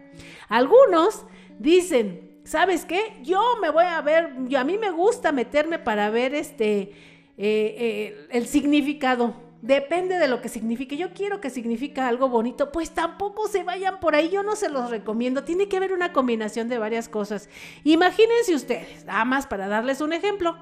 Algunos 0.48 1.26
dicen, 1.60 2.40
¿sabes 2.44 2.86
qué? 2.86 3.20
Yo 3.22 3.42
me 3.62 3.70
voy 3.70 3.86
a 3.86 4.02
ver, 4.02 4.34
a 4.58 4.64
mí 4.64 4.78
me 4.78 4.90
gusta 4.90 5.32
meterme 5.32 5.78
para 5.78 6.10
ver 6.10 6.34
este 6.34 6.94
eh, 7.38 8.28
el 8.32 8.48
significado. 8.48 9.48
Depende 9.62 10.18
de 10.18 10.30
lo 10.30 10.42
que 10.42 10.48
signifique. 10.48 10.96
Yo 10.96 11.14
quiero 11.14 11.42
que 11.42 11.50
significa 11.50 12.08
algo 12.08 12.30
bonito, 12.30 12.72
pues 12.72 12.92
tampoco 12.92 13.48
se 13.48 13.64
vayan 13.64 14.00
por 14.00 14.16
ahí. 14.16 14.30
Yo 14.30 14.42
no 14.42 14.56
se 14.56 14.70
los 14.70 14.90
recomiendo. 14.90 15.44
Tiene 15.44 15.68
que 15.68 15.78
haber 15.78 15.92
una 15.92 16.14
combinación 16.14 16.70
de 16.70 16.78
varias 16.78 17.10
cosas. 17.10 17.50
Imagínense 17.84 18.56
ustedes, 18.56 19.06
nada 19.06 19.26
más 19.26 19.48
para 19.48 19.68
darles 19.68 20.00
un 20.00 20.14
ejemplo. 20.14 20.58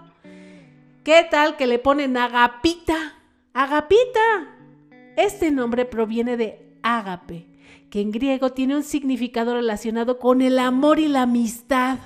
¿Qué 1.04 1.26
tal 1.30 1.56
que 1.58 1.68
le 1.68 1.80
ponen 1.80 2.18
Agapita? 2.18 3.16
Agapita. 3.54 4.56
Este 5.16 5.52
nombre 5.52 5.86
proviene 5.86 6.38
de 6.38 6.68
ágape, 6.84 7.48
que 7.90 8.02
en 8.02 8.12
griego 8.12 8.52
tiene 8.52 8.76
un 8.76 8.84
significado 8.84 9.54
relacionado 9.54 10.20
con 10.20 10.42
el 10.42 10.60
amor 10.60 11.00
y 11.00 11.08
la 11.08 11.24
amistad. 11.24 12.00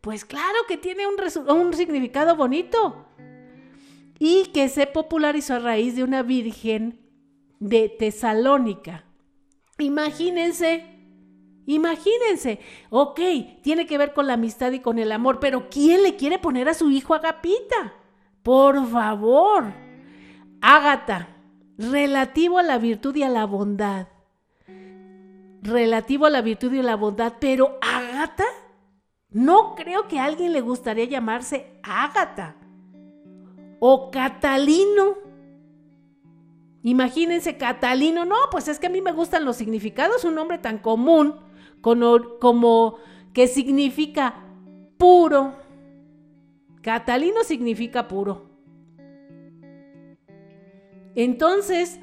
Pues 0.00 0.24
claro 0.24 0.58
que 0.68 0.76
tiene 0.76 1.04
un, 1.06 1.14
un 1.48 1.74
significado 1.74 2.36
bonito 2.36 3.06
y 4.18 4.46
que 4.46 4.68
se 4.68 4.86
popularizó 4.86 5.54
a 5.54 5.58
raíz 5.60 5.96
de 5.96 6.04
una 6.04 6.22
virgen 6.22 7.00
de 7.60 7.88
Tesalónica. 7.88 9.04
Imagínense, 9.78 10.84
imagínense, 11.66 12.60
ok, 12.90 13.20
tiene 13.62 13.86
que 13.86 13.98
ver 13.98 14.12
con 14.12 14.26
la 14.26 14.34
amistad 14.34 14.72
y 14.72 14.80
con 14.80 14.98
el 14.98 15.12
amor, 15.12 15.38
pero 15.40 15.68
¿quién 15.68 16.02
le 16.02 16.16
quiere 16.16 16.38
poner 16.38 16.68
a 16.68 16.74
su 16.74 16.90
hijo 16.90 17.14
Agapita? 17.14 17.94
Por 18.42 18.88
favor, 18.88 19.72
Ágata, 20.60 21.28
relativo 21.76 22.58
a 22.58 22.62
la 22.62 22.78
virtud 22.78 23.14
y 23.16 23.22
a 23.22 23.28
la 23.28 23.44
bondad. 23.44 24.08
Relativo 25.68 26.26
a 26.26 26.30
la 26.30 26.40
virtud 26.40 26.72
y 26.72 26.82
la 26.82 26.96
bondad, 26.96 27.34
pero 27.40 27.78
Ágata, 27.80 28.44
no 29.30 29.74
creo 29.74 30.08
que 30.08 30.18
a 30.18 30.24
alguien 30.24 30.52
le 30.52 30.60
gustaría 30.60 31.04
llamarse 31.04 31.78
Ágata 31.82 32.56
o 33.78 34.10
Catalino. 34.10 35.16
Imagínense 36.82 37.58
Catalino, 37.58 38.24
no, 38.24 38.36
pues 38.50 38.68
es 38.68 38.78
que 38.78 38.86
a 38.86 38.90
mí 38.90 39.02
me 39.02 39.12
gustan 39.12 39.44
los 39.44 39.56
significados, 39.56 40.24
un 40.24 40.34
nombre 40.34 40.58
tan 40.58 40.78
común 40.78 41.34
como, 41.80 42.98
que 43.32 43.46
significa 43.46 44.34
puro. 44.96 45.54
Catalino 46.82 47.44
significa 47.44 48.08
puro. 48.08 48.48
Entonces, 51.14 52.00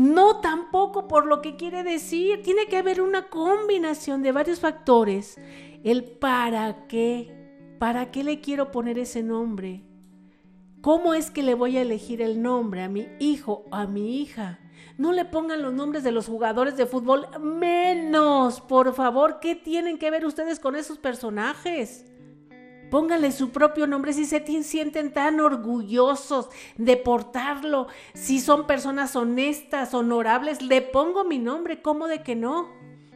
no 0.00 0.40
tampoco 0.40 1.06
por 1.06 1.26
lo 1.26 1.42
que 1.42 1.56
quiere 1.56 1.82
decir, 1.82 2.42
tiene 2.42 2.66
que 2.66 2.78
haber 2.78 3.02
una 3.02 3.28
combinación 3.28 4.22
de 4.22 4.32
varios 4.32 4.58
factores. 4.58 5.38
El 5.84 6.04
para 6.04 6.86
qué, 6.86 7.76
para 7.78 8.10
qué 8.10 8.24
le 8.24 8.40
quiero 8.40 8.70
poner 8.70 8.98
ese 8.98 9.22
nombre, 9.22 9.84
¿Cómo 10.80 11.12
es 11.12 11.30
que 11.30 11.42
le 11.42 11.52
voy 11.52 11.76
a 11.76 11.82
elegir 11.82 12.22
el 12.22 12.40
nombre 12.40 12.82
a 12.82 12.88
mi 12.88 13.06
hijo 13.18 13.66
a 13.70 13.86
mi 13.86 14.22
hija? 14.22 14.60
No 14.96 15.12
le 15.12 15.26
pongan 15.26 15.60
los 15.60 15.74
nombres 15.74 16.02
de 16.04 16.10
los 16.10 16.26
jugadores 16.26 16.74
de 16.78 16.86
fútbol 16.86 17.26
menos, 17.38 18.62
por 18.62 18.94
favor. 18.94 19.40
¿Qué 19.40 19.54
tienen 19.54 19.98
que 19.98 20.10
ver 20.10 20.24
ustedes 20.24 20.58
con 20.58 20.76
esos 20.76 20.96
personajes? 20.96 22.09
Pónganle 22.90 23.32
su 23.32 23.50
propio 23.50 23.86
nombre 23.86 24.12
si 24.12 24.26
se 24.26 24.44
sienten 24.62 25.12
tan 25.12 25.40
orgullosos 25.40 26.48
de 26.76 26.96
portarlo. 26.96 27.86
Si 28.14 28.40
son 28.40 28.66
personas 28.66 29.14
honestas, 29.16 29.94
honorables, 29.94 30.60
le 30.60 30.82
pongo 30.82 31.24
mi 31.24 31.38
nombre. 31.38 31.82
¿Cómo 31.82 32.08
de 32.08 32.22
que 32.22 32.34
no? 32.34 32.68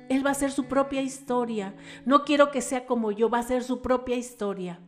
Él 0.08 0.24
va 0.24 0.30
a 0.30 0.32
hacer 0.32 0.52
su 0.52 0.64
propia 0.66 1.02
historia. 1.02 1.74
No 2.04 2.24
quiero 2.24 2.50
que 2.50 2.60
sea 2.60 2.86
como 2.86 3.10
yo, 3.10 3.28
va 3.30 3.38
a 3.38 3.42
ser 3.42 3.64
su 3.64 3.82
propia 3.82 4.16
historia. 4.16 4.80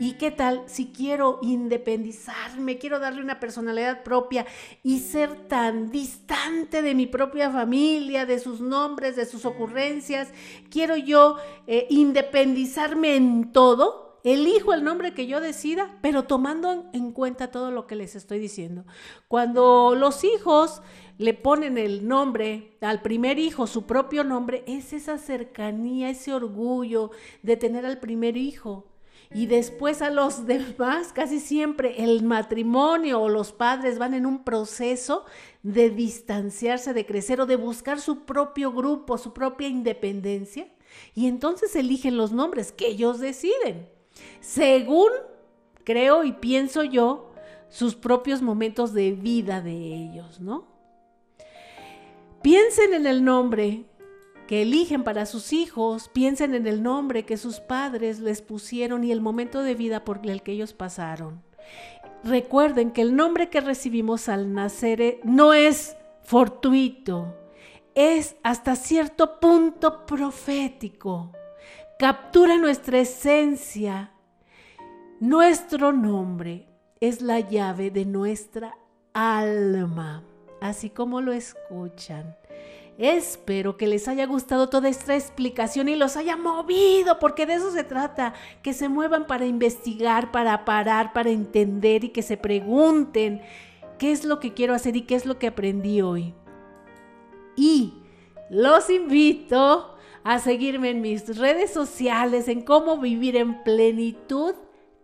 ¿Y 0.00 0.14
qué 0.14 0.32
tal 0.32 0.64
si 0.66 0.92
quiero 0.92 1.38
independizarme, 1.42 2.76
quiero 2.76 2.98
darle 2.98 3.22
una 3.22 3.40
personalidad 3.40 4.02
propia 4.02 4.44
y 4.82 4.98
ser 4.98 5.46
tan 5.48 5.90
distante 5.90 6.82
de 6.82 6.94
mi 6.94 7.06
propia 7.06 7.50
familia, 7.50 8.26
de 8.26 8.40
sus 8.40 8.60
nombres, 8.60 9.16
de 9.16 9.26
sus 9.26 9.46
ocurrencias? 9.46 10.28
¿Quiero 10.70 10.96
yo 10.96 11.36
eh, 11.66 11.86
independizarme 11.88 13.16
en 13.16 13.52
todo? 13.52 14.20
Elijo 14.22 14.74
el 14.74 14.82
nombre 14.82 15.14
que 15.14 15.28
yo 15.28 15.40
decida, 15.40 15.96
pero 16.02 16.24
tomando 16.24 16.90
en 16.92 17.12
cuenta 17.12 17.52
todo 17.52 17.70
lo 17.70 17.86
que 17.86 17.94
les 17.94 18.16
estoy 18.16 18.40
diciendo. 18.40 18.84
Cuando 19.28 19.94
los 19.94 20.24
hijos 20.24 20.82
le 21.16 21.32
ponen 21.32 21.78
el 21.78 22.08
nombre 22.08 22.76
al 22.80 23.02
primer 23.02 23.38
hijo, 23.38 23.68
su 23.68 23.86
propio 23.86 24.24
nombre, 24.24 24.64
es 24.66 24.92
esa 24.92 25.16
cercanía, 25.16 26.10
ese 26.10 26.34
orgullo 26.34 27.12
de 27.42 27.56
tener 27.56 27.86
al 27.86 27.98
primer 28.00 28.36
hijo 28.36 28.95
y 29.34 29.46
después 29.46 30.02
a 30.02 30.10
los 30.10 30.46
demás, 30.46 31.12
casi 31.12 31.40
siempre 31.40 32.02
el 32.04 32.22
matrimonio 32.22 33.20
o 33.20 33.28
los 33.28 33.52
padres 33.52 33.98
van 33.98 34.14
en 34.14 34.26
un 34.26 34.44
proceso 34.44 35.24
de 35.62 35.90
distanciarse, 35.90 36.94
de 36.94 37.06
crecer 37.06 37.40
o 37.40 37.46
de 37.46 37.56
buscar 37.56 38.00
su 38.00 38.24
propio 38.24 38.72
grupo, 38.72 39.18
su 39.18 39.32
propia 39.32 39.68
independencia. 39.68 40.68
Y 41.14 41.26
entonces 41.26 41.74
eligen 41.76 42.16
los 42.16 42.32
nombres 42.32 42.72
que 42.72 42.86
ellos 42.86 43.18
deciden, 43.18 43.88
según 44.40 45.10
creo 45.84 46.24
y 46.24 46.32
pienso 46.32 46.82
yo, 46.82 47.32
sus 47.68 47.94
propios 47.94 48.42
momentos 48.42 48.92
de 48.92 49.12
vida 49.12 49.60
de 49.60 49.72
ellos, 49.72 50.40
¿no? 50.40 50.66
Piensen 52.42 52.94
en 52.94 53.06
el 53.06 53.24
nombre 53.24 53.84
que 54.46 54.62
eligen 54.62 55.04
para 55.04 55.26
sus 55.26 55.52
hijos, 55.52 56.08
piensen 56.08 56.54
en 56.54 56.66
el 56.66 56.82
nombre 56.82 57.24
que 57.24 57.36
sus 57.36 57.60
padres 57.60 58.20
les 58.20 58.42
pusieron 58.42 59.04
y 59.04 59.12
el 59.12 59.20
momento 59.20 59.62
de 59.62 59.74
vida 59.74 60.04
por 60.04 60.20
el 60.24 60.42
que 60.42 60.52
ellos 60.52 60.72
pasaron. 60.72 61.42
Recuerden 62.22 62.90
que 62.90 63.02
el 63.02 63.14
nombre 63.14 63.50
que 63.50 63.60
recibimos 63.60 64.28
al 64.28 64.52
nacer 64.52 65.00
eh, 65.00 65.20
no 65.24 65.52
es 65.52 65.96
fortuito, 66.22 67.36
es 67.94 68.36
hasta 68.42 68.76
cierto 68.76 69.38
punto 69.40 70.06
profético. 70.06 71.32
Captura 71.98 72.56
nuestra 72.58 72.98
esencia. 72.98 74.12
Nuestro 75.18 75.92
nombre 75.92 76.66
es 77.00 77.22
la 77.22 77.40
llave 77.40 77.90
de 77.90 78.04
nuestra 78.04 78.76
alma, 79.14 80.22
así 80.60 80.90
como 80.90 81.20
lo 81.20 81.32
escuchan. 81.32 82.36
Espero 82.98 83.76
que 83.76 83.86
les 83.86 84.08
haya 84.08 84.24
gustado 84.24 84.70
toda 84.70 84.88
esta 84.88 85.14
explicación 85.14 85.88
y 85.88 85.96
los 85.96 86.16
haya 86.16 86.36
movido, 86.36 87.18
porque 87.18 87.44
de 87.44 87.54
eso 87.54 87.70
se 87.70 87.84
trata, 87.84 88.32
que 88.62 88.72
se 88.72 88.88
muevan 88.88 89.26
para 89.26 89.44
investigar, 89.44 90.32
para 90.32 90.64
parar, 90.64 91.12
para 91.12 91.28
entender 91.30 92.04
y 92.04 92.08
que 92.08 92.22
se 92.22 92.38
pregunten 92.38 93.42
qué 93.98 94.12
es 94.12 94.24
lo 94.24 94.40
que 94.40 94.54
quiero 94.54 94.74
hacer 94.74 94.96
y 94.96 95.02
qué 95.02 95.14
es 95.14 95.26
lo 95.26 95.38
que 95.38 95.48
aprendí 95.48 96.00
hoy. 96.00 96.34
Y 97.54 97.94
los 98.48 98.88
invito 98.88 99.94
a 100.24 100.38
seguirme 100.38 100.90
en 100.90 101.00
mis 101.02 101.38
redes 101.38 101.72
sociales, 101.72 102.48
en 102.48 102.62
cómo 102.62 102.98
vivir 102.98 103.36
en 103.36 103.62
plenitud 103.62 104.54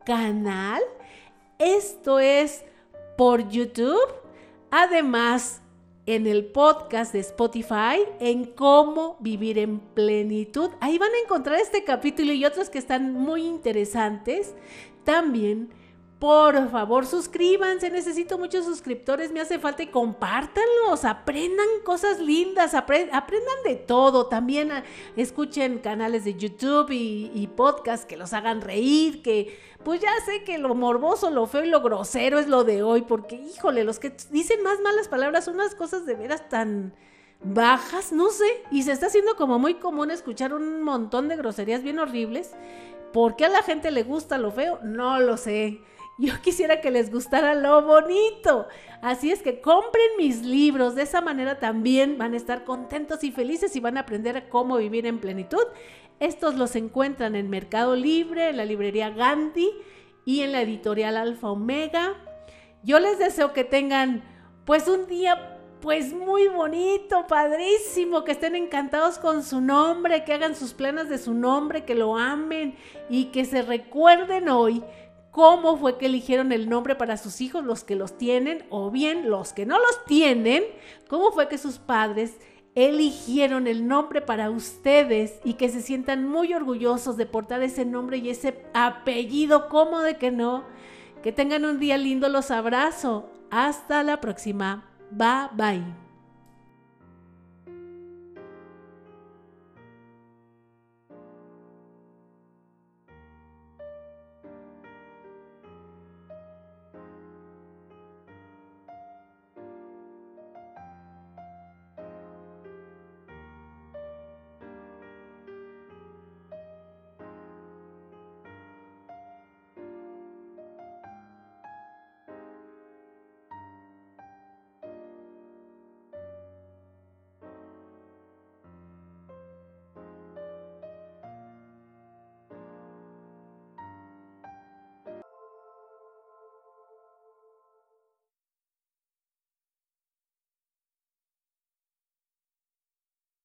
canal. 0.04 0.82
Esto 1.58 2.18
es 2.18 2.64
por 3.16 3.48
YouTube. 3.48 4.12
Además, 4.70 5.61
en 6.06 6.26
el 6.26 6.46
podcast 6.46 7.12
de 7.12 7.20
Spotify 7.20 8.00
en 8.18 8.44
cómo 8.44 9.16
vivir 9.20 9.58
en 9.58 9.78
plenitud. 9.78 10.70
Ahí 10.80 10.98
van 10.98 11.12
a 11.12 11.24
encontrar 11.24 11.58
este 11.60 11.84
capítulo 11.84 12.32
y 12.32 12.44
otros 12.44 12.70
que 12.70 12.78
están 12.78 13.12
muy 13.12 13.44
interesantes. 13.44 14.54
También, 15.04 15.70
por 16.18 16.70
favor, 16.70 17.06
suscríbanse. 17.06 17.90
Necesito 17.90 18.36
muchos 18.36 18.64
suscriptores, 18.64 19.30
me 19.30 19.40
hace 19.40 19.60
falta 19.60 19.84
y 19.84 19.88
compártanlos. 19.88 21.04
Aprendan 21.04 21.66
cosas 21.84 22.18
lindas, 22.18 22.74
aprendan 22.74 23.62
de 23.64 23.76
todo. 23.76 24.26
También 24.26 24.72
ah, 24.72 24.84
escuchen 25.16 25.78
canales 25.78 26.24
de 26.24 26.34
YouTube 26.34 26.90
y, 26.90 27.30
y 27.32 27.46
podcasts 27.46 28.06
que 28.06 28.16
los 28.16 28.32
hagan 28.32 28.60
reír, 28.60 29.22
que 29.22 29.56
pues 29.84 30.00
ya 30.00 30.10
sé 30.24 30.44
que 30.44 30.58
lo 30.58 30.74
morboso, 30.74 31.30
lo 31.30 31.46
feo 31.46 31.64
y 31.64 31.68
lo 31.68 31.80
grosero 31.80 32.38
es 32.38 32.48
lo 32.48 32.64
de 32.64 32.82
hoy, 32.82 33.02
porque 33.02 33.36
híjole, 33.36 33.84
los 33.84 33.98
que 33.98 34.14
dicen 34.30 34.62
más 34.62 34.80
malas 34.80 35.08
palabras 35.08 35.44
son 35.44 35.54
unas 35.54 35.74
cosas 35.74 36.06
de 36.06 36.14
veras 36.14 36.48
tan 36.48 36.94
bajas, 37.42 38.12
no 38.12 38.30
sé, 38.30 38.62
y 38.70 38.82
se 38.82 38.92
está 38.92 39.06
haciendo 39.06 39.36
como 39.36 39.58
muy 39.58 39.74
común 39.74 40.10
escuchar 40.10 40.54
un 40.54 40.82
montón 40.82 41.28
de 41.28 41.36
groserías 41.36 41.82
bien 41.82 41.98
horribles. 41.98 42.52
¿Por 43.12 43.36
qué 43.36 43.46
a 43.46 43.50
la 43.50 43.62
gente 43.62 43.90
le 43.90 44.04
gusta 44.04 44.38
lo 44.38 44.50
feo? 44.52 44.78
No 44.82 45.20
lo 45.20 45.36
sé. 45.36 45.80
Yo 46.18 46.40
quisiera 46.42 46.80
que 46.80 46.90
les 46.90 47.10
gustara 47.10 47.54
lo 47.54 47.82
bonito. 47.82 48.68
Así 49.00 49.32
es 49.32 49.42
que 49.42 49.60
compren 49.60 50.06
mis 50.18 50.42
libros. 50.42 50.94
De 50.94 51.02
esa 51.02 51.20
manera 51.20 51.58
también 51.58 52.16
van 52.16 52.34
a 52.34 52.36
estar 52.36 52.64
contentos 52.64 53.24
y 53.24 53.32
felices 53.32 53.74
y 53.76 53.80
van 53.80 53.96
a 53.96 54.00
aprender 54.00 54.48
cómo 54.48 54.76
vivir 54.76 55.06
en 55.06 55.18
plenitud 55.18 55.64
estos 56.22 56.54
los 56.54 56.76
encuentran 56.76 57.34
en 57.34 57.50
Mercado 57.50 57.96
Libre, 57.96 58.50
en 58.50 58.56
la 58.56 58.64
librería 58.64 59.10
Gandhi 59.10 59.68
y 60.24 60.42
en 60.42 60.52
la 60.52 60.62
editorial 60.62 61.16
Alfa 61.16 61.50
Omega. 61.50 62.14
Yo 62.84 63.00
les 63.00 63.18
deseo 63.18 63.52
que 63.52 63.64
tengan 63.64 64.22
pues 64.64 64.86
un 64.86 65.08
día 65.08 65.58
pues 65.80 66.12
muy 66.12 66.46
bonito, 66.46 67.26
padrísimo, 67.26 68.22
que 68.22 68.30
estén 68.30 68.54
encantados 68.54 69.18
con 69.18 69.42
su 69.42 69.60
nombre, 69.60 70.22
que 70.22 70.32
hagan 70.32 70.54
sus 70.54 70.74
planes 70.74 71.08
de 71.08 71.18
su 71.18 71.34
nombre, 71.34 71.84
que 71.84 71.96
lo 71.96 72.16
amen 72.16 72.76
y 73.10 73.26
que 73.26 73.44
se 73.44 73.62
recuerden 73.62 74.48
hoy 74.48 74.84
cómo 75.32 75.76
fue 75.76 75.98
que 75.98 76.06
eligieron 76.06 76.52
el 76.52 76.68
nombre 76.68 76.94
para 76.94 77.16
sus 77.16 77.40
hijos, 77.40 77.64
los 77.64 77.82
que 77.82 77.96
los 77.96 78.16
tienen, 78.16 78.64
o 78.70 78.92
bien 78.92 79.28
los 79.28 79.52
que 79.52 79.66
no 79.66 79.76
los 79.76 80.04
tienen, 80.04 80.62
cómo 81.08 81.32
fue 81.32 81.48
que 81.48 81.58
sus 81.58 81.78
padres 81.78 82.38
eligieron 82.74 83.66
el 83.66 83.86
nombre 83.86 84.20
para 84.20 84.50
ustedes 84.50 85.40
y 85.44 85.54
que 85.54 85.68
se 85.68 85.82
sientan 85.82 86.26
muy 86.26 86.54
orgullosos 86.54 87.16
de 87.16 87.26
portar 87.26 87.62
ese 87.62 87.84
nombre 87.84 88.18
y 88.18 88.30
ese 88.30 88.64
apellido, 88.74 89.68
¿cómo 89.68 90.00
de 90.00 90.16
que 90.16 90.30
no? 90.30 90.64
Que 91.22 91.32
tengan 91.32 91.64
un 91.64 91.78
día 91.78 91.98
lindo, 91.98 92.28
los 92.28 92.50
abrazo. 92.50 93.28
Hasta 93.50 94.02
la 94.02 94.20
próxima. 94.20 94.88
Bye 95.10 95.48
bye. 95.54 96.01